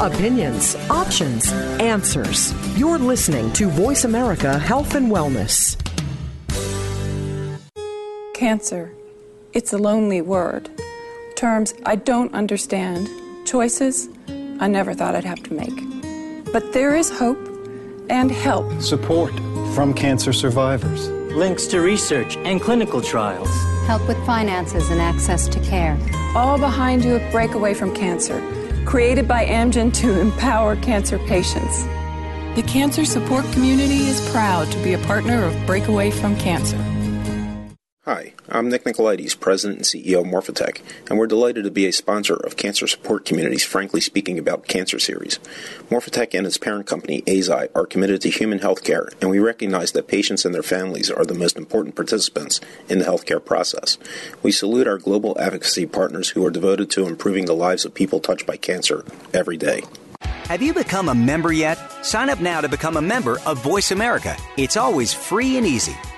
Opinions, 0.01 0.75
options, 0.89 1.51
answers. 1.79 2.55
You're 2.75 2.97
listening 2.97 3.53
to 3.53 3.67
Voice 3.69 4.03
America 4.03 4.57
Health 4.57 4.95
and 4.95 5.11
Wellness. 5.11 5.77
Cancer. 8.33 8.91
It's 9.53 9.73
a 9.73 9.77
lonely 9.77 10.21
word. 10.21 10.71
Terms 11.35 11.75
I 11.85 11.97
don't 11.97 12.33
understand. 12.33 13.09
Choices 13.45 14.09
I 14.59 14.67
never 14.67 14.95
thought 14.95 15.13
I'd 15.13 15.23
have 15.23 15.43
to 15.43 15.53
make. 15.53 16.51
But 16.51 16.73
there 16.73 16.95
is 16.95 17.11
hope 17.11 17.37
and 18.09 18.31
help. 18.31 18.81
Support 18.81 19.35
from 19.75 19.93
cancer 19.93 20.33
survivors. 20.33 21.09
Links 21.35 21.67
to 21.67 21.79
research 21.79 22.37
and 22.37 22.59
clinical 22.59 23.01
trials. 23.01 23.51
Help 23.85 24.07
with 24.07 24.17
finances 24.25 24.89
and 24.89 24.99
access 24.99 25.47
to 25.49 25.59
care. 25.59 25.95
All 26.35 26.57
behind 26.57 27.05
you 27.05 27.17
at 27.17 27.31
Breakaway 27.31 27.75
from 27.75 27.93
Cancer, 27.93 28.41
created 28.85 29.27
by 29.27 29.45
Amgen 29.45 29.93
to 29.95 30.19
empower 30.19 30.75
cancer 30.77 31.19
patients. 31.19 31.85
The 32.55 32.63
cancer 32.67 33.05
support 33.05 33.45
community 33.53 34.07
is 34.07 34.29
proud 34.31 34.71
to 34.71 34.83
be 34.83 34.93
a 34.93 34.97
partner 34.99 35.43
of 35.43 35.65
Breakaway 35.65 36.11
from 36.11 36.35
Cancer. 36.35 36.90
Hi, 38.05 38.33
I'm 38.49 38.67
Nick 38.67 38.83
Nicolaides, 38.83 39.39
President 39.39 39.77
and 39.77 39.85
CEO 39.85 40.21
of 40.21 40.25
Morphotek, 40.25 40.81
and 41.07 41.19
we're 41.19 41.27
delighted 41.27 41.65
to 41.65 41.69
be 41.69 41.85
a 41.85 41.93
sponsor 41.93 42.33
of 42.33 42.57
Cancer 42.57 42.87
Support 42.87 43.25
Community's 43.25 43.63
Frankly 43.63 44.01
Speaking 44.01 44.39
About 44.39 44.67
Cancer 44.67 44.97
series. 44.97 45.37
Morphotek 45.91 46.35
and 46.35 46.47
its 46.47 46.57
parent 46.57 46.87
company, 46.87 47.21
Eisai, 47.27 47.69
are 47.75 47.85
committed 47.85 48.19
to 48.21 48.31
human 48.31 48.57
health 48.57 48.83
care, 48.83 49.07
and 49.21 49.29
we 49.29 49.37
recognize 49.37 49.91
that 49.91 50.07
patients 50.07 50.45
and 50.45 50.55
their 50.55 50.63
families 50.63 51.11
are 51.11 51.25
the 51.25 51.35
most 51.35 51.57
important 51.57 51.95
participants 51.95 52.59
in 52.89 52.97
the 52.97 53.05
healthcare 53.05 53.45
process. 53.45 53.99
We 54.41 54.51
salute 54.51 54.87
our 54.87 54.97
global 54.97 55.39
advocacy 55.39 55.85
partners 55.85 56.29
who 56.29 56.43
are 56.43 56.49
devoted 56.49 56.89
to 56.91 57.05
improving 57.05 57.45
the 57.45 57.53
lives 57.53 57.85
of 57.85 57.93
people 57.93 58.19
touched 58.19 58.47
by 58.47 58.57
cancer 58.57 59.05
every 59.31 59.57
day. 59.57 59.83
Have 60.21 60.63
you 60.63 60.73
become 60.73 61.07
a 61.07 61.13
member 61.13 61.53
yet? 61.53 61.77
Sign 62.03 62.31
up 62.31 62.39
now 62.39 62.61
to 62.61 62.67
become 62.67 62.97
a 62.97 63.01
member 63.01 63.37
of 63.45 63.61
Voice 63.61 63.91
America. 63.91 64.35
It's 64.57 64.75
always 64.75 65.13
free 65.13 65.55
and 65.57 65.67
easy. 65.67 65.95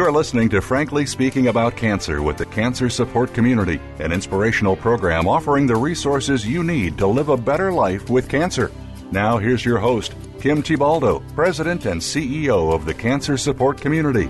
You're 0.00 0.10
listening 0.10 0.48
to 0.48 0.62
Frankly 0.62 1.04
Speaking 1.04 1.48
About 1.48 1.76
Cancer 1.76 2.22
with 2.22 2.38
the 2.38 2.46
Cancer 2.46 2.88
Support 2.88 3.34
Community, 3.34 3.78
an 3.98 4.12
inspirational 4.12 4.74
program 4.74 5.28
offering 5.28 5.66
the 5.66 5.76
resources 5.76 6.46
you 6.46 6.64
need 6.64 6.96
to 6.96 7.06
live 7.06 7.28
a 7.28 7.36
better 7.36 7.70
life 7.70 8.08
with 8.08 8.26
cancer. 8.26 8.72
Now, 9.12 9.36
here's 9.36 9.62
your 9.62 9.76
host, 9.76 10.14
Kim 10.40 10.62
Thiboldeaux, 10.62 11.22
President 11.34 11.84
and 11.84 12.00
CEO 12.00 12.72
of 12.74 12.86
the 12.86 12.94
Cancer 12.94 13.36
Support 13.36 13.82
Community. 13.82 14.26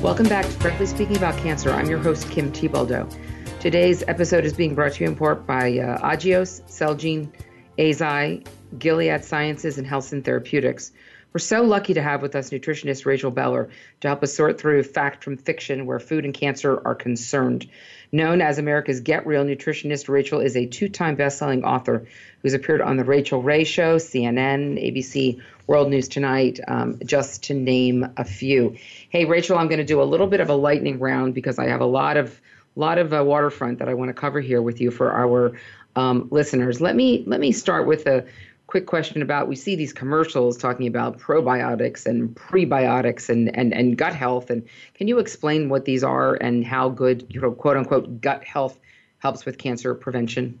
Welcome 0.00 0.30
back 0.30 0.46
to 0.46 0.52
Frankly 0.52 0.86
Speaking 0.86 1.18
About 1.18 1.36
Cancer. 1.36 1.72
I'm 1.72 1.90
your 1.90 1.98
host, 1.98 2.30
Kim 2.30 2.50
Thiboldeaux. 2.50 3.14
Today's 3.60 4.02
episode 4.08 4.46
is 4.46 4.54
being 4.54 4.74
brought 4.74 4.92
to 4.94 5.04
you 5.04 5.10
in 5.10 5.16
part 5.16 5.46
by 5.46 5.78
uh, 5.78 5.98
Agios, 5.98 6.62
Celgene, 6.62 7.30
Eisai, 7.76 8.46
Gilead 8.78 9.22
Sciences, 9.26 9.76
and 9.76 9.86
Helsinn 9.86 10.22
Therapeutics. 10.22 10.92
We're 11.32 11.40
so 11.40 11.62
lucky 11.62 11.94
to 11.94 12.02
have 12.02 12.20
with 12.20 12.36
us 12.36 12.50
nutritionist 12.50 13.06
Rachel 13.06 13.30
Beller 13.30 13.70
to 14.00 14.08
help 14.08 14.22
us 14.22 14.34
sort 14.34 14.60
through 14.60 14.82
fact 14.82 15.24
from 15.24 15.38
fiction 15.38 15.86
where 15.86 15.98
food 15.98 16.26
and 16.26 16.34
cancer 16.34 16.80
are 16.84 16.94
concerned. 16.94 17.68
Known 18.14 18.42
as 18.42 18.58
America's 18.58 19.00
Get 19.00 19.26
Real 19.26 19.42
nutritionist, 19.42 20.10
Rachel 20.10 20.40
is 20.40 20.56
a 20.56 20.66
two 20.66 20.90
time 20.90 21.14
best-selling 21.14 21.64
author 21.64 22.06
who's 22.42 22.52
appeared 22.52 22.82
on 22.82 22.98
The 22.98 23.04
Rachael 23.04 23.40
Ray 23.40 23.64
Show, 23.64 23.96
CNN, 23.96 24.78
ABC, 24.78 25.40
World 25.66 25.88
News 25.88 26.08
Tonight, 26.08 26.60
um, 26.68 26.98
just 27.02 27.44
to 27.44 27.54
name 27.54 28.12
a 28.18 28.24
few. 28.24 28.76
Hey, 29.08 29.24
Rachel, 29.24 29.56
I'm 29.56 29.68
going 29.68 29.78
to 29.78 29.84
do 29.84 30.02
a 30.02 30.04
little 30.04 30.26
bit 30.26 30.40
of 30.40 30.50
a 30.50 30.54
lightning 30.54 30.98
round 30.98 31.32
because 31.32 31.58
I 31.58 31.68
have 31.68 31.80
a 31.80 31.86
lot 31.86 32.18
of 32.18 32.38
lot 32.76 32.98
of 32.98 33.12
uh, 33.12 33.22
waterfront 33.24 33.78
that 33.78 33.88
I 33.88 33.94
want 33.94 34.08
to 34.08 34.14
cover 34.14 34.40
here 34.40 34.60
with 34.60 34.80
you 34.80 34.90
for 34.90 35.12
our 35.12 35.52
um, 35.96 36.28
listeners. 36.30 36.80
Let 36.80 36.96
me 36.96 37.24
let 37.26 37.40
me 37.40 37.52
start 37.52 37.86
with 37.86 38.06
a 38.06 38.26
quick 38.72 38.86
question 38.86 39.20
about 39.20 39.48
we 39.48 39.54
see 39.54 39.76
these 39.76 39.92
commercials 39.92 40.56
talking 40.56 40.86
about 40.86 41.18
probiotics 41.18 42.06
and 42.06 42.34
prebiotics 42.34 43.28
and, 43.28 43.54
and, 43.54 43.74
and 43.74 43.98
gut 43.98 44.14
health. 44.14 44.48
And 44.48 44.66
can 44.94 45.08
you 45.08 45.18
explain 45.18 45.68
what 45.68 45.84
these 45.84 46.02
are 46.02 46.36
and 46.36 46.64
how 46.64 46.88
good, 46.88 47.26
you 47.28 47.38
know, 47.38 47.50
quote 47.50 47.76
unquote, 47.76 48.22
gut 48.22 48.42
health 48.42 48.80
helps 49.18 49.44
with 49.44 49.58
cancer 49.58 49.94
prevention? 49.94 50.58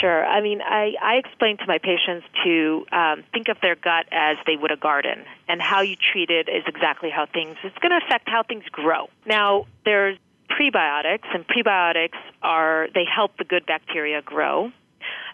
Sure. 0.00 0.24
I 0.24 0.40
mean, 0.40 0.60
I, 0.62 0.92
I 1.02 1.14
explain 1.16 1.56
to 1.56 1.64
my 1.66 1.78
patients 1.78 2.24
to 2.44 2.86
um, 2.92 3.24
think 3.32 3.48
of 3.48 3.56
their 3.60 3.74
gut 3.74 4.06
as 4.12 4.36
they 4.46 4.54
would 4.54 4.70
a 4.70 4.76
garden, 4.76 5.24
and 5.48 5.60
how 5.60 5.80
you 5.80 5.96
treat 5.96 6.30
it 6.30 6.48
is 6.48 6.62
exactly 6.68 7.10
how 7.10 7.26
things, 7.26 7.56
it's 7.64 7.76
going 7.78 7.90
to 7.90 8.06
affect 8.06 8.28
how 8.28 8.44
things 8.44 8.62
grow. 8.70 9.08
Now, 9.26 9.66
there's 9.84 10.16
prebiotics, 10.48 11.26
and 11.34 11.44
prebiotics 11.48 12.20
are, 12.40 12.86
they 12.94 13.04
help 13.04 13.36
the 13.36 13.44
good 13.44 13.66
bacteria 13.66 14.22
grow 14.22 14.70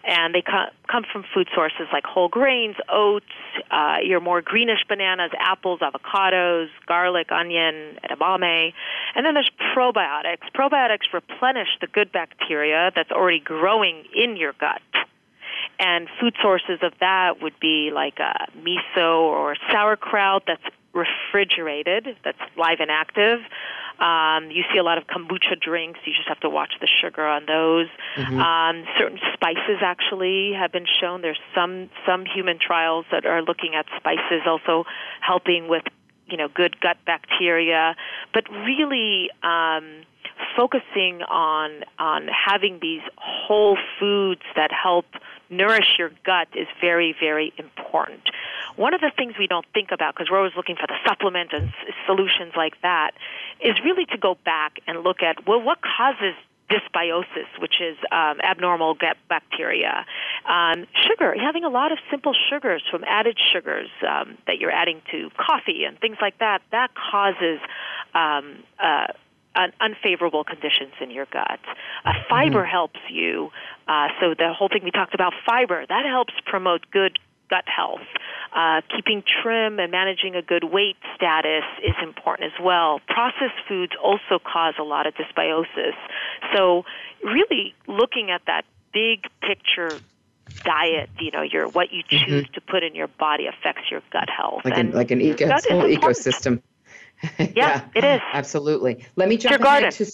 and 0.09 0.35
they 0.35 0.41
co- 0.41 0.71
come 0.91 1.05
from 1.13 1.23
food 1.35 1.49
sources 1.55 1.87
like 1.93 2.05
whole 2.05 2.29
grains, 2.29 2.77
oats, 2.89 3.27
uh, 3.71 3.99
your 4.03 4.21
more 4.21 4.41
greenish 4.41 4.83
bananas, 4.89 5.31
apples, 5.39 5.81
avocados, 5.81 6.69
garlic, 6.87 7.31
onion, 7.31 7.99
edamame. 8.11 8.73
And 9.15 9.27
then 9.27 9.35
there's 9.35 9.51
probiotics. 9.77 10.51
Probiotics 10.55 11.13
replenish 11.13 11.69
the 11.83 11.87
good 11.89 12.11
bacteria 12.11 12.91
that's 12.97 13.11
already 13.11 13.41
growing 13.41 14.05
in 14.15 14.37
your 14.39 14.55
gut. 14.55 14.81
And 15.79 16.09
food 16.19 16.35
sources 16.41 16.79
of 16.83 16.95
that 17.01 17.43
would 17.43 17.61
be 17.61 17.91
like 17.93 18.19
uh, 18.19 18.33
miso 18.57 19.21
or 19.21 19.57
sauerkraut 19.71 20.45
that's 20.47 20.63
refrigerated, 20.99 22.17
that's 22.25 22.39
live 22.57 22.81
and 22.81 22.91
active. 22.91 23.41
Um, 23.99 24.51
you 24.51 24.63
see 24.73 24.79
a 24.79 24.85
lot 24.85 24.99
of 24.99 25.05
kombucha 25.09 25.61
drinks. 25.61 25.99
You 26.05 26.13
just 26.15 26.29
have 26.29 26.41
to 26.41 26.49
watch 26.49 26.75
the 26.81 26.87
sugar 26.87 27.27
on 27.27 27.47
those. 27.47 27.89
Mm-hmm. 28.17 28.39
Um, 28.39 28.85
certain 28.99 29.19
spices 29.35 29.83
actually 29.83 30.53
have 30.53 30.71
been 30.71 30.87
shown. 31.01 31.23
There's 31.23 31.41
some 31.55 31.91
some 32.07 32.25
human 32.25 32.59
trials 32.61 33.07
that 33.11 33.27
are 33.27 33.43
looking 33.43 33.75
at 33.75 33.87
spices 33.97 34.43
also 34.47 34.85
helping 35.21 35.69
with 35.69 35.83
you 36.27 36.37
know 36.37 36.49
good 36.49 36.81
gut 36.81 36.97
bacteria, 37.07 37.97
but 38.33 38.45
really. 38.51 39.31
Um, 39.43 40.05
focusing 40.57 41.23
on 41.29 41.85
on 41.99 42.29
having 42.29 42.79
these 42.81 43.03
whole 43.17 43.77
foods 43.99 44.43
that 44.55 44.71
help 44.71 45.07
nourish 45.51 45.97
your 45.99 46.11
gut 46.25 46.49
is 46.55 46.67
very 46.81 47.15
very 47.19 47.53
important. 47.57 48.23
One 48.77 48.95
of 48.95 49.01
the 49.01 49.11
things 49.17 49.35
we 49.39 49.47
don't 49.47 49.67
think 49.75 49.91
about, 49.93 50.15
because 50.15 50.31
we're 50.31 50.39
always 50.39 50.57
looking 50.57 50.77
for 50.77 50.87
the 50.87 50.97
supplement 51.07 51.53
and 51.53 51.69
s- 51.69 51.95
solutions 52.07 52.53
like 52.57 52.81
that, 52.83 53.13
is 53.61 53.75
really 53.85 54.07
to 54.07 54.19
go 54.19 54.37
back 54.45 54.79
and 54.87 55.03
look 55.03 55.23
at 55.23 55.47
well, 55.47 55.61
what 55.61 55.79
causes 55.83 56.35
dysbiosis, 56.71 57.49
which 57.61 57.81
is 57.81 57.97
um, 58.13 58.41
abnormal 58.43 58.95
gut 58.95 59.17
bacteria. 59.29 60.05
Um, 60.47 60.87
sugar, 61.07 61.35
having 61.39 61.65
a 61.65 61.69
lot 61.69 61.93
of 61.93 61.99
simple 62.11 62.35
sugars 62.49 62.83
from 62.91 63.05
added 63.05 63.39
sugars 63.53 63.89
um, 64.07 64.37
that 64.47 64.59
you're 64.59 64.71
adding 64.71 65.01
to 65.11 65.31
coffee 65.37 65.85
and 65.85 65.99
things 65.99 66.19
like 66.21 66.39
that, 66.39 66.61
that 66.71 66.91
causes 66.95 67.59
um, 68.15 68.63
uh, 68.79 69.07
unfavorable 69.81 70.45
conditions 70.45 70.93
in 71.01 71.11
your 71.11 71.27
gut. 71.27 71.61
Uh, 72.05 72.13
fiber 72.29 72.63
mm-hmm. 72.63 72.71
helps 72.71 73.01
you. 73.11 73.51
Uh, 73.89 74.09
so 74.21 74.35
the 74.35 74.53
whole 74.53 74.69
thing 74.69 74.85
we 74.85 74.91
talked 74.91 75.15
about, 75.15 75.33
fiber, 75.47 75.85
that 75.89 76.05
helps 76.05 76.35
promote 76.45 76.83
good 76.91 77.19
gut 77.49 77.65
health. 77.67 78.05
Uh, 78.55 78.83
keeping 78.95 79.23
trim 79.43 79.79
and 79.79 79.91
managing 79.91 80.35
a 80.35 80.43
good 80.43 80.65
weight 80.65 80.97
status 81.15 81.65
is 81.83 81.95
important 82.03 82.53
as 82.53 82.65
well. 82.65 83.01
Processed 83.09 83.59
foods 83.67 83.93
also 84.03 84.39
cause 84.39 84.75
a 84.79 84.83
lot 84.83 85.07
of 85.07 85.15
dysbiosis. 85.15 85.95
So, 86.55 86.85
really 87.23 87.75
looking 87.87 88.31
at 88.31 88.43
that 88.47 88.65
big 88.93 89.25
picture 89.41 89.99
diet, 90.65 91.11
you 91.21 91.31
know, 91.31 91.43
your 91.43 91.69
what 91.69 91.93
you 91.93 92.03
mm-hmm. 92.05 92.25
choose 92.25 92.45
mm-hmm. 92.45 92.55
to 92.55 92.61
put 92.61 92.83
in 92.83 92.95
your 92.95 93.09
body 93.09 93.47
affects 93.47 93.91
your 93.91 94.03
gut 94.11 94.29
health. 94.31 94.63
Like 94.65 94.79
an, 94.79 94.93
like 94.93 95.11
an 95.11 95.21
eco, 95.21 95.49
whole 95.49 95.83
ecosystem. 95.85 96.63
yeah, 97.39 97.47
yeah, 97.55 97.85
it 97.95 98.05
is. 98.05 98.21
Absolutely. 98.33 99.05
Let 99.17 99.29
me 99.29 99.37
jump 99.37 99.51
your 99.51 99.59
garden. 99.59 99.91
to 99.91 100.07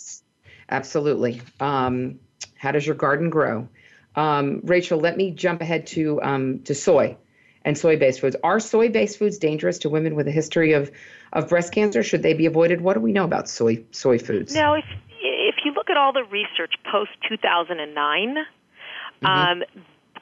absolutely. 0.70 1.42
Um, 1.60 2.18
how 2.56 2.72
does 2.72 2.86
your 2.86 2.96
garden 2.96 3.30
grow? 3.30 3.68
Um, 4.16 4.60
Rachel, 4.64 4.98
let 4.98 5.16
me 5.16 5.30
jump 5.30 5.60
ahead 5.60 5.86
to 5.88 6.22
um, 6.22 6.60
to 6.60 6.74
soy 6.74 7.16
and 7.64 7.76
soy-based 7.76 8.20
foods. 8.20 8.36
Are 8.44 8.60
soy-based 8.60 9.18
foods 9.18 9.38
dangerous 9.38 9.78
to 9.78 9.88
women 9.88 10.14
with 10.14 10.28
a 10.28 10.30
history 10.30 10.72
of, 10.72 10.90
of 11.32 11.48
breast 11.48 11.72
cancer? 11.72 12.02
Should 12.02 12.22
they 12.22 12.34
be 12.34 12.46
avoided? 12.46 12.80
What 12.80 12.94
do 12.94 13.00
we 13.00 13.12
know 13.12 13.24
about 13.24 13.48
soy 13.48 13.84
soy 13.90 14.18
foods? 14.18 14.54
Now, 14.54 14.74
if 14.74 14.84
if 15.20 15.56
you 15.64 15.72
look 15.72 15.90
at 15.90 15.96
all 15.96 16.12
the 16.12 16.24
research 16.24 16.74
post 16.90 17.10
2009, 17.28 18.36
mm-hmm. 18.36 19.26
um, 19.26 19.62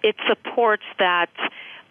it 0.03 0.17
supports 0.29 0.85
that 0.99 1.31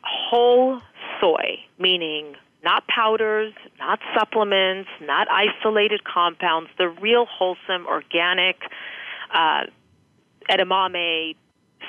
whole 0.04 0.82
soy, 1.19 1.60
meaning 1.77 2.36
not 2.63 2.88
powders, 2.88 3.54
not 3.80 3.99
supplements, 4.17 4.89
not 5.01 5.27
isolated 5.30 6.04
compounds, 6.04 6.69
the 6.77 6.88
real 6.88 7.25
wholesome 7.25 7.88
organic 7.88 8.58
uh, 9.34 9.63
edamame 10.51 11.35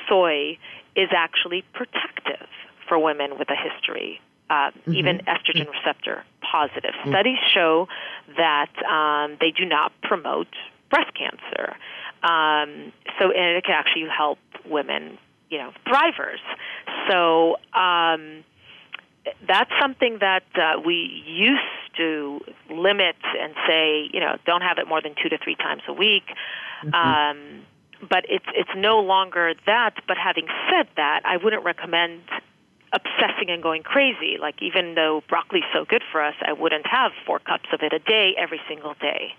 soy 0.08 0.58
is 0.96 1.08
actually 1.14 1.64
protective 1.72 2.48
for 2.88 2.98
women 2.98 3.38
with 3.38 3.48
a 3.50 3.56
history, 3.56 4.20
uh, 4.50 4.70
mm-hmm. 4.70 4.94
even 4.94 5.18
estrogen 5.20 5.68
receptor 5.70 6.24
positive. 6.42 6.92
Mm-hmm. 7.00 7.10
Studies 7.10 7.38
show 7.52 7.88
that 8.36 8.70
um, 8.84 9.36
they 9.40 9.50
do 9.50 9.64
not 9.64 9.92
promote 10.02 10.48
breast 10.90 11.12
cancer. 11.14 11.74
Um, 12.22 12.92
so, 13.18 13.30
and 13.30 13.56
it 13.56 13.64
can 13.64 13.74
actually 13.74 14.06
help 14.14 14.38
women, 14.68 15.18
you 15.50 15.58
know, 15.58 15.72
thrivers. 15.86 16.42
So, 17.08 17.56
um, 17.78 18.44
that's 19.46 19.70
something 19.80 20.18
that 20.20 20.44
uh, 20.56 20.80
we 20.84 21.22
used 21.26 21.96
to 21.96 22.40
limit 22.70 23.16
and 23.38 23.54
say, 23.66 24.08
you 24.12 24.20
know, 24.20 24.36
don't 24.44 24.62
have 24.62 24.78
it 24.78 24.88
more 24.88 25.00
than 25.00 25.14
two 25.20 25.28
to 25.28 25.38
three 25.38 25.54
times 25.54 25.82
a 25.88 25.92
week. 25.92 26.24
Mm-hmm. 26.84 26.94
Um, 26.94 27.66
but 28.08 28.24
it's 28.28 28.46
it's 28.54 28.70
no 28.76 29.00
longer 29.00 29.54
that. 29.66 29.94
But 30.06 30.16
having 30.18 30.46
said 30.70 30.88
that, 30.96 31.20
I 31.24 31.36
wouldn't 31.36 31.64
recommend 31.64 32.22
obsessing 32.92 33.48
and 33.48 33.62
going 33.62 33.82
crazy. 33.82 34.36
Like 34.40 34.60
even 34.60 34.94
though 34.94 35.22
broccoli's 35.28 35.64
so 35.72 35.84
good 35.84 36.02
for 36.10 36.22
us, 36.22 36.34
I 36.46 36.52
wouldn't 36.52 36.86
have 36.86 37.12
four 37.26 37.38
cups 37.38 37.68
of 37.72 37.80
it 37.82 37.92
a 37.92 37.98
day 37.98 38.34
every 38.36 38.60
single 38.68 38.94
day. 39.00 39.32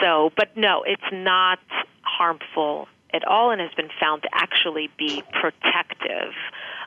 So, 0.00 0.30
but 0.36 0.56
no, 0.56 0.82
it's 0.86 1.10
not 1.12 1.58
harmful 2.02 2.88
at 3.12 3.26
all 3.26 3.50
and 3.50 3.60
has 3.60 3.72
been 3.74 3.90
found 4.00 4.22
to 4.22 4.28
actually 4.32 4.90
be 4.98 5.22
protective 5.32 6.32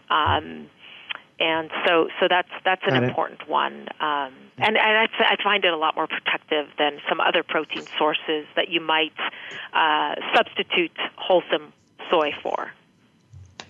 Um, 0.09 0.69
and 1.39 1.69
so, 1.85 2.09
so 2.19 2.27
that's 2.29 2.49
that's 2.65 2.81
an 2.85 3.01
important 3.03 3.47
one. 3.47 3.87
Um, 3.99 4.33
and 4.57 4.77
and 4.77 4.77
I, 4.77 5.07
I 5.19 5.35
find 5.41 5.63
it 5.63 5.73
a 5.73 5.77
lot 5.77 5.95
more 5.95 6.07
protective 6.07 6.67
than 6.77 6.99
some 7.07 7.21
other 7.21 7.43
protein 7.43 7.85
sources 7.97 8.45
that 8.55 8.69
you 8.69 8.81
might 8.81 9.13
uh, 9.73 10.15
substitute 10.35 10.97
wholesome 11.15 11.71
soy 12.09 12.31
for. 12.43 12.71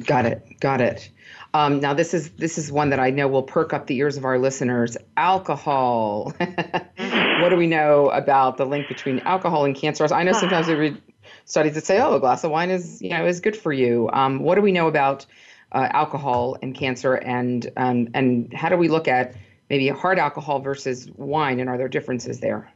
Got 0.05 0.25
it. 0.25 0.59
Got 0.59 0.81
it. 0.81 1.09
Um, 1.53 1.79
now 1.79 1.93
this 1.93 2.13
is 2.13 2.29
this 2.31 2.57
is 2.57 2.71
one 2.71 2.89
that 2.89 2.99
I 2.99 3.09
know 3.09 3.27
will 3.27 3.43
perk 3.43 3.73
up 3.73 3.87
the 3.87 3.97
ears 3.97 4.17
of 4.17 4.25
our 4.25 4.39
listeners. 4.39 4.97
Alcohol. 5.17 6.33
what 6.39 7.49
do 7.49 7.55
we 7.55 7.67
know 7.67 8.09
about 8.09 8.57
the 8.57 8.65
link 8.65 8.87
between 8.87 9.19
alcohol 9.19 9.65
and 9.65 9.75
cancer? 9.75 10.11
I 10.13 10.23
know 10.23 10.33
sometimes 10.33 10.67
we 10.67 10.75
read 10.75 11.01
studies 11.45 11.75
that 11.75 11.85
say, 11.85 11.99
"Oh, 11.99 12.15
a 12.15 12.19
glass 12.19 12.43
of 12.43 12.51
wine 12.51 12.69
is 12.69 13.01
you 13.01 13.09
know 13.09 13.25
is 13.25 13.39
good 13.39 13.57
for 13.57 13.73
you." 13.73 14.09
Um, 14.13 14.39
what 14.39 14.55
do 14.55 14.61
we 14.61 14.71
know 14.71 14.87
about 14.87 15.25
uh, 15.71 15.87
alcohol 15.91 16.57
and 16.61 16.75
cancer, 16.75 17.15
and 17.15 17.71
um, 17.77 18.09
and 18.13 18.53
how 18.53 18.69
do 18.69 18.77
we 18.77 18.87
look 18.87 19.07
at 19.07 19.35
maybe 19.69 19.87
hard 19.89 20.19
alcohol 20.19 20.59
versus 20.59 21.09
wine, 21.15 21.59
and 21.59 21.69
are 21.69 21.77
there 21.77 21.87
differences 21.87 22.39
there? 22.39 22.71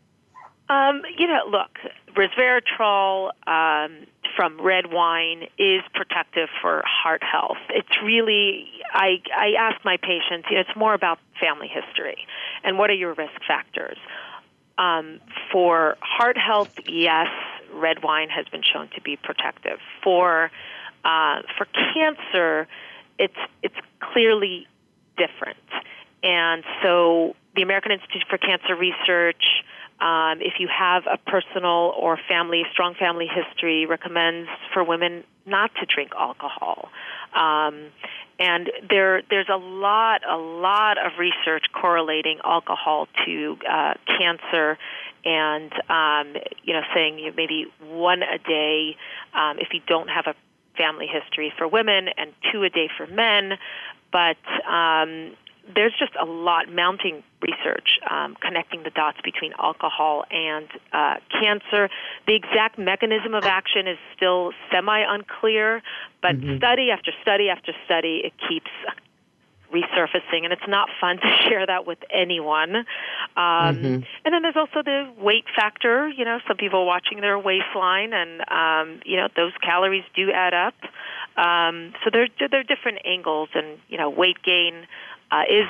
Um, 0.69 1.01
you 1.17 1.27
know, 1.27 1.41
look, 1.49 1.77
resveratrol 2.15 3.31
um, 3.47 4.07
from 4.35 4.61
red 4.61 4.91
wine 4.91 5.43
is 5.57 5.81
protective 5.93 6.49
for 6.61 6.83
heart 6.85 7.21
health. 7.23 7.57
It's 7.69 8.01
really, 8.03 8.67
I, 8.91 9.21
I 9.35 9.53
ask 9.59 9.83
my 9.83 9.97
patients, 9.97 10.47
you 10.49 10.55
know, 10.55 10.61
it's 10.61 10.75
more 10.75 10.93
about 10.93 11.19
family 11.39 11.67
history 11.67 12.25
and 12.63 12.77
what 12.77 12.89
are 12.89 12.95
your 12.95 13.13
risk 13.13 13.39
factors. 13.47 13.97
Um, 14.77 15.19
for 15.51 15.97
heart 16.01 16.37
health, 16.37 16.71
yes, 16.87 17.27
red 17.73 18.03
wine 18.03 18.29
has 18.29 18.47
been 18.47 18.63
shown 18.63 18.89
to 18.95 19.01
be 19.01 19.17
protective. 19.17 19.79
For 20.03 20.49
uh, 21.05 21.41
for 21.57 21.67
cancer, 21.93 22.67
it's 23.17 23.37
it's 23.61 23.75
clearly 23.99 24.67
different. 25.17 25.57
And 26.23 26.63
so 26.81 27.35
the 27.55 27.61
American 27.61 27.91
Institute 27.91 28.23
for 28.29 28.37
Cancer 28.37 28.75
Research, 28.75 29.43
um, 29.99 30.41
if 30.41 30.53
you 30.59 30.67
have 30.67 31.03
a 31.05 31.17
personal 31.17 31.93
or 31.99 32.17
family, 32.27 32.63
strong 32.71 32.95
family 32.95 33.27
history, 33.27 33.85
recommends 33.85 34.49
for 34.73 34.83
women 34.83 35.23
not 35.45 35.71
to 35.75 35.85
drink 35.85 36.11
alcohol. 36.17 36.89
Um, 37.35 37.91
and 38.39 38.71
there, 38.89 39.21
there's 39.29 39.49
a 39.49 39.57
lot, 39.57 40.21
a 40.27 40.37
lot 40.37 40.97
of 40.97 41.19
research 41.19 41.65
correlating 41.73 42.39
alcohol 42.43 43.07
to 43.25 43.57
uh, 43.69 43.93
cancer, 44.07 44.77
and 45.25 45.71
um, 45.89 46.41
you 46.63 46.73
know, 46.73 46.81
saying 46.93 47.33
maybe 47.37 47.67
one 47.79 48.23
a 48.23 48.39
day 48.39 48.97
um, 49.33 49.59
if 49.59 49.69
you 49.73 49.81
don't 49.87 50.09
have 50.09 50.25
a 50.27 50.35
family 50.77 51.07
history 51.07 51.53
for 51.57 51.67
women, 51.67 52.09
and 52.17 52.33
two 52.51 52.63
a 52.63 52.69
day 52.69 52.89
for 52.97 53.07
men. 53.07 53.53
But 54.11 54.37
um, 54.67 55.35
there's 55.73 55.93
just 55.97 56.13
a 56.19 56.25
lot 56.25 56.69
mounting 56.71 57.23
research 57.41 57.99
um, 58.09 58.35
connecting 58.41 58.83
the 58.83 58.89
dots 58.89 59.17
between 59.23 59.53
alcohol 59.59 60.25
and 60.29 60.67
uh, 60.91 61.15
cancer. 61.29 61.89
The 62.27 62.35
exact 62.35 62.77
mechanism 62.77 63.33
of 63.33 63.45
action 63.45 63.87
is 63.87 63.97
still 64.15 64.51
semi 64.71 64.99
unclear, 64.99 65.81
but 66.21 66.35
Mm-hmm. 66.35 66.57
study 66.57 66.89
after 66.91 67.11
study 67.21 67.49
after 67.49 67.73
study, 67.85 68.21
it 68.23 68.33
keeps 68.47 68.71
resurfacing, 69.73 70.43
and 70.43 70.53
it's 70.53 70.67
not 70.67 70.89
fun 71.01 71.17
to 71.21 71.27
share 71.49 71.65
that 71.65 71.85
with 71.87 71.99
anyone. 72.11 72.85
Um, 73.35 73.75
Mhm. 73.77 74.05
And 74.25 74.33
then 74.33 74.41
there's 74.43 74.55
also 74.55 74.83
the 74.83 75.09
weight 75.17 75.45
factor. 75.55 76.07
You 76.07 76.25
know, 76.25 76.39
some 76.47 76.57
people 76.57 76.85
watching 76.85 77.19
their 77.21 77.37
waistline, 77.39 78.13
and 78.13 78.43
um, 78.49 79.01
you 79.05 79.17
know 79.17 79.27
those 79.35 79.53
calories 79.61 80.03
do 80.15 80.31
add 80.31 80.53
up. 80.53 80.75
Um, 81.35 81.93
so 82.03 82.09
there, 82.11 82.27
there 82.39 82.59
are 82.59 82.63
different 82.63 82.99
angles, 83.05 83.49
and 83.55 83.79
you 83.87 83.97
know, 83.97 84.09
weight 84.09 84.41
gain 84.43 84.85
uh, 85.31 85.43
is 85.49 85.67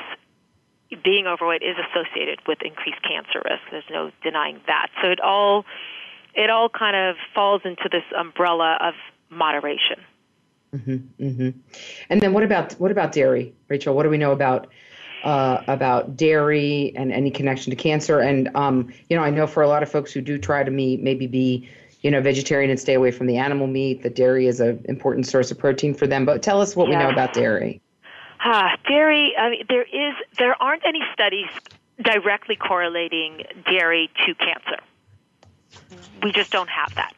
being 1.04 1.26
overweight 1.28 1.64
is 1.64 1.76
associated 1.90 2.40
with 2.48 2.62
increased 2.62 3.02
cancer 3.02 3.42
risk. 3.44 3.62
There's 3.72 3.84
no 3.90 4.12
denying 4.22 4.60
that. 4.68 4.88
So 5.02 5.10
it 5.10 5.20
all 5.20 5.66
it 6.36 6.50
all 6.50 6.70
kind 6.70 6.96
of 6.96 7.16
falls 7.34 7.62
into 7.64 7.90
this 7.92 8.04
umbrella 8.18 8.78
of 8.82 8.94
moderation. 9.30 10.00
hmm 10.72 10.98
hmm 11.18 11.50
And 12.10 12.22
then 12.22 12.34
what 12.34 12.44
about 12.44 12.74
what 12.74 12.92
about 12.92 13.12
dairy, 13.14 13.54
Rachel? 13.70 13.96
What 13.96 14.04
do 14.04 14.10
we 14.10 14.18
know 14.18 14.32
about 14.32 14.68
uh, 15.24 15.64
about 15.68 16.16
dairy 16.16 16.94
and 16.96 17.12
any 17.12 17.32
connection 17.32 17.70
to 17.72 17.76
cancer? 17.76 18.20
And 18.20 18.50
um, 18.56 18.94
you 19.10 19.18
know, 19.18 19.24
I 19.24 19.30
know 19.30 19.48
for 19.48 19.64
a 19.64 19.68
lot 19.68 19.84
of 19.84 19.92
folks 19.92 20.12
who 20.12 20.22
do 20.22 20.38
try 20.38 20.64
to 20.64 20.72
meet, 20.72 21.02
maybe 21.02 21.28
be 21.28 21.70
you 22.02 22.12
know 22.12 22.22
vegetarian 22.22 22.70
and 22.70 22.80
stay 22.80 22.94
away 22.94 23.12
from 23.12 23.28
the 23.28 23.38
animal 23.38 23.68
meat, 23.68 24.04
The 24.04 24.10
dairy 24.10 24.48
is 24.48 24.60
an 24.60 24.84
important 24.86 25.28
source 25.28 25.52
of 25.52 25.58
protein 25.58 25.94
for 25.94 26.08
them. 26.08 26.26
But 26.26 26.44
tell 26.44 26.62
us 26.62 26.76
what 26.76 26.88
we 26.88 26.96
know 26.96 27.10
about 27.10 27.34
dairy. 27.34 27.82
Ah, 28.42 28.76
dairy. 28.88 29.34
I 29.38 29.50
mean, 29.50 29.66
there 29.70 29.84
is 29.84 30.14
there 30.38 30.62
aren't 30.62 30.86
any 30.86 31.02
studies 31.14 31.48
directly 32.02 32.56
correlating 32.56 33.44
dairy 33.66 34.10
to 34.26 34.36
cancer. 34.36 34.80
We 36.22 36.32
just 36.32 36.52
don't 36.52 36.70
have 36.70 36.94
that. 36.96 37.14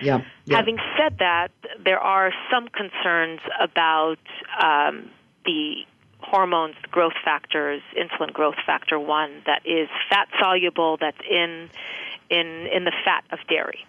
Yeah. 0.00 0.22
yeah. 0.44 0.56
Having 0.56 0.78
said 0.96 1.18
that, 1.18 1.50
there 1.84 2.00
are 2.00 2.32
some 2.50 2.68
concerns 2.68 3.40
about 3.60 4.18
um, 4.60 5.10
the 5.44 5.84
hormones, 6.22 6.76
growth 6.90 7.14
factors, 7.24 7.82
insulin 7.96 8.32
growth 8.32 8.56
factor 8.64 8.98
one 8.98 9.42
that 9.46 9.62
is 9.66 9.88
fat 10.08 10.28
soluble 10.38 10.96
that's 10.96 11.20
in 11.28 11.70
in 12.30 12.66
in 12.72 12.84
the 12.84 12.92
fat 13.04 13.24
of 13.30 13.38
dairy. 13.48 13.86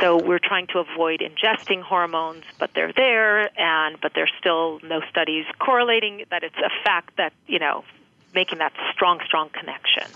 So 0.00 0.16
we're 0.16 0.38
trying 0.38 0.68
to 0.68 0.78
avoid 0.78 1.20
ingesting 1.20 1.82
hormones, 1.82 2.44
but 2.58 2.70
they're 2.74 2.92
there, 2.92 3.50
and 3.58 4.00
but 4.00 4.12
there's 4.14 4.32
still 4.38 4.80
no 4.82 5.00
studies 5.10 5.44
correlating 5.58 6.24
that 6.30 6.44
it's 6.44 6.58
a 6.58 6.70
fact 6.84 7.16
that 7.16 7.32
you 7.46 7.58
know 7.58 7.84
making 8.34 8.58
that 8.58 8.72
strong, 8.92 9.20
strong 9.24 9.48
connection. 9.50 10.10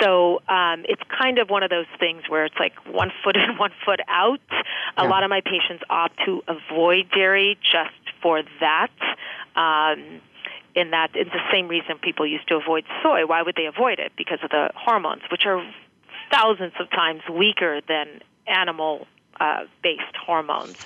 So 0.00 0.40
um, 0.48 0.84
it's 0.88 1.02
kind 1.18 1.38
of 1.38 1.50
one 1.50 1.62
of 1.62 1.70
those 1.70 1.86
things 1.98 2.22
where 2.28 2.44
it's 2.44 2.56
like 2.58 2.74
one 2.86 3.10
foot 3.24 3.36
in, 3.36 3.56
one 3.58 3.72
foot 3.84 4.00
out. 4.08 4.40
A 4.96 5.04
Yeah. 5.04 5.08
lot 5.08 5.22
of 5.24 5.30
my 5.30 5.40
patients 5.40 5.82
opt 5.90 6.18
to 6.26 6.42
avoid 6.48 7.10
dairy 7.10 7.58
just 7.62 7.94
for 8.22 8.42
that. 8.60 8.90
Um, 9.56 10.20
in 10.74 10.90
that, 10.90 11.10
it's 11.14 11.30
the 11.30 11.42
same 11.52 11.66
reason 11.66 11.98
people 12.00 12.26
used 12.26 12.46
to 12.48 12.54
avoid 12.56 12.84
soy. 13.02 13.26
Why 13.26 13.42
would 13.42 13.56
they 13.56 13.66
avoid 13.66 13.98
it? 13.98 14.12
Because 14.16 14.38
of 14.44 14.50
the 14.50 14.70
hormones, 14.76 15.22
which 15.30 15.42
are 15.46 15.60
thousands 16.30 16.74
of 16.78 16.90
times 16.90 17.22
weaker 17.30 17.80
than 17.88 18.20
animal 18.46 19.06
uh, 19.40 19.64
based 19.82 20.14
hormones. 20.24 20.76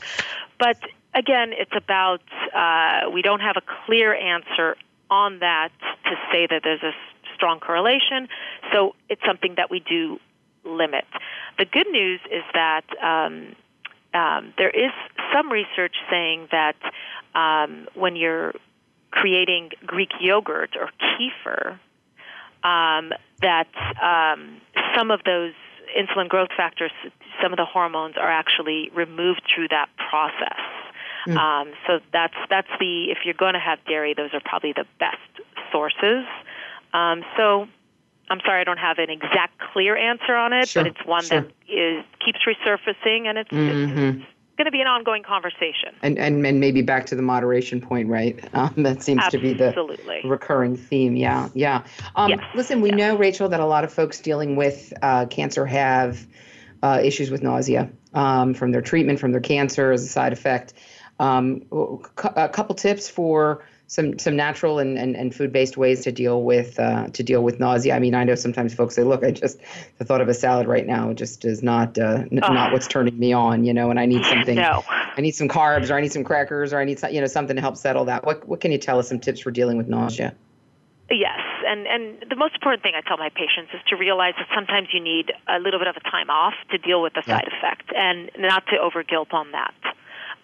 But 0.58 0.78
again, 1.14 1.52
it's 1.52 1.72
about, 1.76 2.22
uh, 2.54 3.10
we 3.10 3.22
don't 3.22 3.40
have 3.40 3.56
a 3.56 3.62
clear 3.86 4.14
answer 4.14 4.76
on 5.10 5.40
that 5.40 5.70
to 6.04 6.14
say 6.32 6.46
that 6.46 6.62
there's 6.64 6.82
a 6.82 6.92
strong 7.34 7.60
correlation, 7.60 8.28
so 8.72 8.94
it's 9.08 9.22
something 9.26 9.54
that 9.56 9.70
we 9.70 9.80
do 9.80 10.18
limit. 10.64 11.04
The 11.58 11.64
good 11.64 11.88
news 11.90 12.20
is 12.30 12.42
that 12.54 12.84
um, 13.02 13.54
um, 14.14 14.54
there 14.58 14.70
is 14.70 14.92
some 15.32 15.50
research 15.50 15.94
saying 16.10 16.48
that 16.50 16.76
um, 17.34 17.88
when 17.94 18.16
you're 18.16 18.54
creating 19.10 19.70
Greek 19.86 20.10
yogurt 20.20 20.76
or 20.78 20.90
kefir, 21.00 21.78
um, 22.64 23.12
that 23.40 23.68
um, 24.02 24.60
some 24.96 25.10
of 25.10 25.20
those 25.24 25.52
insulin 25.98 26.28
growth 26.28 26.50
factors, 26.56 26.92
some 27.42 27.52
of 27.52 27.56
the 27.56 27.64
hormones, 27.64 28.14
are 28.16 28.30
actually 28.30 28.90
removed 28.94 29.42
through 29.52 29.68
that 29.68 29.88
process. 30.10 30.60
Mm. 31.26 31.36
Um, 31.36 31.72
so 31.86 32.00
that's 32.12 32.34
that's 32.50 32.68
the 32.80 33.10
if 33.10 33.18
you're 33.24 33.34
going 33.34 33.54
to 33.54 33.60
have 33.60 33.78
dairy, 33.86 34.14
those 34.14 34.30
are 34.32 34.40
probably 34.44 34.72
the 34.72 34.86
best 34.98 35.18
sources. 35.70 36.24
Um, 36.92 37.24
so 37.36 37.68
I'm 38.30 38.40
sorry, 38.44 38.60
I 38.60 38.64
don't 38.64 38.78
have 38.78 38.98
an 38.98 39.10
exact 39.10 39.58
clear 39.72 39.96
answer 39.96 40.34
on 40.34 40.52
it, 40.52 40.68
Sure, 40.68 40.84
but 40.84 40.92
it's 40.92 41.06
one 41.06 41.24
sure. 41.24 41.42
that 41.42 41.50
is 41.68 42.04
keeps 42.24 42.38
resurfacing, 42.46 43.26
and 43.26 43.38
it's, 43.38 43.50
Mhm. 43.50 44.20
it's 44.20 44.26
going 44.56 44.64
to 44.66 44.70
be 44.70 44.80
an 44.80 44.86
ongoing 44.86 45.22
conversation. 45.22 45.94
And, 46.02 46.18
and 46.18 46.46
and 46.46 46.60
maybe 46.60 46.82
back 46.82 47.06
to 47.06 47.14
the 47.14 47.22
moderation 47.22 47.80
point, 47.80 48.08
right? 48.08 48.38
Um, 48.54 48.74
that 48.84 49.02
seems 49.02 49.26
to 49.28 49.38
be 49.38 49.52
the 49.54 49.74
recurring 50.24 50.76
theme. 50.76 51.16
Yeah, 51.16 51.48
yeah. 51.54 51.82
Um, 52.16 52.30
Yes, 52.30 52.40
Listen, 52.54 52.80
we 52.80 52.90
know 52.90 53.16
Rachel 53.16 53.48
that 53.48 53.60
a 53.60 53.66
lot 53.66 53.82
of 53.84 53.92
folks 53.92 54.20
dealing 54.20 54.56
with 54.56 54.92
uh, 55.02 55.26
cancer 55.26 55.66
have 55.66 56.26
uh, 56.82 57.00
issues 57.02 57.30
with 57.30 57.42
nausea 57.42 57.90
um, 58.14 58.54
from 58.54 58.72
their 58.72 58.82
treatment, 58.82 59.18
from 59.18 59.32
their 59.32 59.40
cancer 59.40 59.92
as 59.92 60.02
a 60.04 60.08
side 60.08 60.32
effect. 60.32 60.74
Um, 61.18 61.62
a 62.36 62.48
couple 62.48 62.74
tips 62.74 63.08
for 63.08 63.64
some 63.92 64.18
some 64.18 64.34
natural 64.34 64.78
and, 64.78 64.96
and, 64.98 65.14
and 65.14 65.34
food 65.34 65.52
based 65.52 65.76
ways 65.76 66.02
to 66.02 66.10
deal 66.10 66.44
with 66.44 66.80
uh, 66.80 67.08
to 67.08 67.22
deal 67.22 67.44
with 67.44 67.60
nausea. 67.60 67.94
I 67.94 67.98
mean, 67.98 68.14
I 68.14 68.24
know 68.24 68.34
sometimes 68.34 68.72
folks 68.72 68.94
say, 68.94 69.02
"Look, 69.02 69.22
I 69.22 69.32
just 69.32 69.58
the 69.98 70.04
thought 70.06 70.22
of 70.22 70.30
a 70.30 70.34
salad 70.34 70.66
right 70.66 70.86
now 70.86 71.12
just 71.12 71.44
is 71.44 71.62
not 71.62 71.98
uh, 71.98 72.24
n- 72.32 72.40
Ugh. 72.42 72.54
not 72.54 72.72
what's 72.72 72.86
turning 72.88 73.18
me 73.18 73.34
on," 73.34 73.64
you 73.64 73.74
know, 73.74 73.90
and 73.90 74.00
I 74.00 74.06
need 74.06 74.24
something. 74.24 74.56
No. 74.56 74.82
I 74.88 75.20
need 75.20 75.32
some 75.32 75.46
carbs, 75.46 75.90
or 75.90 75.94
I 75.96 76.00
need 76.00 76.10
some 76.10 76.24
crackers, 76.24 76.72
or 76.72 76.80
I 76.80 76.86
need 76.86 77.00
some, 77.00 77.12
you 77.12 77.20
know 77.20 77.26
something 77.26 77.54
to 77.54 77.60
help 77.60 77.76
settle 77.76 78.06
that. 78.06 78.24
What 78.24 78.48
what 78.48 78.62
can 78.62 78.72
you 78.72 78.78
tell 78.78 78.98
us 78.98 79.10
some 79.10 79.20
tips 79.20 79.40
for 79.40 79.50
dealing 79.50 79.76
with 79.76 79.88
nausea? 79.88 80.34
Yes, 81.10 81.40
and 81.66 81.86
and 81.86 82.24
the 82.30 82.36
most 82.36 82.54
important 82.54 82.82
thing 82.82 82.94
I 82.96 83.02
tell 83.06 83.18
my 83.18 83.28
patients 83.28 83.74
is 83.74 83.80
to 83.88 83.96
realize 83.96 84.32
that 84.38 84.48
sometimes 84.54 84.88
you 84.94 85.00
need 85.00 85.32
a 85.48 85.58
little 85.58 85.78
bit 85.78 85.88
of 85.88 85.96
a 85.98 86.00
time 86.10 86.30
off 86.30 86.54
to 86.70 86.78
deal 86.78 87.02
with 87.02 87.12
the 87.12 87.22
Yeah. 87.26 87.36
side 87.36 87.48
effect, 87.58 87.92
and 87.94 88.30
not 88.38 88.66
to 88.68 88.78
over 88.78 89.02
guilt 89.02 89.34
on 89.34 89.50
that. 89.52 89.74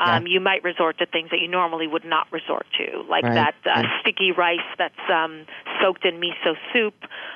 Um, 0.00 0.26
yeah. 0.26 0.34
you 0.34 0.40
might 0.40 0.62
resort 0.62 0.98
to 0.98 1.06
things 1.06 1.30
that 1.30 1.40
you 1.40 1.48
normally 1.48 1.86
would 1.86 2.04
not 2.04 2.30
resort 2.32 2.66
to, 2.78 3.02
like 3.08 3.24
right. 3.24 3.34
that 3.34 3.54
uh, 3.66 3.80
right. 3.80 4.00
sticky 4.00 4.32
rice 4.32 4.58
that's 4.76 4.94
um, 5.12 5.44
soaked 5.80 6.04
in 6.04 6.20
miso 6.20 6.54
soup. 6.72 6.94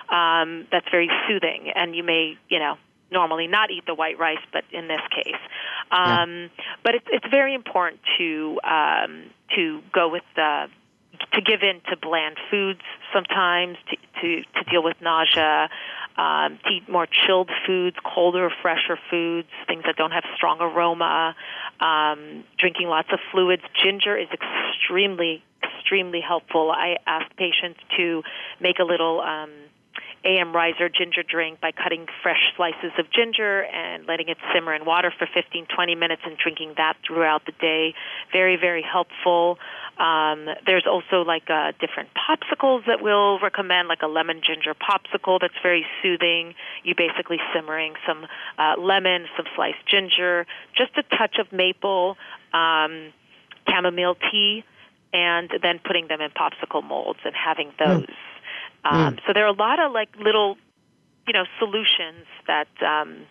Um, 0.08 0.66
that's 0.70 0.86
very 0.90 1.10
soothing, 1.26 1.72
and 1.74 1.96
you 1.96 2.02
may, 2.02 2.36
you 2.48 2.58
know, 2.58 2.76
normally 3.10 3.46
not 3.46 3.70
eat 3.70 3.84
the 3.86 3.94
white 3.94 4.18
rice, 4.18 4.44
but 4.52 4.64
in 4.70 4.88
this 4.88 5.00
case, 5.10 5.40
um, 5.90 6.30
yeah. 6.30 6.64
but 6.84 6.94
it's 6.94 7.06
it's 7.10 7.26
very 7.30 7.54
important 7.54 8.00
to 8.18 8.60
um, 8.64 9.30
to 9.56 9.80
go 9.92 10.08
with 10.08 10.24
the 10.36 10.66
to 11.32 11.40
give 11.40 11.62
in 11.62 11.80
to 11.90 11.96
bland 11.96 12.36
foods 12.50 12.80
sometimes 13.12 13.76
to 13.90 13.96
to, 14.20 14.42
to 14.54 14.70
deal 14.70 14.82
with 14.82 14.96
nausea 15.00 15.68
um, 16.16 16.58
to 16.64 16.70
eat 16.70 16.88
more 16.88 17.06
chilled 17.06 17.50
foods, 17.66 17.96
colder, 18.04 18.50
fresher 18.60 18.98
foods, 19.10 19.48
things 19.66 19.82
that 19.86 19.96
don't 19.96 20.10
have 20.10 20.24
strong 20.36 20.60
aroma, 20.60 21.34
um, 21.82 22.44
drinking 22.58 22.86
lots 22.88 23.08
of 23.12 23.18
fluids. 23.30 23.62
Ginger 23.82 24.16
is 24.16 24.28
extremely, 24.32 25.42
extremely 25.62 26.20
helpful. 26.20 26.70
I 26.70 26.96
ask 27.06 27.26
patients 27.36 27.80
to 27.96 28.22
make 28.60 28.78
a 28.78 28.84
little. 28.84 29.20
Um, 29.20 29.50
AM 30.24 30.54
riser 30.54 30.88
ginger 30.88 31.22
drink 31.22 31.60
by 31.60 31.72
cutting 31.72 32.06
fresh 32.22 32.52
slices 32.56 32.92
of 32.96 33.06
ginger 33.10 33.64
and 33.64 34.06
letting 34.06 34.28
it 34.28 34.36
simmer 34.54 34.72
in 34.72 34.84
water 34.84 35.12
for 35.18 35.26
15, 35.26 35.66
20 35.66 35.94
minutes 35.96 36.22
and 36.24 36.36
drinking 36.38 36.74
that 36.76 36.94
throughout 37.04 37.44
the 37.44 37.52
day. 37.60 37.94
Very, 38.30 38.56
very 38.56 38.82
helpful. 38.82 39.58
Um, 39.98 40.48
there's 40.66 40.86
also 40.86 41.22
like 41.22 41.50
uh, 41.50 41.72
different 41.78 42.08
popsicles 42.16 42.86
that 42.86 43.02
we'll 43.02 43.38
recommend, 43.40 43.88
like 43.88 44.02
a 44.02 44.06
lemon 44.06 44.40
ginger 44.42 44.74
popsicle 44.74 45.38
that's 45.40 45.54
very 45.62 45.84
soothing. 46.02 46.54
You 46.82 46.94
basically 46.96 47.38
simmering 47.54 47.94
some 48.06 48.26
uh, 48.58 48.74
lemon, 48.78 49.26
some 49.36 49.46
sliced 49.54 49.86
ginger, 49.86 50.46
just 50.76 50.92
a 50.96 51.02
touch 51.16 51.36
of 51.38 51.52
maple, 51.52 52.16
um, 52.52 53.12
chamomile 53.68 54.16
tea, 54.30 54.64
and 55.12 55.50
then 55.62 55.78
putting 55.84 56.08
them 56.08 56.20
in 56.20 56.30
popsicle 56.30 56.82
molds 56.82 57.20
and 57.24 57.34
having 57.34 57.70
hmm. 57.78 57.84
those. 57.84 58.06
Mm. 58.84 58.92
Um, 58.92 59.14
mm. 59.14 59.20
So 59.26 59.32
there 59.34 59.44
are 59.44 59.52
a 59.54 59.56
lot 59.56 59.78
of 59.78 59.92
like 59.92 60.08
little, 60.18 60.56
you 61.26 61.32
know, 61.32 61.44
solutions 61.58 62.26
that. 62.46 62.68
Um, 62.80 63.26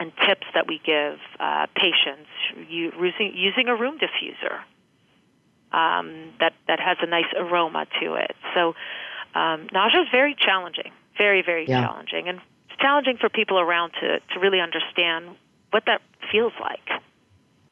and 0.00 0.10
tips 0.26 0.46
that 0.54 0.66
we 0.66 0.80
give 0.84 1.18
uh, 1.38 1.66
patients 1.76 2.30
using, 2.66 3.34
using 3.36 3.68
a 3.68 3.76
room 3.76 3.98
diffuser 3.98 4.62
um, 5.72 6.32
that 6.40 6.52
that 6.68 6.80
has 6.80 6.98
a 7.00 7.06
nice 7.06 7.30
aroma 7.36 7.86
to 8.00 8.14
it. 8.14 8.36
So 8.54 8.74
um, 9.34 9.68
nausea 9.72 10.02
is 10.02 10.08
very 10.12 10.36
challenging, 10.38 10.92
very 11.18 11.42
very 11.42 11.66
yeah. 11.66 11.82
challenging, 11.82 12.28
and 12.28 12.40
it's 12.68 12.78
challenging 12.80 13.16
for 13.18 13.28
people 13.28 13.58
around 13.58 13.92
to 14.00 14.20
to 14.20 14.40
really 14.40 14.60
understand 14.60 15.36
what 15.70 15.84
that 15.86 16.02
feels 16.30 16.52
like. 16.60 17.02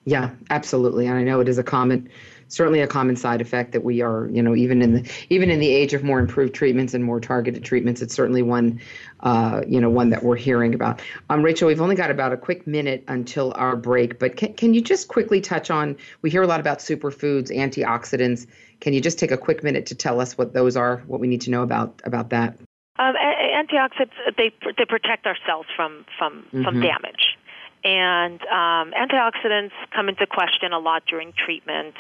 Yeah, 0.04 0.30
absolutely, 0.48 1.06
and 1.06 1.18
I 1.18 1.22
know 1.22 1.40
it 1.40 1.48
is 1.48 1.58
a 1.58 1.62
common 1.62 2.08
certainly 2.50 2.80
a 2.80 2.86
common 2.86 3.16
side 3.16 3.40
effect 3.40 3.72
that 3.72 3.82
we 3.82 4.02
are, 4.02 4.28
you 4.28 4.42
know, 4.42 4.54
even 4.54 4.82
in 4.82 4.92
the 4.92 5.10
even 5.30 5.50
in 5.50 5.60
the 5.60 5.68
age 5.68 5.94
of 5.94 6.04
more 6.04 6.18
improved 6.18 6.54
treatments 6.54 6.92
and 6.92 7.02
more 7.02 7.20
targeted 7.20 7.64
treatments, 7.64 8.02
it's 8.02 8.14
certainly 8.14 8.42
one, 8.42 8.80
uh, 9.20 9.62
you 9.66 9.80
know, 9.80 9.88
one 9.88 10.10
that 10.10 10.22
we're 10.22 10.36
hearing 10.36 10.74
about. 10.74 11.00
Um, 11.30 11.42
Rachel, 11.42 11.68
we've 11.68 11.80
only 11.80 11.96
got 11.96 12.10
about 12.10 12.32
a 12.32 12.36
quick 12.36 12.66
minute 12.66 13.04
until 13.08 13.54
our 13.56 13.76
break, 13.76 14.18
but 14.18 14.36
can, 14.36 14.52
can 14.52 14.74
you 14.74 14.82
just 14.82 15.08
quickly 15.08 15.40
touch 15.40 15.70
on? 15.70 15.96
We 16.22 16.30
hear 16.30 16.42
a 16.42 16.46
lot 16.46 16.60
about 16.60 16.80
superfoods, 16.80 17.50
antioxidants. 17.50 18.46
Can 18.80 18.92
you 18.92 19.00
just 19.00 19.18
take 19.18 19.30
a 19.30 19.38
quick 19.38 19.62
minute 19.62 19.86
to 19.86 19.94
tell 19.94 20.20
us 20.20 20.36
what 20.36 20.52
those 20.52 20.76
are, 20.76 20.98
what 21.06 21.20
we 21.20 21.28
need 21.28 21.42
to 21.42 21.50
know 21.50 21.62
about 21.62 22.02
about 22.04 22.30
that? 22.30 22.58
Um, 22.98 23.14
antioxidants 23.14 24.12
they 24.36 24.52
they 24.76 24.84
protect 24.84 25.26
our 25.26 25.36
cells 25.46 25.66
from 25.76 26.04
from 26.18 26.44
mm-hmm. 26.48 26.64
from 26.64 26.80
damage. 26.80 27.38
And 27.82 28.42
um, 28.42 28.92
antioxidants 28.92 29.72
come 29.94 30.08
into 30.10 30.26
question 30.26 30.72
a 30.72 30.78
lot 30.78 31.04
during 31.06 31.32
treatment. 31.32 31.94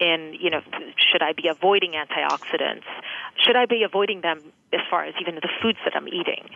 In 0.00 0.34
you 0.38 0.50
know, 0.50 0.60
should 0.96 1.22
I 1.22 1.32
be 1.32 1.48
avoiding 1.48 1.92
antioxidants? 1.92 2.84
Should 3.36 3.54
I 3.54 3.66
be 3.66 3.82
avoiding 3.84 4.22
them 4.22 4.40
as 4.72 4.80
far 4.90 5.04
as 5.04 5.14
even 5.20 5.36
the 5.36 5.48
foods 5.62 5.78
that 5.84 5.94
I'm 5.94 6.08
eating? 6.08 6.50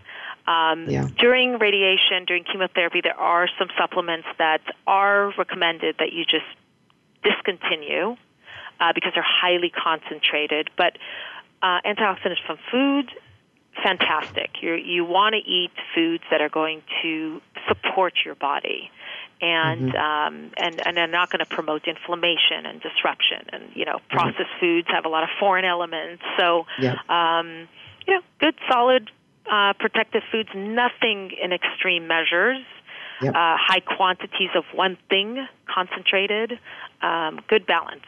Um, 0.47 0.89
yeah. 0.89 1.07
During 1.19 1.59
radiation, 1.59 2.25
during 2.27 2.45
chemotherapy, 2.45 3.01
there 3.03 3.19
are 3.19 3.49
some 3.59 3.69
supplements 3.79 4.27
that 4.39 4.61
are 4.87 5.33
recommended 5.39 5.97
that 5.99 6.13
you 6.13 6.25
just 6.25 6.45
discontinue 7.23 8.17
uh, 8.81 8.93
because 8.95 9.13
they're 9.15 9.23
highly 9.25 9.71
concentrated. 9.71 10.71
But 10.77 10.99
uh, 11.63 11.81
antioxidants 11.87 12.45
from 12.47 12.59
food 12.71 13.11
fantastic. 13.85 14.51
You 14.63 14.75
you 14.75 15.05
want 15.05 15.35
to 15.35 15.51
eat 15.51 15.71
foods 15.95 16.25
that 16.31 16.41
are 16.41 16.49
going 16.49 16.83
to 17.03 17.41
support 17.69 18.15
your 18.25 18.35
body, 18.35 18.91
and 19.41 19.93
mm-hmm. 19.93 19.97
um, 19.97 20.51
and 20.57 20.85
and 20.87 20.99
are 20.99 21.07
not 21.07 21.31
going 21.31 21.41
to 21.41 21.47
promote 21.47 21.87
inflammation 21.87 22.67
and 22.67 22.81
disruption. 22.81 23.47
And 23.53 23.65
you 23.75 23.85
know, 23.85 23.99
mm-hmm. 23.99 24.17
processed 24.17 24.39
mm-hmm. 24.39 24.61
foods 24.61 24.89
have 24.91 25.05
a 25.05 25.09
lot 25.09 25.23
of 25.23 25.29
foreign 25.39 25.65
elements. 25.65 26.23
So, 26.39 26.67
yeah. 26.81 26.97
um, 27.09 27.69
you 28.07 28.15
know, 28.15 28.21
good 28.41 28.55
solid 28.69 29.11
uh, 29.51 29.75
protective 29.79 30.23
foods. 30.33 30.49
Nothing 30.55 31.33
in 31.43 31.53
extreme 31.53 32.09
measures. 32.09 32.65
Yep. 33.23 33.33
Uh, 33.33 33.57
high 33.57 33.81
quantities 33.81 34.51
of 34.57 34.65
one 34.75 34.99
thing 35.09 35.47
concentrated. 35.73 36.59
Um, 37.01 37.41
good 37.49 37.65
balance. 37.65 38.03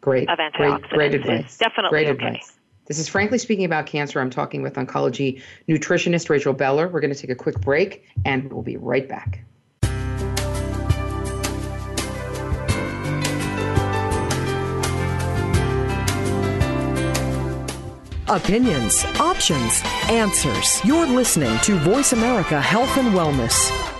Great. 0.00 0.30
Of 0.30 0.38
antioxidants. 0.38 0.88
Great, 0.88 1.10
great 1.10 1.14
advice. 1.14 1.58
definitely 1.58 1.90
great 1.90 2.08
okay. 2.10 2.26
Advice. 2.26 2.59
This 2.90 2.98
is 2.98 3.06
Frankly 3.06 3.38
Speaking 3.38 3.64
About 3.64 3.86
Cancer. 3.86 4.18
I'm 4.20 4.30
talking 4.30 4.62
with 4.62 4.74
oncology 4.74 5.40
nutritionist 5.68 6.28
Rachel 6.28 6.52
Beller. 6.52 6.88
We're 6.88 6.98
going 6.98 7.14
to 7.14 7.16
take 7.16 7.30
a 7.30 7.36
quick 7.36 7.60
break 7.60 8.04
and 8.24 8.52
we'll 8.52 8.64
be 8.64 8.76
right 8.76 9.08
back. 9.08 9.44
Opinions, 18.26 19.04
options, 19.20 19.80
answers. 20.08 20.84
You're 20.84 21.06
listening 21.06 21.56
to 21.60 21.76
Voice 21.76 22.12
America 22.12 22.60
Health 22.60 22.96
and 22.96 23.14
Wellness. 23.14 23.99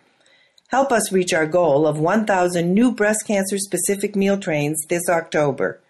Help 0.71 0.91
us 0.93 1.11
reach 1.11 1.33
our 1.33 1.45
goal 1.45 1.85
of 1.85 1.99
1,000 1.99 2.73
new 2.73 2.93
breast 2.93 3.27
cancer 3.27 3.57
specific 3.57 4.15
meal 4.15 4.37
trains 4.37 4.85
this 4.87 5.09
October. 5.09 5.81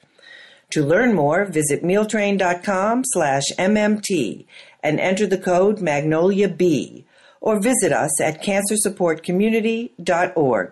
To 0.72 0.84
learn 0.84 1.14
more, 1.14 1.46
visit 1.46 1.84
mealtrain.com 1.84 3.04
slash 3.06 3.44
MMT 3.60 4.46
and 4.82 5.00
enter 5.00 5.28
the 5.28 5.38
code 5.38 5.78
MagnoliaB 5.78 7.04
or 7.42 7.62
visit 7.62 7.92
us 7.92 8.20
at 8.20 8.44
cancersupportcommunity.org. 8.44 10.72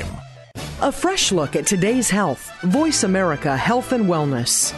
A 0.83 0.91
fresh 0.91 1.31
look 1.31 1.55
at 1.55 1.67
today's 1.67 2.09
health. 2.09 2.51
Voice 2.63 3.03
America 3.03 3.55
Health 3.55 3.91
and 3.91 4.07
Wellness. 4.07 4.73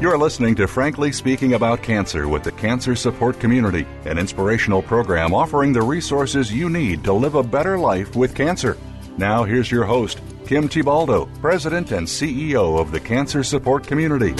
You're 0.00 0.16
listening 0.16 0.54
to 0.54 0.68
Frankly 0.68 1.10
Speaking 1.10 1.54
About 1.54 1.82
Cancer 1.82 2.28
with 2.28 2.44
the 2.44 2.52
Cancer 2.52 2.94
Support 2.94 3.40
Community, 3.40 3.84
an 4.04 4.16
inspirational 4.16 4.80
program 4.80 5.34
offering 5.34 5.72
the 5.72 5.82
resources 5.82 6.52
you 6.52 6.70
need 6.70 7.02
to 7.02 7.12
live 7.12 7.34
a 7.34 7.42
better 7.42 7.76
life 7.76 8.14
with 8.14 8.32
cancer. 8.36 8.78
Now, 9.18 9.42
here's 9.42 9.72
your 9.72 9.82
host, 9.82 10.20
Kim 10.46 10.68
Thiboldeaux, 10.68 11.28
President 11.40 11.90
and 11.90 12.06
CEO 12.06 12.78
of 12.78 12.92
the 12.92 13.00
Cancer 13.00 13.42
Support 13.42 13.88
Community. 13.88 14.36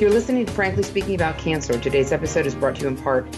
You're 0.00 0.10
listening 0.10 0.46
to 0.46 0.52
Frankly 0.52 0.82
Speaking 0.82 1.14
About 1.14 1.38
Cancer. 1.38 1.78
Today's 1.78 2.10
episode 2.10 2.44
is 2.44 2.56
brought 2.56 2.74
to 2.74 2.82
you 2.82 2.88
in 2.88 2.96
part 2.96 3.28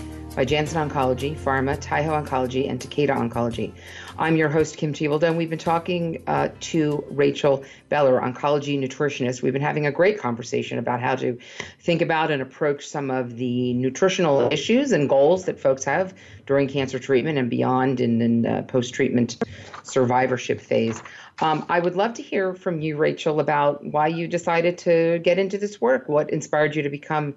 by 0.41 0.47
Janssen 0.47 0.89
Oncology, 0.89 1.37
Pharma, 1.37 1.77
Taiho 1.77 2.27
Oncology, 2.27 2.67
and 2.67 2.81
Takeda 2.81 3.11
Oncology. 3.11 3.75
I'm 4.19 4.37
your 4.37 4.49
host, 4.49 4.79
Kim 4.79 4.95
and 4.99 5.37
we've 5.37 5.51
been 5.51 5.59
talking 5.59 6.23
uh, 6.27 6.49
to 6.61 7.05
Rachel 7.11 7.63
Beller, 7.91 8.19
oncology 8.19 8.83
nutritionist. 8.83 9.43
We've 9.43 9.53
been 9.53 9.61
having 9.61 9.85
a 9.85 9.93
great 9.93 10.19
conversation 10.19 10.79
about 10.79 11.03
how 11.03 11.17
to 11.17 11.39
think 11.81 12.01
about 12.01 12.31
and 12.31 12.41
approach 12.41 12.89
some 12.89 13.11
of 13.11 13.37
the 13.37 13.75
nutritional 13.75 14.51
issues 14.51 14.93
and 14.93 15.11
goals 15.11 15.45
that 15.45 15.61
folks 15.61 15.85
have 15.85 16.15
during 16.47 16.69
cancer 16.69 16.99
treatment 16.99 17.37
and 17.37 17.51
beyond 17.51 18.01
in, 18.01 18.23
in 18.23 18.47
uh, 18.47 18.63
post 18.63 18.95
treatment 18.95 19.37
survivorship 19.83 20.63
phase. 20.63 21.03
Um, 21.43 21.67
I 21.69 21.81
would 21.81 21.97
love 21.97 22.15
to 22.15 22.23
hear 22.23 22.55
from 22.55 22.81
you, 22.81 22.97
Rachel, 22.97 23.41
about 23.41 23.85
why 23.85 24.07
you 24.07 24.27
decided 24.27 24.79
to 24.79 25.19
get 25.19 25.39
into 25.39 25.59
this 25.59 25.83
work. 25.83 26.09
What 26.09 26.31
inspired 26.31 26.77
you 26.77 26.83
to 26.83 26.91
become 26.91 27.35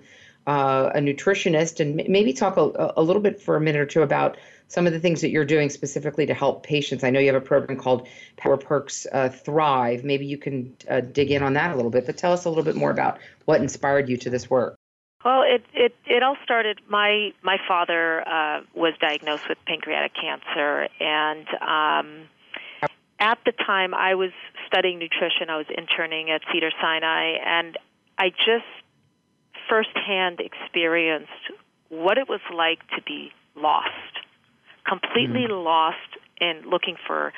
uh, 0.47 0.91
a 0.93 0.99
nutritionist, 0.99 1.79
and 1.79 1.95
maybe 2.09 2.33
talk 2.33 2.57
a, 2.57 2.93
a, 2.97 3.01
little 3.01 3.21
bit 3.21 3.41
for 3.41 3.55
a 3.55 3.61
minute 3.61 3.79
or 3.79 3.85
two 3.85 4.01
about 4.01 4.37
some 4.67 4.85
of 4.85 4.93
the 4.93 4.99
things 4.99 5.21
that 5.21 5.29
you're 5.29 5.45
doing 5.45 5.69
specifically 5.69 6.25
to 6.25 6.33
help 6.33 6.63
patients. 6.63 7.03
I 7.03 7.09
know 7.11 7.19
you 7.19 7.27
have 7.33 7.41
a 7.41 7.45
program 7.45 7.79
called 7.79 8.07
Power 8.37 8.57
Perks 8.57 9.07
uh, 9.11 9.29
Thrive. 9.29 10.03
Maybe 10.03 10.25
you 10.25 10.37
can 10.37 10.75
uh, 10.89 11.01
dig 11.01 11.31
in 11.31 11.43
on 11.43 11.53
that 11.53 11.71
a 11.71 11.75
little 11.75 11.91
bit, 11.91 12.05
but 12.05 12.17
tell 12.17 12.33
us 12.33 12.45
a 12.45 12.49
little 12.49 12.63
bit 12.63 12.75
more 12.75 12.91
about 12.91 13.19
what 13.45 13.61
inspired 13.61 14.09
you 14.09 14.17
to 14.17 14.29
this 14.29 14.49
work. 14.49 14.75
Well, 15.23 15.43
it 15.43 15.63
it 15.73 15.95
it 16.05 16.21
all 16.21 16.35
started. 16.43 16.81
My 16.89 17.31
my 17.41 17.57
father 17.65 18.27
uh, 18.27 18.61
was 18.75 18.93
diagnosed 18.99 19.47
with 19.47 19.57
pancreatic 19.65 20.11
cancer, 20.13 20.89
and 20.99 21.47
um, 21.61 22.27
at 23.19 23.39
the 23.45 23.53
time 23.53 23.93
I 23.93 24.15
was 24.15 24.31
studying 24.67 24.99
nutrition. 24.99 25.49
I 25.49 25.55
was 25.55 25.67
interning 25.69 26.29
at 26.29 26.41
Cedar 26.51 26.71
Sinai, 26.81 27.37
and 27.45 27.77
I 28.17 28.31
just 28.31 28.65
firsthand 29.73 30.39
experienced 30.39 31.31
what 31.89 32.19
it 32.19 32.29
was 32.29 32.41
like 32.55 32.79
to 32.95 33.01
be 33.01 33.31
lost, 33.55 33.89
completely 34.87 35.47
mm. 35.49 35.63
lost 35.63 35.97
in 36.39 36.61
looking 36.69 36.95
for 37.07 37.33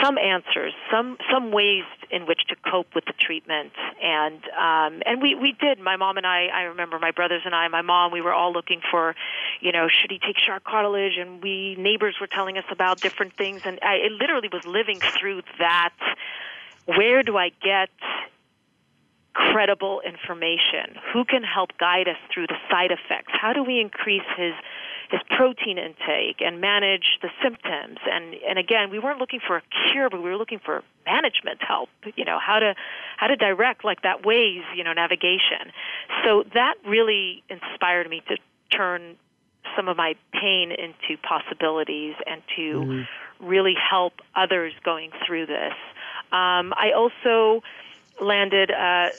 some 0.00 0.16
answers, 0.18 0.72
some 0.92 1.16
some 1.32 1.50
ways 1.50 1.82
in 2.12 2.26
which 2.26 2.42
to 2.48 2.54
cope 2.70 2.94
with 2.94 3.04
the 3.06 3.12
treatment, 3.18 3.72
and 4.00 4.40
um, 4.56 5.02
and 5.04 5.20
we 5.20 5.34
we 5.34 5.56
did. 5.58 5.80
My 5.80 5.96
mom 5.96 6.16
and 6.16 6.26
I. 6.26 6.46
I 6.46 6.62
remember 6.62 7.00
my 7.00 7.10
brothers 7.10 7.42
and 7.44 7.56
I. 7.56 7.66
My 7.66 7.82
mom. 7.82 8.12
We 8.12 8.20
were 8.20 8.32
all 8.32 8.52
looking 8.52 8.80
for, 8.92 9.16
you 9.60 9.72
know, 9.72 9.88
should 9.88 10.12
he 10.12 10.20
take 10.20 10.38
shark 10.38 10.62
cartilage? 10.62 11.18
And 11.18 11.42
we 11.42 11.74
neighbors 11.76 12.16
were 12.20 12.28
telling 12.28 12.56
us 12.56 12.64
about 12.70 13.00
different 13.00 13.36
things, 13.36 13.62
and 13.64 13.80
I 13.82 13.94
it 13.94 14.12
literally 14.12 14.48
was 14.52 14.64
living 14.64 15.00
through 15.18 15.42
that. 15.58 15.94
Where 16.86 17.24
do 17.24 17.36
I 17.36 17.50
get 17.62 17.90
credible 19.34 20.00
information? 20.04 20.96
Who 21.12 21.24
can 21.24 21.42
help 21.42 21.70
guide 21.78 22.08
us 22.08 22.16
through 22.32 22.46
the 22.48 22.56
side 22.70 22.90
effects? 22.90 23.32
How 23.32 23.52
do 23.52 23.62
we 23.62 23.80
increase 23.80 24.26
his 24.36 24.54
his 25.10 25.20
protein 25.36 25.76
intake 25.76 26.40
and 26.40 26.60
manage 26.60 27.18
the 27.22 27.28
symptoms? 27.42 27.98
And 28.10 28.34
and 28.48 28.58
again, 28.58 28.90
we 28.90 28.98
weren't 28.98 29.18
looking 29.18 29.40
for 29.46 29.56
a 29.56 29.62
cure, 29.90 30.10
but 30.10 30.22
we 30.22 30.30
were 30.30 30.36
looking 30.36 30.60
for 30.64 30.82
management 31.06 31.62
help. 31.62 31.88
You 32.16 32.24
know 32.24 32.38
how 32.38 32.58
to 32.58 32.74
how 33.16 33.26
to 33.26 33.36
direct 33.36 33.84
like 33.84 34.02
that 34.02 34.24
ways 34.24 34.62
you 34.76 34.84
know 34.84 34.92
navigation. 34.92 35.72
So 36.24 36.44
that 36.54 36.74
really 36.86 37.42
inspired 37.48 38.08
me 38.08 38.22
to 38.28 38.36
turn 38.76 39.16
some 39.76 39.88
of 39.88 39.96
my 39.96 40.14
pain 40.32 40.72
into 40.72 41.20
possibilities 41.22 42.14
and 42.26 42.42
to 42.56 42.62
mm-hmm. 42.62 43.46
really 43.46 43.74
help 43.74 44.14
others 44.34 44.72
going 44.84 45.10
through 45.26 45.46
this. 45.46 45.72
Um, 46.32 46.72
I 46.76 46.92
also 46.96 47.62
landed 48.22 48.70
uh, 48.70 49.10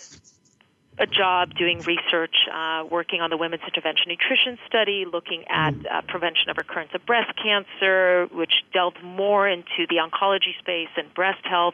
a 1.00 1.08
job 1.08 1.56
doing 1.56 1.80
research, 1.82 2.36
uh, 2.54 2.84
working 2.90 3.20
on 3.20 3.30
the 3.30 3.38
Women's 3.38 3.64
Intervention 3.64 4.10
Nutrition 4.10 4.60
Study, 4.68 5.06
looking 5.12 5.44
at 5.50 5.74
uh, 5.74 6.02
prevention 6.08 6.50
of 6.50 6.58
recurrence 6.58 6.92
of 6.94 7.04
breast 7.06 7.32
cancer, 7.42 8.28
which 8.32 8.64
delved 8.74 9.02
more 9.04 9.48
into 9.48 9.88
the 9.90 9.96
oncology 9.96 10.58
space 10.60 10.90
and 10.96 11.12
breast 11.14 11.44
health, 11.46 11.74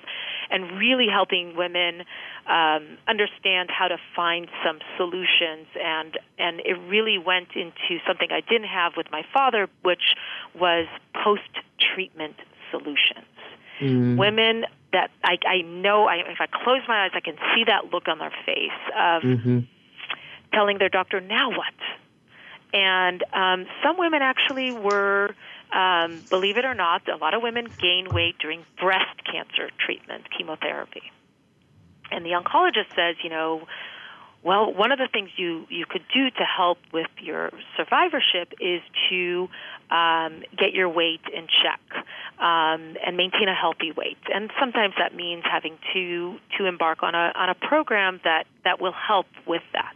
and 0.49 0.79
really 0.79 1.07
helping 1.11 1.55
women 1.55 2.03
um, 2.47 2.97
understand 3.07 3.69
how 3.69 3.89
to 3.89 3.97
find 4.15 4.47
some 4.65 4.79
solutions. 4.95 5.67
And 5.83 6.17
and 6.37 6.61
it 6.61 6.77
really 6.87 7.17
went 7.17 7.49
into 7.55 7.99
something 8.07 8.29
I 8.31 8.41
didn't 8.41 8.69
have 8.69 8.93
with 8.95 9.07
my 9.11 9.23
father, 9.33 9.67
which 9.83 10.15
was 10.57 10.87
post-treatment 11.13 12.35
solutions. 12.71 13.25
Mm. 13.79 14.17
Women 14.17 14.65
that 14.91 15.11
I, 15.23 15.37
I 15.47 15.61
know 15.61 16.05
I, 16.05 16.17
if 16.17 16.39
I 16.39 16.47
close 16.47 16.81
my 16.87 17.05
eyes, 17.05 17.11
I 17.13 17.19
can 17.19 17.35
see 17.55 17.63
that 17.67 17.91
look 17.93 18.07
on 18.07 18.17
their 18.19 18.33
face 18.45 18.71
of 18.95 19.21
mm-hmm. 19.23 19.59
telling 20.53 20.77
their 20.79 20.89
doctor, 20.89 21.21
"Now 21.21 21.49
what?" 21.49 21.73
And 22.73 23.23
um, 23.33 23.65
some 23.83 23.97
women 23.97 24.21
actually 24.21 24.71
were, 24.71 25.33
um, 25.73 26.21
believe 26.29 26.57
it 26.57 26.65
or 26.65 26.75
not, 26.75 27.07
a 27.09 27.17
lot 27.17 27.33
of 27.33 27.41
women 27.41 27.67
gain 27.79 28.07
weight 28.09 28.37
during 28.39 28.63
breast 28.79 29.23
cancer 29.31 29.69
treatment, 29.83 30.25
chemotherapy. 30.37 31.11
And 32.11 32.25
the 32.25 32.31
oncologist 32.31 32.95
says, 32.95 33.15
you 33.23 33.29
know, 33.29 33.67
well, 34.43 34.73
one 34.73 34.91
of 34.91 34.99
the 34.99 35.09
things 35.11 35.29
you, 35.35 35.65
you 35.69 35.85
could 35.85 36.03
do 36.13 36.29
to 36.29 36.43
help 36.43 36.77
with 36.93 37.09
your 37.21 37.51
survivorship 37.75 38.53
is 38.61 38.81
to 39.09 39.49
um, 39.91 40.43
get 40.57 40.73
your 40.73 40.87
weight 40.87 41.21
in 41.33 41.47
check 41.47 41.81
um, 42.39 42.95
and 43.05 43.17
maintain 43.17 43.49
a 43.49 43.55
healthy 43.55 43.91
weight. 43.91 44.17
And 44.33 44.49
sometimes 44.57 44.93
that 44.97 45.13
means 45.13 45.43
having 45.49 45.77
to 45.93 46.37
to 46.57 46.65
embark 46.65 47.03
on 47.03 47.15
a 47.15 47.31
on 47.35 47.49
a 47.49 47.55
program 47.55 48.21
that 48.23 48.45
that 48.63 48.79
will 48.79 48.93
help 48.93 49.27
with 49.45 49.63
that. 49.73 49.95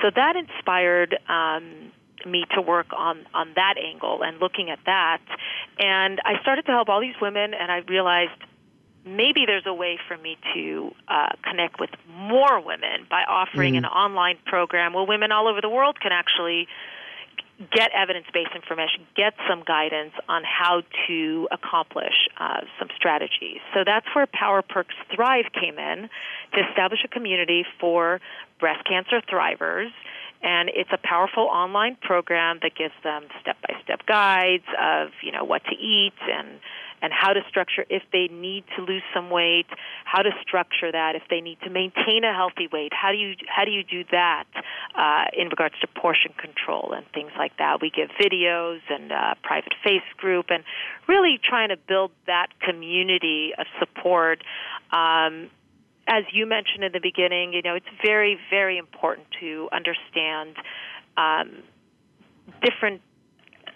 So 0.00 0.10
that 0.14 0.36
inspired. 0.36 1.18
Um, 1.28 1.92
me 2.24 2.44
to 2.54 2.62
work 2.62 2.86
on 2.96 3.26
on 3.34 3.52
that 3.56 3.74
angle 3.84 4.22
and 4.22 4.38
looking 4.38 4.70
at 4.70 4.78
that 4.86 5.18
and 5.80 6.20
I 6.24 6.40
started 6.40 6.64
to 6.66 6.70
help 6.70 6.88
all 6.88 7.00
these 7.00 7.16
women 7.20 7.52
and 7.52 7.72
I 7.72 7.78
realized 7.78 8.38
maybe 9.04 9.44
there's 9.46 9.66
a 9.66 9.74
way 9.74 9.98
for 10.08 10.16
me 10.16 10.36
to 10.54 10.92
uh, 11.08 11.30
connect 11.42 11.80
with 11.80 11.90
more 12.08 12.60
women 12.60 13.06
by 13.10 13.22
offering 13.28 13.74
mm. 13.74 13.78
an 13.78 13.84
online 13.84 14.38
program 14.46 14.92
where 14.92 15.04
women 15.04 15.32
all 15.32 15.48
over 15.48 15.60
the 15.60 15.68
world 15.68 16.00
can 16.00 16.12
actually 16.12 16.68
get 17.70 17.90
evidence 17.94 18.26
based 18.32 18.50
information, 18.54 19.06
get 19.14 19.34
some 19.48 19.62
guidance 19.64 20.12
on 20.28 20.42
how 20.42 20.82
to 21.06 21.48
accomplish 21.52 22.28
uh, 22.40 22.60
some 22.78 22.88
strategies. 22.96 23.60
So 23.74 23.84
that's 23.84 24.06
where 24.14 24.26
Power 24.26 24.62
Perks 24.62 24.94
Thrive 25.14 25.46
came 25.52 25.78
in 25.78 26.08
to 26.54 26.68
establish 26.68 27.00
a 27.04 27.08
community 27.08 27.64
for 27.78 28.20
breast 28.58 28.84
cancer 28.84 29.20
thrivers. 29.30 29.90
And 30.42 30.70
it's 30.74 30.90
a 30.92 30.98
powerful 30.98 31.44
online 31.44 31.96
program 32.02 32.58
that 32.62 32.74
gives 32.74 32.94
them 33.04 33.24
step 33.40 33.56
by 33.62 33.74
step 33.84 34.06
guides 34.06 34.66
of, 34.80 35.10
you 35.22 35.30
know, 35.30 35.44
what 35.44 35.62
to 35.66 35.76
eat 35.76 36.14
and 36.28 36.58
and 37.02 37.12
how 37.12 37.32
to 37.32 37.40
structure 37.48 37.84
if 37.90 38.02
they 38.12 38.28
need 38.32 38.64
to 38.76 38.82
lose 38.82 39.02
some 39.12 39.28
weight, 39.28 39.66
how 40.04 40.22
to 40.22 40.30
structure 40.40 40.90
that 40.90 41.16
if 41.16 41.22
they 41.28 41.40
need 41.40 41.58
to 41.64 41.68
maintain 41.68 42.22
a 42.24 42.32
healthy 42.32 42.68
weight. 42.72 42.92
How 42.94 43.10
do 43.10 43.18
you 43.18 43.34
how 43.48 43.64
do 43.64 43.72
you 43.72 43.82
do 43.82 44.04
that 44.12 44.44
uh, 44.94 45.24
in 45.36 45.48
regards 45.48 45.74
to 45.80 45.88
portion 45.88 46.32
control 46.38 46.92
and 46.96 47.04
things 47.12 47.32
like 47.36 47.56
that? 47.58 47.80
We 47.82 47.90
give 47.90 48.08
videos 48.20 48.78
and 48.88 49.10
uh, 49.10 49.34
private 49.42 49.74
face 49.82 50.06
group 50.16 50.46
and 50.48 50.62
really 51.08 51.38
trying 51.42 51.70
to 51.70 51.76
build 51.76 52.12
that 52.26 52.48
community 52.60 53.52
of 53.58 53.66
support. 53.80 54.44
Um, 54.92 55.50
as 56.06 56.24
you 56.32 56.46
mentioned 56.46 56.84
in 56.84 56.92
the 56.92 57.00
beginning, 57.00 57.52
you 57.52 57.62
know 57.62 57.74
it's 57.74 57.86
very 58.04 58.38
very 58.48 58.78
important 58.78 59.26
to 59.40 59.68
understand. 59.72 60.56
Um, 61.16 61.62
different 62.62 63.02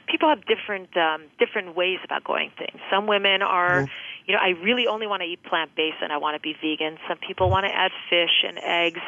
people 0.06 0.28
have 0.28 0.44
different 0.46 0.96
um, 0.96 1.24
different 1.38 1.76
ways 1.76 1.98
about 2.04 2.24
going 2.24 2.50
things. 2.58 2.78
Some 2.90 3.06
women 3.06 3.42
are, 3.42 3.80
yeah. 3.80 3.86
you 4.26 4.34
know, 4.34 4.40
I 4.40 4.50
really 4.62 4.86
only 4.86 5.06
want 5.06 5.22
to 5.22 5.26
eat 5.26 5.42
plant 5.42 5.74
based 5.74 5.98
and 6.02 6.12
I 6.12 6.18
want 6.18 6.34
to 6.36 6.40
be 6.40 6.54
vegan. 6.60 6.98
Some 7.08 7.18
people 7.18 7.50
want 7.50 7.66
to 7.66 7.74
add 7.74 7.92
fish 8.08 8.44
and 8.46 8.58
eggs. 8.58 9.00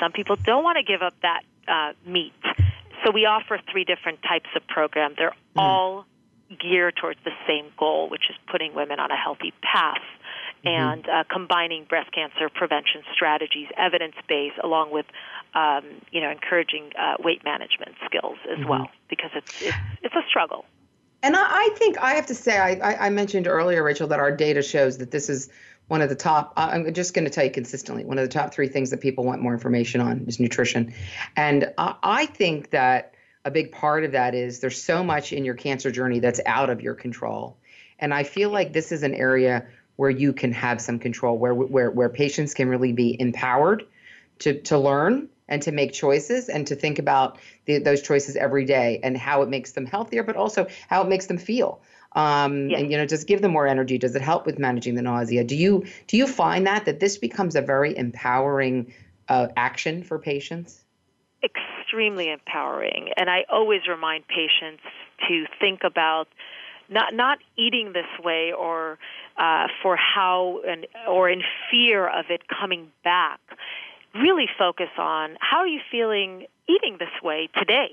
Some 0.00 0.12
people 0.12 0.36
don't 0.36 0.64
want 0.64 0.78
to 0.78 0.84
give 0.84 1.02
up 1.02 1.14
that 1.22 1.42
uh, 1.68 1.92
meat. 2.06 2.32
So 3.04 3.10
we 3.10 3.26
offer 3.26 3.60
three 3.70 3.84
different 3.84 4.22
types 4.22 4.48
of 4.56 4.66
program. 4.66 5.14
They're 5.16 5.30
mm. 5.30 5.34
all 5.56 6.06
geared 6.58 6.96
towards 6.96 7.18
the 7.24 7.32
same 7.46 7.66
goal, 7.78 8.08
which 8.08 8.30
is 8.30 8.36
putting 8.50 8.74
women 8.74 9.00
on 9.00 9.10
a 9.10 9.16
healthy 9.16 9.52
path. 9.62 10.02
Mm-hmm. 10.64 10.68
And 10.68 11.08
uh, 11.08 11.24
combining 11.30 11.84
breast 11.84 12.12
cancer 12.12 12.48
prevention 12.48 13.02
strategies, 13.14 13.68
evidence 13.76 14.14
based, 14.28 14.56
along 14.62 14.92
with 14.92 15.06
um, 15.54 15.84
you 16.10 16.20
know, 16.20 16.30
encouraging 16.30 16.90
uh, 16.98 17.14
weight 17.20 17.44
management 17.44 17.92
skills 18.04 18.38
as 18.50 18.58
mm-hmm. 18.58 18.68
well, 18.68 18.90
because 19.08 19.30
it's, 19.34 19.62
it's, 19.62 19.76
it's 20.02 20.14
a 20.14 20.22
struggle. 20.28 20.64
And 21.22 21.36
I, 21.36 21.42
I, 21.42 21.68
think 21.76 21.96
I 21.98 22.14
have 22.14 22.26
to 22.26 22.34
say, 22.34 22.58
I, 22.58 23.06
I, 23.06 23.10
mentioned 23.10 23.46
earlier, 23.46 23.82
Rachel, 23.82 24.08
that 24.08 24.20
our 24.20 24.34
data 24.34 24.62
shows 24.62 24.98
that 24.98 25.10
this 25.10 25.30
is 25.30 25.48
one 25.88 26.02
of 26.02 26.08
the 26.08 26.14
top. 26.14 26.52
I'm 26.56 26.92
just 26.92 27.14
going 27.14 27.24
to 27.24 27.30
tell 27.30 27.44
you 27.44 27.50
consistently, 27.50 28.04
one 28.04 28.18
of 28.18 28.24
the 28.24 28.32
top 28.32 28.52
three 28.52 28.68
things 28.68 28.90
that 28.90 29.00
people 29.00 29.24
want 29.24 29.40
more 29.40 29.54
information 29.54 30.00
on 30.00 30.24
is 30.26 30.40
nutrition, 30.40 30.92
and 31.36 31.72
I, 31.78 31.94
I 32.02 32.26
think 32.26 32.70
that 32.70 33.14
a 33.44 33.50
big 33.50 33.72
part 33.72 34.04
of 34.04 34.12
that 34.12 34.34
is 34.34 34.60
there's 34.60 34.82
so 34.82 35.04
much 35.04 35.32
in 35.32 35.44
your 35.44 35.54
cancer 35.54 35.90
journey 35.90 36.18
that's 36.18 36.40
out 36.46 36.68
of 36.68 36.82
your 36.82 36.94
control, 36.94 37.56
and 37.98 38.12
I 38.12 38.24
feel 38.24 38.50
like 38.50 38.72
this 38.72 38.92
is 38.92 39.02
an 39.02 39.14
area 39.14 39.66
where 39.96 40.10
you 40.10 40.32
can 40.32 40.52
have 40.52 40.80
some 40.80 40.98
control, 40.98 41.38
where 41.38 41.54
where 41.54 41.90
where 41.90 42.08
patients 42.08 42.54
can 42.54 42.68
really 42.68 42.92
be 42.92 43.20
empowered 43.20 43.84
to 44.40 44.60
to 44.62 44.78
learn 44.78 45.28
and 45.48 45.62
to 45.62 45.72
make 45.72 45.92
choices 45.92 46.48
and 46.48 46.66
to 46.66 46.74
think 46.74 46.98
about 46.98 47.38
the, 47.66 47.78
those 47.78 48.02
choices 48.02 48.36
every 48.36 48.64
day 48.64 49.00
and 49.02 49.16
how 49.16 49.42
it 49.42 49.48
makes 49.48 49.72
them 49.72 49.86
healthier, 49.86 50.22
but 50.22 50.36
also 50.36 50.66
how 50.88 51.02
it 51.02 51.08
makes 51.08 51.26
them 51.26 51.38
feel. 51.38 51.80
Um, 52.12 52.70
yes. 52.70 52.80
And 52.80 52.90
you 52.90 52.96
know, 52.96 53.06
just 53.06 53.26
give 53.26 53.42
them 53.42 53.52
more 53.52 53.66
energy. 53.66 53.98
Does 53.98 54.14
it 54.14 54.22
help 54.22 54.46
with 54.46 54.58
managing 54.58 54.94
the 54.94 55.02
nausea? 55.02 55.44
Do 55.44 55.56
you 55.56 55.84
do 56.06 56.16
you 56.16 56.26
find 56.26 56.66
that 56.66 56.84
that 56.84 57.00
this 57.00 57.18
becomes 57.18 57.56
a 57.56 57.62
very 57.62 57.96
empowering 57.96 58.92
uh, 59.28 59.48
action 59.56 60.02
for 60.02 60.18
patients? 60.18 60.84
Extremely 61.42 62.30
empowering, 62.30 63.10
and 63.16 63.28
I 63.28 63.44
always 63.50 63.86
remind 63.88 64.26
patients 64.28 64.82
to 65.28 65.44
think 65.60 65.82
about 65.84 66.28
not 66.88 67.14
not 67.14 67.38
eating 67.56 67.92
this 67.92 68.06
way 68.22 68.52
or 68.52 68.98
uh, 69.38 69.66
for 69.82 69.96
how 69.96 70.60
and 70.66 70.86
or 71.08 71.28
in 71.28 71.42
fear 71.70 72.06
of 72.08 72.26
it 72.30 72.42
coming 72.48 72.90
back 73.02 73.40
really 74.14 74.46
focus 74.58 74.90
on 74.96 75.36
how 75.40 75.58
are 75.58 75.66
you 75.66 75.80
feeling 75.90 76.46
eating 76.68 76.96
this 76.98 77.22
way 77.22 77.48
today 77.58 77.90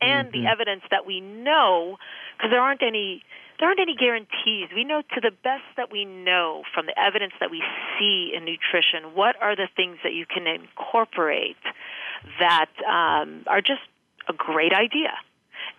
and 0.00 0.28
mm-hmm. 0.28 0.42
the 0.42 0.48
evidence 0.48 0.82
that 0.90 1.06
we 1.06 1.20
know 1.20 1.96
because 2.36 2.50
there 2.50 2.60
aren't 2.60 2.82
any 2.82 3.22
there 3.58 3.68
aren't 3.68 3.80
any 3.80 3.94
guarantees. 3.94 4.68
We 4.74 4.84
know 4.84 5.02
to 5.14 5.20
the 5.20 5.30
best 5.30 5.64
that 5.76 5.92
we 5.92 6.06
know 6.06 6.62
from 6.72 6.86
the 6.86 6.98
evidence 6.98 7.34
that 7.40 7.50
we 7.50 7.62
see 7.98 8.32
in 8.34 8.46
nutrition, 8.46 9.14
what 9.14 9.36
are 9.42 9.54
the 9.54 9.68
things 9.76 9.98
that 10.02 10.14
you 10.14 10.24
can 10.24 10.46
incorporate 10.46 11.58
that 12.38 12.70
um, 12.88 13.44
are 13.46 13.60
just 13.60 13.82
a 14.28 14.32
great 14.32 14.72
idea. 14.72 15.12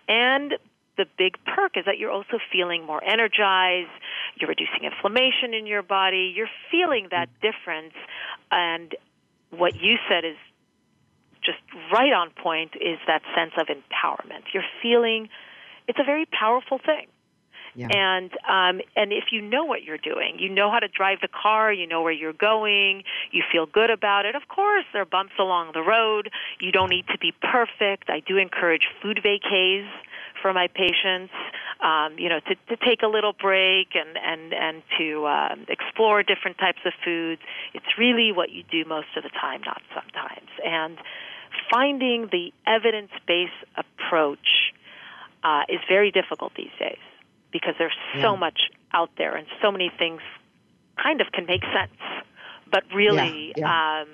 And 0.08 0.54
the 1.02 1.08
big 1.18 1.34
perk 1.44 1.76
is 1.76 1.84
that 1.86 1.98
you're 1.98 2.12
also 2.12 2.38
feeling 2.52 2.86
more 2.86 3.02
energized, 3.02 3.90
you're 4.36 4.48
reducing 4.48 4.84
inflammation 4.84 5.52
in 5.52 5.66
your 5.66 5.82
body, 5.82 6.32
you're 6.34 6.52
feeling 6.70 7.08
that 7.10 7.28
difference, 7.40 7.94
and 8.50 8.94
what 9.50 9.74
you 9.74 9.96
said 10.08 10.24
is 10.24 10.36
just 11.42 11.58
right 11.92 12.12
on 12.12 12.30
point 12.30 12.72
is 12.76 12.98
that 13.08 13.22
sense 13.34 13.52
of 13.58 13.66
empowerment. 13.66 14.54
You're 14.54 14.70
feeling 14.80 15.28
it's 15.88 15.98
a 15.98 16.04
very 16.04 16.26
powerful 16.26 16.78
thing. 16.78 17.08
Yeah. 17.74 17.88
And 17.90 18.30
um, 18.46 18.82
and 18.94 19.12
if 19.12 19.32
you 19.32 19.40
know 19.40 19.64
what 19.64 19.82
you're 19.82 19.98
doing, 19.98 20.36
you 20.38 20.50
know 20.50 20.70
how 20.70 20.78
to 20.78 20.88
drive 20.88 21.18
the 21.22 21.28
car, 21.28 21.72
you 21.72 21.86
know 21.86 22.02
where 22.02 22.12
you're 22.12 22.34
going, 22.34 23.02
you 23.30 23.42
feel 23.50 23.64
good 23.64 23.88
about 23.90 24.26
it. 24.26 24.36
Of 24.36 24.42
course, 24.48 24.84
there 24.92 25.02
are 25.02 25.06
bumps 25.06 25.32
along 25.38 25.70
the 25.72 25.80
road. 25.80 26.30
You 26.60 26.70
don't 26.70 26.90
need 26.90 27.06
to 27.08 27.18
be 27.18 27.32
perfect. 27.40 28.10
I 28.10 28.20
do 28.20 28.36
encourage 28.36 28.82
food 29.00 29.20
vacays 29.24 29.88
for 30.42 30.52
my 30.52 30.66
patients 30.66 31.32
um, 31.82 32.16
you 32.16 32.28
know, 32.28 32.38
to, 32.40 32.54
to 32.74 32.76
take 32.84 33.02
a 33.02 33.08
little 33.08 33.32
break 33.32 33.88
and 33.94 34.16
and 34.16 34.54
and 34.54 34.82
to 34.98 35.26
um, 35.26 35.66
explore 35.68 36.22
different 36.22 36.58
types 36.58 36.78
of 36.86 36.92
foods. 37.04 37.42
It's 37.74 37.98
really 37.98 38.30
what 38.32 38.50
you 38.50 38.62
do 38.70 38.84
most 38.84 39.08
of 39.16 39.24
the 39.24 39.30
time, 39.30 39.62
not 39.66 39.82
sometimes. 39.92 40.48
And 40.64 40.96
finding 41.70 42.28
the 42.30 42.52
evidence-based 42.66 43.52
approach 43.76 44.72
uh, 45.42 45.62
is 45.68 45.80
very 45.88 46.12
difficult 46.12 46.52
these 46.54 46.74
days 46.78 47.02
because 47.52 47.74
there's 47.78 47.96
so 48.14 48.32
yeah. 48.32 48.38
much 48.38 48.70
out 48.94 49.10
there 49.18 49.34
and 49.36 49.46
so 49.60 49.72
many 49.72 49.90
things 49.98 50.20
kind 51.02 51.20
of 51.20 51.32
can 51.32 51.46
make 51.46 51.62
sense, 51.64 51.98
but 52.70 52.84
really. 52.94 53.52
Yeah, 53.56 53.64
yeah. 53.66 54.02
Um, 54.02 54.08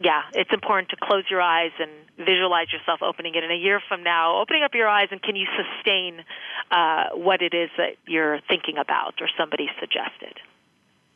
yeah, 0.00 0.22
it's 0.32 0.50
important 0.52 0.88
to 0.90 0.96
close 0.96 1.24
your 1.30 1.42
eyes 1.42 1.72
and 1.78 1.90
visualize 2.16 2.72
yourself 2.72 3.00
opening 3.02 3.34
it 3.34 3.44
in 3.44 3.50
a 3.50 3.56
year 3.56 3.80
from 3.86 4.02
now. 4.02 4.40
Opening 4.40 4.62
up 4.62 4.74
your 4.74 4.88
eyes 4.88 5.08
and 5.10 5.22
can 5.22 5.36
you 5.36 5.46
sustain 5.56 6.24
uh, 6.70 7.10
what 7.12 7.42
it 7.42 7.52
is 7.52 7.68
that 7.76 7.96
you're 8.06 8.40
thinking 8.48 8.78
about 8.78 9.14
or 9.20 9.28
somebody 9.38 9.68
suggested? 9.78 10.40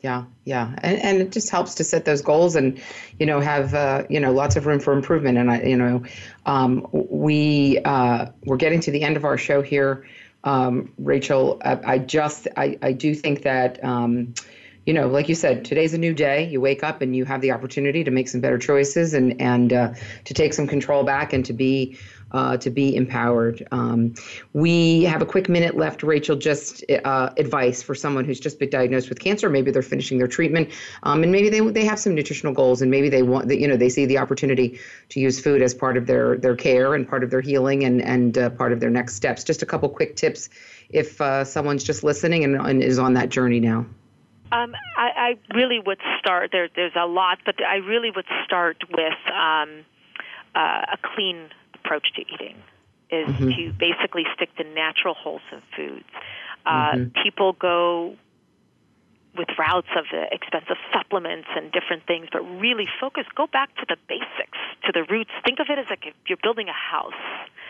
Yeah, 0.01 0.25
yeah, 0.43 0.75
and 0.83 0.99
and 1.01 1.17
it 1.21 1.31
just 1.31 1.49
helps 1.49 1.75
to 1.75 1.83
set 1.83 2.05
those 2.05 2.21
goals 2.21 2.55
and 2.55 2.79
you 3.17 3.25
know 3.25 3.39
have 3.39 3.73
uh, 3.73 4.03
you 4.07 4.19
know 4.19 4.33
lots 4.33 4.55
of 4.55 4.67
room 4.67 4.79
for 4.79 4.93
improvement. 4.93 5.39
And 5.39 5.49
I 5.49 5.63
you 5.63 5.77
know 5.77 6.03
um, 6.45 6.85
we 6.91 7.79
uh, 7.83 8.27
we're 8.43 8.57
getting 8.57 8.81
to 8.81 8.91
the 8.91 9.01
end 9.01 9.17
of 9.17 9.25
our 9.25 9.37
show 9.37 9.63
here, 9.63 10.05
um, 10.43 10.93
Rachel. 10.99 11.59
I, 11.65 11.93
I, 11.93 11.97
just 11.97 12.47
I 12.55 12.77
I 12.83 12.91
do 12.91 13.15
think 13.15 13.41
that. 13.43 13.83
Um, 13.83 14.35
you 14.85 14.93
know, 14.93 15.07
like 15.07 15.27
you 15.27 15.35
said, 15.35 15.65
today's 15.65 15.93
a 15.93 15.97
new 15.97 16.13
day. 16.13 16.47
You 16.47 16.61
wake 16.61 16.83
up 16.83 17.01
and 17.01 17.15
you 17.15 17.25
have 17.25 17.41
the 17.41 17.51
opportunity 17.51 18.03
to 18.03 18.11
make 18.11 18.27
some 18.27 18.39
better 18.39 18.59
choices 18.59 19.13
and 19.13 19.39
and 19.41 19.73
uh, 19.73 19.93
to 20.25 20.33
take 20.33 20.53
some 20.53 20.67
control 20.67 21.03
back 21.03 21.33
and 21.33 21.43
to 21.45 21.53
be 21.53 21.97
uh, 22.31 22.57
to 22.57 22.69
be 22.69 22.95
empowered. 22.95 23.67
Um, 23.71 24.13
we 24.53 25.03
have 25.03 25.21
a 25.21 25.25
quick 25.25 25.49
minute 25.49 25.75
left, 25.75 26.03
Rachel. 26.03 26.35
Just 26.35 26.83
uh, 27.03 27.31
advice 27.37 27.81
for 27.81 27.95
someone 27.95 28.25
who's 28.25 28.39
just 28.39 28.59
been 28.59 28.69
diagnosed 28.69 29.09
with 29.09 29.19
cancer. 29.19 29.49
Maybe 29.49 29.71
they're 29.71 29.81
finishing 29.81 30.19
their 30.19 30.27
treatment, 30.27 30.69
um, 31.01 31.23
and 31.23 31.31
maybe 31.31 31.49
they 31.49 31.61
they 31.61 31.85
have 31.85 31.97
some 31.97 32.13
nutritional 32.13 32.53
goals, 32.53 32.83
and 32.83 32.91
maybe 32.91 33.09
they 33.09 33.23
want 33.23 33.47
that 33.47 33.59
you 33.59 33.67
know 33.67 33.77
they 33.77 33.89
see 33.89 34.05
the 34.05 34.19
opportunity 34.19 34.79
to 35.09 35.19
use 35.19 35.39
food 35.39 35.63
as 35.63 35.73
part 35.73 35.97
of 35.97 36.05
their 36.05 36.37
their 36.37 36.55
care 36.55 36.93
and 36.93 37.07
part 37.07 37.23
of 37.23 37.31
their 37.31 37.41
healing 37.41 37.83
and 37.83 38.03
and 38.03 38.37
uh, 38.37 38.51
part 38.51 38.71
of 38.71 38.79
their 38.79 38.91
next 38.91 39.15
steps. 39.15 39.43
Just 39.43 39.63
a 39.63 39.65
couple 39.65 39.89
quick 39.89 40.15
tips 40.15 40.49
if 40.89 41.19
uh, 41.19 41.43
someone's 41.43 41.83
just 41.83 42.03
listening 42.03 42.43
and, 42.43 42.55
and 42.55 42.83
is 42.83 42.99
on 42.99 43.13
that 43.13 43.29
journey 43.29 43.59
now. 43.59 43.87
Um, 44.51 44.75
I, 44.97 45.37
I 45.51 45.55
really 45.55 45.79
would 45.79 45.99
start 46.19 46.51
there. 46.51 46.69
There's 46.73 46.95
a 46.95 47.07
lot, 47.07 47.39
but 47.45 47.55
I 47.63 47.77
really 47.77 48.11
would 48.11 48.27
start 48.45 48.77
with 48.89 49.13
um, 49.33 49.85
uh, 50.55 50.85
a 50.93 50.97
clean 51.15 51.49
approach 51.73 52.13
to 52.15 52.21
eating. 52.21 52.57
Is 53.11 53.27
mm-hmm. 53.27 53.49
to 53.49 53.73
basically 53.73 54.23
stick 54.35 54.55
to 54.55 54.63
natural, 54.63 55.13
wholesome 55.13 55.61
foods. 55.75 56.05
Uh, 56.65 56.91
mm-hmm. 56.93 57.23
People 57.23 57.53
go 57.53 58.15
with 59.37 59.49
routes 59.57 59.87
of 59.95 60.05
expensive 60.31 60.77
supplements 60.93 61.47
and 61.55 61.71
different 61.71 62.05
things, 62.05 62.27
but 62.31 62.41
really 62.59 62.87
focus, 62.99 63.25
go 63.35 63.47
back 63.47 63.73
to 63.75 63.85
the 63.87 63.97
basics, 64.07 64.57
to 64.85 64.91
the 64.91 65.03
roots. 65.03 65.31
Think 65.43 65.59
of 65.59 65.67
it 65.69 65.77
as 65.79 65.85
like 65.89 66.05
if 66.05 66.13
you're 66.27 66.37
building 66.41 66.69
a 66.69 66.73
house 66.73 67.13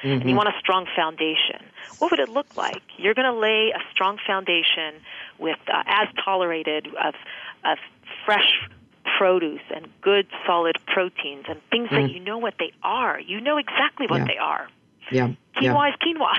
mm-hmm. 0.05 0.07
and 0.07 0.21
you 0.21 0.27
mm-hmm. 0.29 0.37
want 0.37 0.49
a 0.49 0.59
strong 0.59 0.87
foundation. 0.95 1.63
What 1.99 2.11
would 2.11 2.19
it 2.19 2.29
look 2.29 2.55
like? 2.55 2.83
You're 2.97 3.13
going 3.13 3.31
to 3.31 3.39
lay 3.39 3.71
a 3.75 3.79
strong 3.91 4.17
foundation 4.25 5.01
with 5.39 5.59
uh, 5.67 5.83
as 5.85 6.07
tolerated 6.23 6.87
of, 6.87 7.15
of 7.63 7.77
fresh 8.25 8.69
produce 9.17 9.61
and 9.73 9.87
good 10.01 10.27
solid 10.45 10.77
proteins 10.87 11.45
and 11.47 11.61
things 11.69 11.89
mm. 11.89 12.01
that 12.01 12.11
you 12.11 12.19
know 12.19 12.37
what 12.37 12.55
they 12.59 12.71
are. 12.83 13.19
You 13.19 13.39
know 13.39 13.57
exactly 13.57 14.07
what 14.07 14.21
yeah. 14.21 14.27
they 14.27 14.37
are. 14.37 14.67
Yeah. 15.11 15.29
Quinoa 15.57 15.61
yeah. 15.61 15.89
is 15.89 15.95
quinoa. 16.01 16.33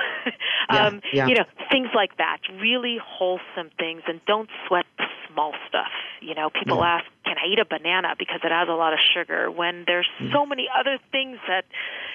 um, 0.69 1.01
yeah. 1.13 1.27
Yeah. 1.27 1.27
You 1.29 1.35
know, 1.37 1.45
things 1.71 1.89
like 1.95 2.17
that. 2.19 2.39
Really 2.61 2.99
wholesome 3.03 3.71
things, 3.79 4.03
and 4.07 4.21
don't 4.27 4.51
sweat 4.67 4.87
the 4.99 5.05
small 5.29 5.53
stuff. 5.69 5.93
You 6.21 6.35
know, 6.35 6.51
people 6.51 6.83
ask, 6.85 7.07
"Can 7.27 7.37
I 7.37 7.47
eat 7.53 7.59
a 7.59 7.65
banana 7.65 8.15
because 8.19 8.41
it 8.45 8.53
has 8.53 8.69
a 8.69 8.79
lot 8.79 8.93
of 8.93 9.01
sugar?" 9.15 9.51
When 9.51 9.85
there's 9.87 10.09
mm. 10.21 10.33
so 10.33 10.47
many 10.47 10.69
other 10.79 10.99
things 11.13 11.39
that 11.49 11.65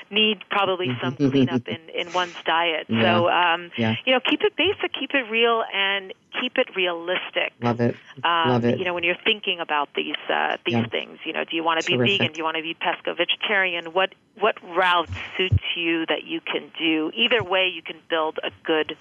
need 0.09 0.43
probably 0.49 0.88
some 1.01 1.16
cleanup 1.16 1.68
in 1.68 1.82
in 1.93 2.12
one's 2.14 2.36
diet. 2.45 2.88
Yeah. 2.89 3.01
So, 3.01 3.30
um, 3.30 3.72
yeah. 3.78 3.95
you 4.05 4.14
know, 4.14 4.20
keep 4.20 4.41
it 4.41 4.55
basic, 4.55 4.91
keep 4.97 5.14
it 5.14 5.30
real, 5.30 5.64
and 5.74 6.14
keep 6.39 6.57
it 6.57 6.76
realistic. 6.76 7.53
Love 7.62 7.82
it. 7.82 7.95
Um, 8.24 8.49
Love 8.49 8.66
it. 8.66 8.80
You 8.80 8.86
know, 8.86 8.93
when 8.93 9.03
you're 9.03 9.22
thinking 9.24 9.59
about 9.59 9.89
these 9.95 10.16
uh, 10.30 10.57
these 10.66 10.74
yeah. 10.74 10.88
things, 10.88 11.20
you 11.26 11.34
know, 11.34 11.43
do 11.43 11.55
you 11.55 11.64
want 11.64 11.82
to 11.82 11.86
be 11.86 11.97
Terrific. 11.97 12.20
vegan? 12.20 12.34
Do 12.34 12.38
you 12.39 12.43
want 12.43 12.57
to 12.57 12.64
be 12.64 12.76
pesco 12.76 13.16
vegetarian? 13.16 13.93
What 13.93 14.16
what 14.39 14.55
route 14.64 15.09
suits 15.38 15.64
you 15.76 16.05
that 16.07 16.24
you 16.24 16.41
can 16.41 16.72
do? 16.80 17.12
Either 17.16 17.43
way, 17.43 17.72
you 17.74 17.82
can 17.82 17.97
build 18.09 18.39
a 18.43 18.51
good 18.64 18.97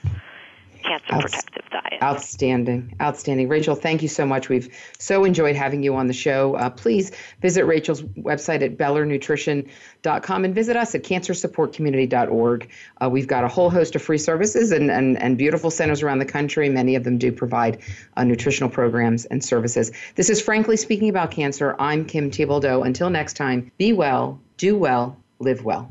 cancer 0.82 1.20
protective 1.20 1.70
diet. 1.70 2.02
Outstanding. 2.02 2.94
Outstanding. 3.00 3.48
Rachel, 3.48 3.74
thank 3.74 4.02
you 4.02 4.08
so 4.08 4.26
much. 4.26 4.48
We've 4.48 4.68
so 4.98 5.24
enjoyed 5.24 5.56
having 5.56 5.82
you 5.82 5.94
on 5.96 6.06
the 6.06 6.12
show. 6.12 6.54
Uh, 6.54 6.70
please 6.70 7.12
visit 7.40 7.64
Rachel's 7.64 8.02
website 8.02 8.62
at 8.62 8.76
bellernutrition.com 8.76 10.44
and 10.44 10.54
visit 10.54 10.76
us 10.76 10.94
at 10.94 11.02
cancersupportcommunity.org. 11.02 12.70
Uh, 13.00 13.08
we've 13.10 13.26
got 13.26 13.44
a 13.44 13.48
whole 13.48 13.70
host 13.70 13.96
of 13.96 14.02
free 14.02 14.18
services 14.18 14.72
and, 14.72 14.90
and, 14.90 15.20
and 15.20 15.38
beautiful 15.38 15.70
centers 15.70 16.02
around 16.02 16.18
the 16.18 16.26
country. 16.26 16.68
Many 16.68 16.94
of 16.94 17.04
them 17.04 17.18
do 17.18 17.32
provide 17.32 17.78
uh, 18.16 18.24
nutritional 18.24 18.70
programs 18.70 19.24
and 19.26 19.42
services. 19.44 19.92
This 20.14 20.30
is 20.30 20.40
Frankly 20.40 20.76
Speaking 20.76 21.08
About 21.08 21.30
Cancer. 21.30 21.76
I'm 21.78 22.04
Kim 22.04 22.30
Thiboldeaux. 22.30 22.84
Until 22.84 23.10
next 23.10 23.34
time, 23.34 23.70
be 23.78 23.92
well, 23.92 24.40
do 24.56 24.76
well, 24.76 25.16
live 25.38 25.64
well. 25.64 25.90